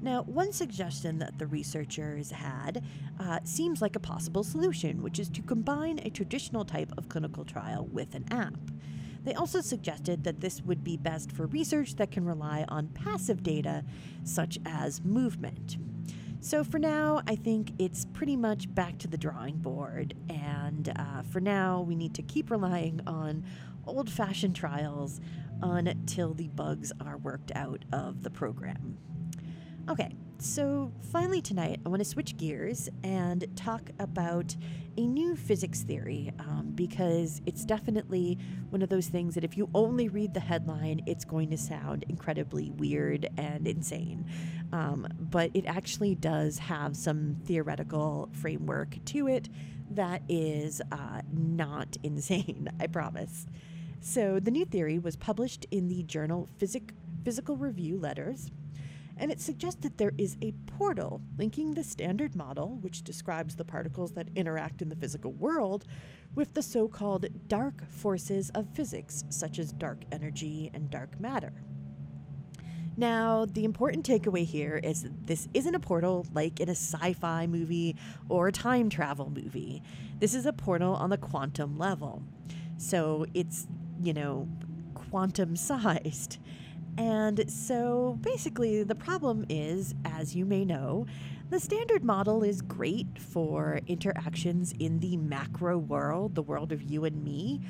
Now, 0.00 0.22
one 0.22 0.52
suggestion 0.52 1.18
that 1.18 1.38
the 1.38 1.46
researchers 1.46 2.30
had 2.30 2.84
uh, 3.18 3.40
seems 3.44 3.80
like 3.80 3.96
a 3.96 4.00
possible 4.00 4.44
solution, 4.44 5.02
which 5.02 5.18
is 5.18 5.28
to 5.30 5.42
combine 5.42 6.00
a 6.04 6.10
traditional 6.10 6.64
type 6.64 6.92
of 6.98 7.08
clinical 7.08 7.44
trial 7.44 7.86
with 7.90 8.14
an 8.14 8.24
app. 8.30 8.54
They 9.24 9.34
also 9.34 9.60
suggested 9.60 10.22
that 10.24 10.40
this 10.40 10.62
would 10.62 10.84
be 10.84 10.96
best 10.96 11.32
for 11.32 11.46
research 11.46 11.96
that 11.96 12.12
can 12.12 12.24
rely 12.24 12.64
on 12.68 12.88
passive 12.88 13.42
data, 13.42 13.84
such 14.22 14.58
as 14.64 15.02
movement. 15.02 15.78
So, 16.40 16.62
for 16.62 16.78
now, 16.78 17.22
I 17.26 17.34
think 17.34 17.72
it's 17.78 18.04
pretty 18.12 18.36
much 18.36 18.72
back 18.72 18.98
to 18.98 19.08
the 19.08 19.16
drawing 19.16 19.56
board, 19.56 20.14
and 20.28 20.92
uh, 20.94 21.22
for 21.22 21.40
now, 21.40 21.80
we 21.80 21.96
need 21.96 22.14
to 22.14 22.22
keep 22.22 22.50
relying 22.50 23.00
on 23.06 23.44
old 23.84 24.10
fashioned 24.10 24.54
trials 24.54 25.20
until 25.60 26.34
the 26.34 26.48
bugs 26.48 26.92
are 27.04 27.16
worked 27.16 27.50
out 27.54 27.84
of 27.92 28.22
the 28.22 28.30
program. 28.30 28.98
Okay, 29.88 30.10
so 30.38 30.90
finally 31.12 31.40
tonight, 31.40 31.78
I 31.86 31.88
want 31.88 32.00
to 32.00 32.04
switch 32.04 32.36
gears 32.36 32.88
and 33.04 33.46
talk 33.54 33.88
about 34.00 34.56
a 34.98 35.06
new 35.06 35.36
physics 35.36 35.82
theory 35.82 36.32
um, 36.40 36.72
because 36.74 37.40
it's 37.46 37.64
definitely 37.64 38.36
one 38.70 38.82
of 38.82 38.88
those 38.88 39.06
things 39.06 39.36
that 39.36 39.44
if 39.44 39.56
you 39.56 39.70
only 39.76 40.08
read 40.08 40.34
the 40.34 40.40
headline, 40.40 41.02
it's 41.06 41.24
going 41.24 41.50
to 41.50 41.56
sound 41.56 42.04
incredibly 42.08 42.72
weird 42.72 43.28
and 43.36 43.68
insane. 43.68 44.26
Um, 44.72 45.06
but 45.20 45.52
it 45.54 45.66
actually 45.66 46.16
does 46.16 46.58
have 46.58 46.96
some 46.96 47.36
theoretical 47.44 48.28
framework 48.32 48.96
to 49.04 49.28
it 49.28 49.48
that 49.92 50.22
is 50.28 50.82
uh, 50.90 51.20
not 51.32 51.96
insane, 52.02 52.68
I 52.80 52.88
promise. 52.88 53.46
So, 54.00 54.40
the 54.40 54.50
new 54.50 54.64
theory 54.64 54.98
was 54.98 55.14
published 55.14 55.64
in 55.70 55.86
the 55.86 56.02
journal 56.02 56.48
Physic- 56.58 56.92
Physical 57.24 57.56
Review 57.56 57.98
Letters 58.00 58.50
and 59.16 59.30
it 59.30 59.40
suggests 59.40 59.80
that 59.82 59.98
there 59.98 60.12
is 60.18 60.36
a 60.42 60.52
portal 60.66 61.22
linking 61.38 61.74
the 61.74 61.84
standard 61.84 62.36
model, 62.36 62.78
which 62.80 63.02
describes 63.02 63.56
the 63.56 63.64
particles 63.64 64.12
that 64.12 64.28
interact 64.36 64.82
in 64.82 64.88
the 64.88 64.96
physical 64.96 65.32
world, 65.32 65.84
with 66.34 66.52
the 66.54 66.62
so 66.62 66.86
called 66.86 67.26
dark 67.48 67.88
forces 67.88 68.50
of 68.50 68.68
physics, 68.74 69.24
such 69.30 69.58
as 69.58 69.72
dark 69.72 70.02
energy 70.12 70.70
and 70.74 70.90
dark 70.90 71.18
matter. 71.18 71.52
Now, 72.98 73.44
the 73.44 73.64
important 73.64 74.06
takeaway 74.06 74.44
here 74.44 74.80
is 74.82 75.02
that 75.02 75.26
this 75.26 75.48
isn't 75.52 75.74
a 75.74 75.80
portal 75.80 76.26
like 76.32 76.60
in 76.60 76.68
a 76.68 76.72
sci 76.72 77.12
fi 77.12 77.46
movie 77.46 77.96
or 78.28 78.48
a 78.48 78.52
time 78.52 78.88
travel 78.88 79.30
movie. 79.30 79.82
This 80.18 80.34
is 80.34 80.46
a 80.46 80.52
portal 80.52 80.94
on 80.94 81.10
the 81.10 81.18
quantum 81.18 81.76
level. 81.76 82.22
So 82.78 83.26
it's, 83.34 83.66
you 84.02 84.14
know, 84.14 84.48
quantum 84.94 85.56
sized. 85.56 86.38
And 86.98 87.50
so 87.50 88.18
basically, 88.22 88.82
the 88.82 88.94
problem 88.94 89.44
is, 89.48 89.94
as 90.04 90.34
you 90.34 90.44
may 90.44 90.64
know, 90.64 91.06
the 91.48 91.60
standard 91.60 92.02
model 92.02 92.42
is 92.42 92.60
great 92.60 93.06
for 93.18 93.80
interactions 93.86 94.72
in 94.80 94.98
the 94.98 95.16
macro 95.16 95.78
world, 95.78 96.34
the 96.34 96.42
world 96.42 96.72
of 96.72 96.82
you 96.82 97.04
and 97.04 97.22
me. 97.22 97.60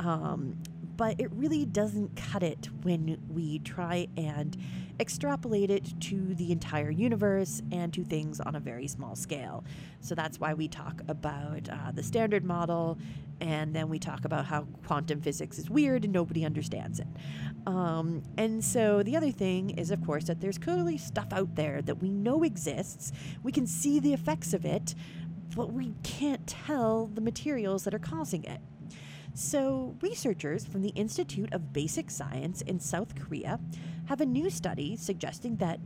Um, 0.00 0.56
but 0.96 1.20
it 1.20 1.30
really 1.32 1.64
doesn't 1.64 2.16
cut 2.16 2.42
it 2.42 2.68
when 2.82 3.18
we 3.28 3.58
try 3.60 4.06
and 4.16 4.56
extrapolate 4.98 5.70
it 5.70 5.98
to 6.00 6.34
the 6.34 6.50
entire 6.50 6.90
universe 6.90 7.62
and 7.70 7.92
to 7.92 8.02
things 8.02 8.40
on 8.40 8.54
a 8.54 8.60
very 8.60 8.86
small 8.86 9.14
scale. 9.14 9.64
So 10.00 10.14
that's 10.14 10.40
why 10.40 10.54
we 10.54 10.68
talk 10.68 11.02
about 11.08 11.68
uh, 11.68 11.90
the 11.92 12.02
standard 12.02 12.44
model, 12.44 12.98
and 13.40 13.74
then 13.74 13.88
we 13.88 13.98
talk 13.98 14.24
about 14.24 14.46
how 14.46 14.62
quantum 14.86 15.20
physics 15.20 15.58
is 15.58 15.68
weird 15.68 16.04
and 16.04 16.12
nobody 16.12 16.44
understands 16.44 17.00
it. 17.00 17.08
Um, 17.66 18.22
and 18.38 18.64
so 18.64 19.02
the 19.02 19.16
other 19.16 19.30
thing 19.30 19.70
is, 19.70 19.90
of 19.90 20.04
course, 20.06 20.24
that 20.24 20.40
there's 20.40 20.56
clearly 20.56 20.96
stuff 20.96 21.28
out 21.32 21.54
there 21.56 21.82
that 21.82 21.96
we 22.00 22.10
know 22.10 22.42
exists, 22.42 23.12
we 23.42 23.52
can 23.52 23.66
see 23.66 24.00
the 24.00 24.14
effects 24.14 24.54
of 24.54 24.64
it, 24.64 24.94
but 25.54 25.72
we 25.72 25.94
can't 26.02 26.46
tell 26.46 27.06
the 27.06 27.20
materials 27.20 27.84
that 27.84 27.94
are 27.94 27.98
causing 27.98 28.44
it. 28.44 28.60
So, 29.38 29.94
researchers 30.00 30.64
from 30.64 30.80
the 30.80 30.94
Institute 30.96 31.52
of 31.52 31.74
Basic 31.74 32.10
Science 32.10 32.62
in 32.62 32.80
South 32.80 33.14
Korea 33.14 33.60
have 34.06 34.22
a 34.22 34.26
new 34.26 34.48
study 34.48 34.96
suggesting 34.96 35.56
that 35.56 35.78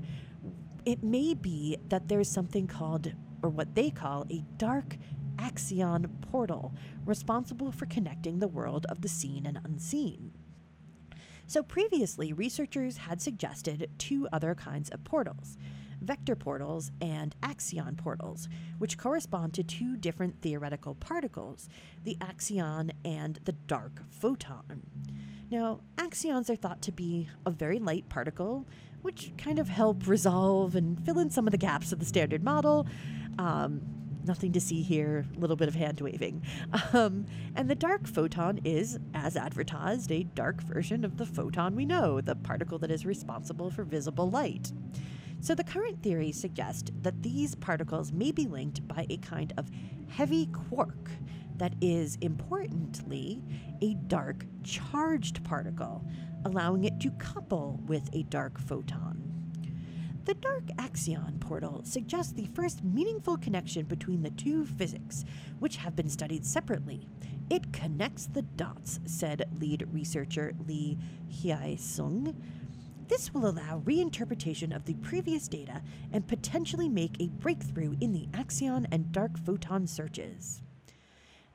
it 0.86 1.03
may 1.03 1.34
be 1.34 1.76
that 1.88 2.07
there's 2.07 2.28
something 2.30 2.68
called, 2.68 3.12
or 3.42 3.51
what 3.51 3.74
they 3.74 3.90
call, 3.90 4.24
a 4.30 4.44
dark 4.57 4.96
axion 5.34 6.09
portal 6.30 6.72
responsible 7.05 7.72
for 7.72 7.86
connecting 7.86 8.38
the 8.38 8.46
world 8.46 8.86
of 8.88 9.01
the 9.01 9.09
seen 9.09 9.44
and 9.46 9.59
unseen. 9.64 10.30
So, 11.48 11.64
previously, 11.64 12.32
researchers 12.32 12.98
had 12.98 13.20
suggested 13.20 13.90
two 13.98 14.28
other 14.32 14.55
kinds 14.55 14.90
of 14.90 15.03
portals 15.03 15.59
vector 16.01 16.36
portals 16.36 16.90
and 17.01 17.34
axion 17.42 17.96
portals, 17.96 18.48
which 18.78 18.98
correspond 18.98 19.55
to 19.55 19.62
two 19.62 19.96
different 19.96 20.40
theoretical 20.40 20.94
particles, 20.94 21.68
the 22.05 22.16
axion 22.20 22.90
and 23.05 23.40
the 23.44 23.53
dark 23.53 24.03
photon. 24.11 24.82
Now, 25.51 25.80
axions 25.96 26.48
are 26.48 26.57
thought 26.57 26.82
to 26.82 26.92
be 26.92 27.28
a 27.44 27.51
very 27.51 27.78
light 27.78 28.09
particle, 28.09 28.66
which 29.03 29.32
kind 29.36 29.59
of 29.59 29.68
help 29.68 30.07
resolve 30.07 30.76
and 30.76 31.05
fill 31.05 31.18
in 31.18 31.30
some 31.30 31.46
of 31.46 31.51
the 31.51 31.59
gaps 31.59 31.92
of 31.92 31.98
the 31.98 32.05
standard 32.05 32.44
model. 32.44 32.86
Um, 33.38 33.80
nothing 34.24 34.53
to 34.53 34.61
see 34.61 34.82
here, 34.82 35.24
a 35.36 35.40
little 35.40 35.57
bit 35.57 35.68
of 35.68 35.74
hand 35.74 36.01
waving. 36.01 36.42
Um, 36.92 37.26
and 37.55 37.70
the 37.70 37.74
dark 37.74 38.07
photon 38.07 38.61
is, 38.64 38.98
as 39.14 39.36
advertised, 39.36 40.11
a 40.11 40.24
dark 40.24 40.61
version 40.61 41.05
of 41.05 41.18
the 41.18 41.26
photon 41.26 41.76
we 41.76 41.84
know, 41.84 42.20
the 42.20 42.34
particle 42.34 42.78
that 42.78 42.90
is 42.90 43.07
responsible 43.07 43.70
for 43.70 43.84
visible 43.84 44.28
light. 44.28 44.72
So 45.43 45.55
the 45.55 45.64
current 45.64 46.03
theories 46.03 46.38
suggest 46.38 46.91
that 47.03 47.22
these 47.22 47.55
particles 47.55 48.12
may 48.12 48.30
be 48.30 48.47
linked 48.47 48.86
by 48.86 49.07
a 49.09 49.16
kind 49.16 49.55
of 49.57 49.70
heavy 50.09 50.47
quark 50.47 51.11
that 51.57 51.74
is, 51.80 52.16
importantly, 52.20 53.43
a 53.80 53.95
dark 54.07 54.45
charged 54.62 55.43
particle, 55.45 56.05
allowing 56.45 56.84
it 56.84 57.01
to 57.01 57.11
couple 57.12 57.80
with 57.86 58.09
a 58.12 58.22
dark 58.24 58.59
photon. 58.59 59.30
The 60.24 60.34
dark 60.34 60.66
axion 60.76 61.41
portal 61.41 61.80
suggests 61.84 62.32
the 62.32 62.49
first 62.55 62.84
meaningful 62.84 63.38
connection 63.38 63.86
between 63.86 64.22
the 64.22 64.30
two 64.30 64.66
physics, 64.66 65.24
which 65.59 65.76
have 65.76 65.97
been 65.97 66.11
studied 66.11 66.45
separately. 66.45 67.09
It 67.49 67.72
connects 67.72 68.26
the 68.26 68.43
dots, 68.43 69.01
said 69.07 69.49
lead 69.59 69.88
researcher 69.91 70.53
Lee 70.68 70.99
Hye 71.43 71.76
Sung. 71.80 72.36
This 73.11 73.34
will 73.34 73.48
allow 73.48 73.80
reinterpretation 73.80 74.74
of 74.74 74.84
the 74.84 74.94
previous 74.94 75.48
data 75.48 75.82
and 76.12 76.28
potentially 76.28 76.88
make 76.88 77.20
a 77.20 77.26
breakthrough 77.26 77.96
in 78.00 78.12
the 78.12 78.28
axion 78.32 78.86
and 78.92 79.11
dark 79.11 79.36
photon 79.36 79.88
searches. 79.88 80.62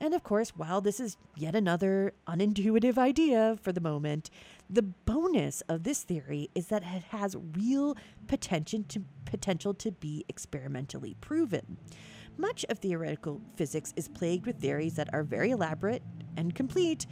And 0.01 0.13
of 0.13 0.21
course, 0.21 0.49
while 0.49 0.81
this 0.81 0.99
is 0.99 1.15
yet 1.37 1.55
another 1.55 2.13
unintuitive 2.27 2.97
idea 2.97 3.57
for 3.61 3.71
the 3.71 3.79
moment, 3.79 4.29
the 4.69 4.81
bonus 4.81 5.61
of 5.69 5.83
this 5.83 6.03
theory 6.03 6.49
is 6.53 6.67
that 6.67 6.83
it 6.83 7.03
has 7.03 7.37
real 7.53 7.95
potential 8.27 8.83
to, 8.89 9.05
potential 9.23 9.73
to 9.75 9.91
be 9.93 10.25
experimentally 10.27 11.15
proven. 11.21 11.77
Much 12.35 12.65
of 12.67 12.79
theoretical 12.79 13.39
physics 13.55 13.93
is 13.95 14.09
plagued 14.09 14.45
with 14.45 14.59
theories 14.59 14.95
that 14.95 15.13
are 15.13 15.23
very 15.23 15.51
elaborate 15.51 16.03
and 16.35 16.53
complete, 16.53 17.05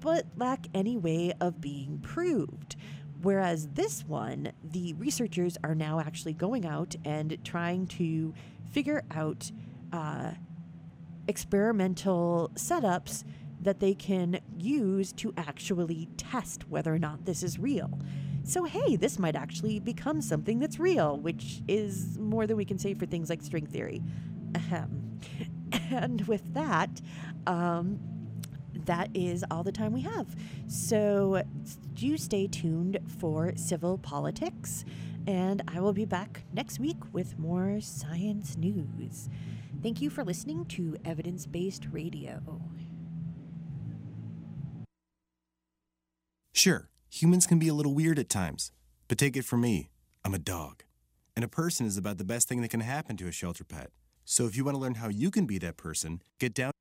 but 0.00 0.24
lack 0.38 0.66
any 0.72 0.96
way 0.96 1.34
of 1.42 1.60
being 1.60 1.98
proved. 1.98 2.74
Whereas 3.22 3.68
this 3.68 4.04
one, 4.04 4.52
the 4.64 4.94
researchers 4.94 5.56
are 5.62 5.76
now 5.76 6.00
actually 6.00 6.32
going 6.32 6.66
out 6.66 6.96
and 7.04 7.38
trying 7.44 7.86
to 7.88 8.34
figure 8.72 9.04
out 9.12 9.50
uh, 9.92 10.32
experimental 11.28 12.50
setups 12.54 13.24
that 13.60 13.78
they 13.78 13.94
can 13.94 14.40
use 14.58 15.12
to 15.12 15.32
actually 15.36 16.08
test 16.16 16.68
whether 16.68 16.92
or 16.92 16.98
not 16.98 17.24
this 17.24 17.44
is 17.44 17.60
real. 17.60 17.96
So, 18.44 18.64
hey, 18.64 18.96
this 18.96 19.20
might 19.20 19.36
actually 19.36 19.78
become 19.78 20.20
something 20.20 20.58
that's 20.58 20.80
real, 20.80 21.16
which 21.16 21.62
is 21.68 22.18
more 22.18 22.48
than 22.48 22.56
we 22.56 22.64
can 22.64 22.78
say 22.78 22.92
for 22.94 23.06
things 23.06 23.30
like 23.30 23.40
string 23.42 23.66
theory. 23.66 24.02
Ahem. 24.54 25.20
And 25.90 26.26
with 26.26 26.52
that, 26.52 27.00
um, 27.46 27.98
that 28.86 29.08
is 29.14 29.44
all 29.50 29.62
the 29.62 29.72
time 29.72 29.92
we 29.92 30.02
have. 30.02 30.26
So, 30.66 31.42
do 31.94 32.16
stay 32.16 32.46
tuned 32.46 32.98
for 33.18 33.52
civil 33.56 33.98
politics, 33.98 34.84
and 35.26 35.62
I 35.68 35.80
will 35.80 35.92
be 35.92 36.04
back 36.04 36.44
next 36.52 36.78
week 36.78 36.98
with 37.12 37.38
more 37.38 37.80
science 37.80 38.56
news. 38.56 39.28
Thank 39.82 40.00
you 40.00 40.10
for 40.10 40.24
listening 40.24 40.64
to 40.66 40.96
Evidence 41.04 41.46
Based 41.46 41.86
Radio. 41.90 42.40
Sure, 46.52 46.88
humans 47.10 47.46
can 47.46 47.58
be 47.58 47.68
a 47.68 47.74
little 47.74 47.94
weird 47.94 48.18
at 48.18 48.28
times, 48.28 48.72
but 49.08 49.18
take 49.18 49.36
it 49.36 49.44
from 49.44 49.62
me, 49.62 49.90
I'm 50.24 50.34
a 50.34 50.38
dog. 50.38 50.84
And 51.34 51.44
a 51.44 51.48
person 51.48 51.86
is 51.86 51.96
about 51.96 52.18
the 52.18 52.24
best 52.24 52.46
thing 52.48 52.60
that 52.60 52.68
can 52.68 52.80
happen 52.80 53.16
to 53.16 53.26
a 53.26 53.32
shelter 53.32 53.64
pet. 53.64 53.90
So 54.24 54.46
if 54.46 54.56
you 54.56 54.64
want 54.64 54.76
to 54.76 54.80
learn 54.80 54.96
how 54.96 55.08
you 55.08 55.30
can 55.30 55.46
be 55.46 55.58
that 55.58 55.76
person, 55.76 56.22
get 56.38 56.54
down 56.54 56.72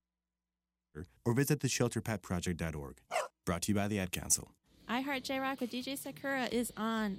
or 1.26 1.34
visit 1.34 1.60
theshelterpetproject.org. 1.60 2.98
Brought 3.46 3.62
to 3.64 3.72
you 3.72 3.76
by 3.76 3.88
the 3.88 4.00
Ad 4.00 4.12
Council. 4.12 4.52
I 4.88 5.02
Heart 5.02 5.24
J 5.24 5.39
Rock 5.39 5.62
with 5.62 5.72
DJ 5.72 5.98
Sakura 5.98 6.50
is 6.52 6.74
on 6.76 7.18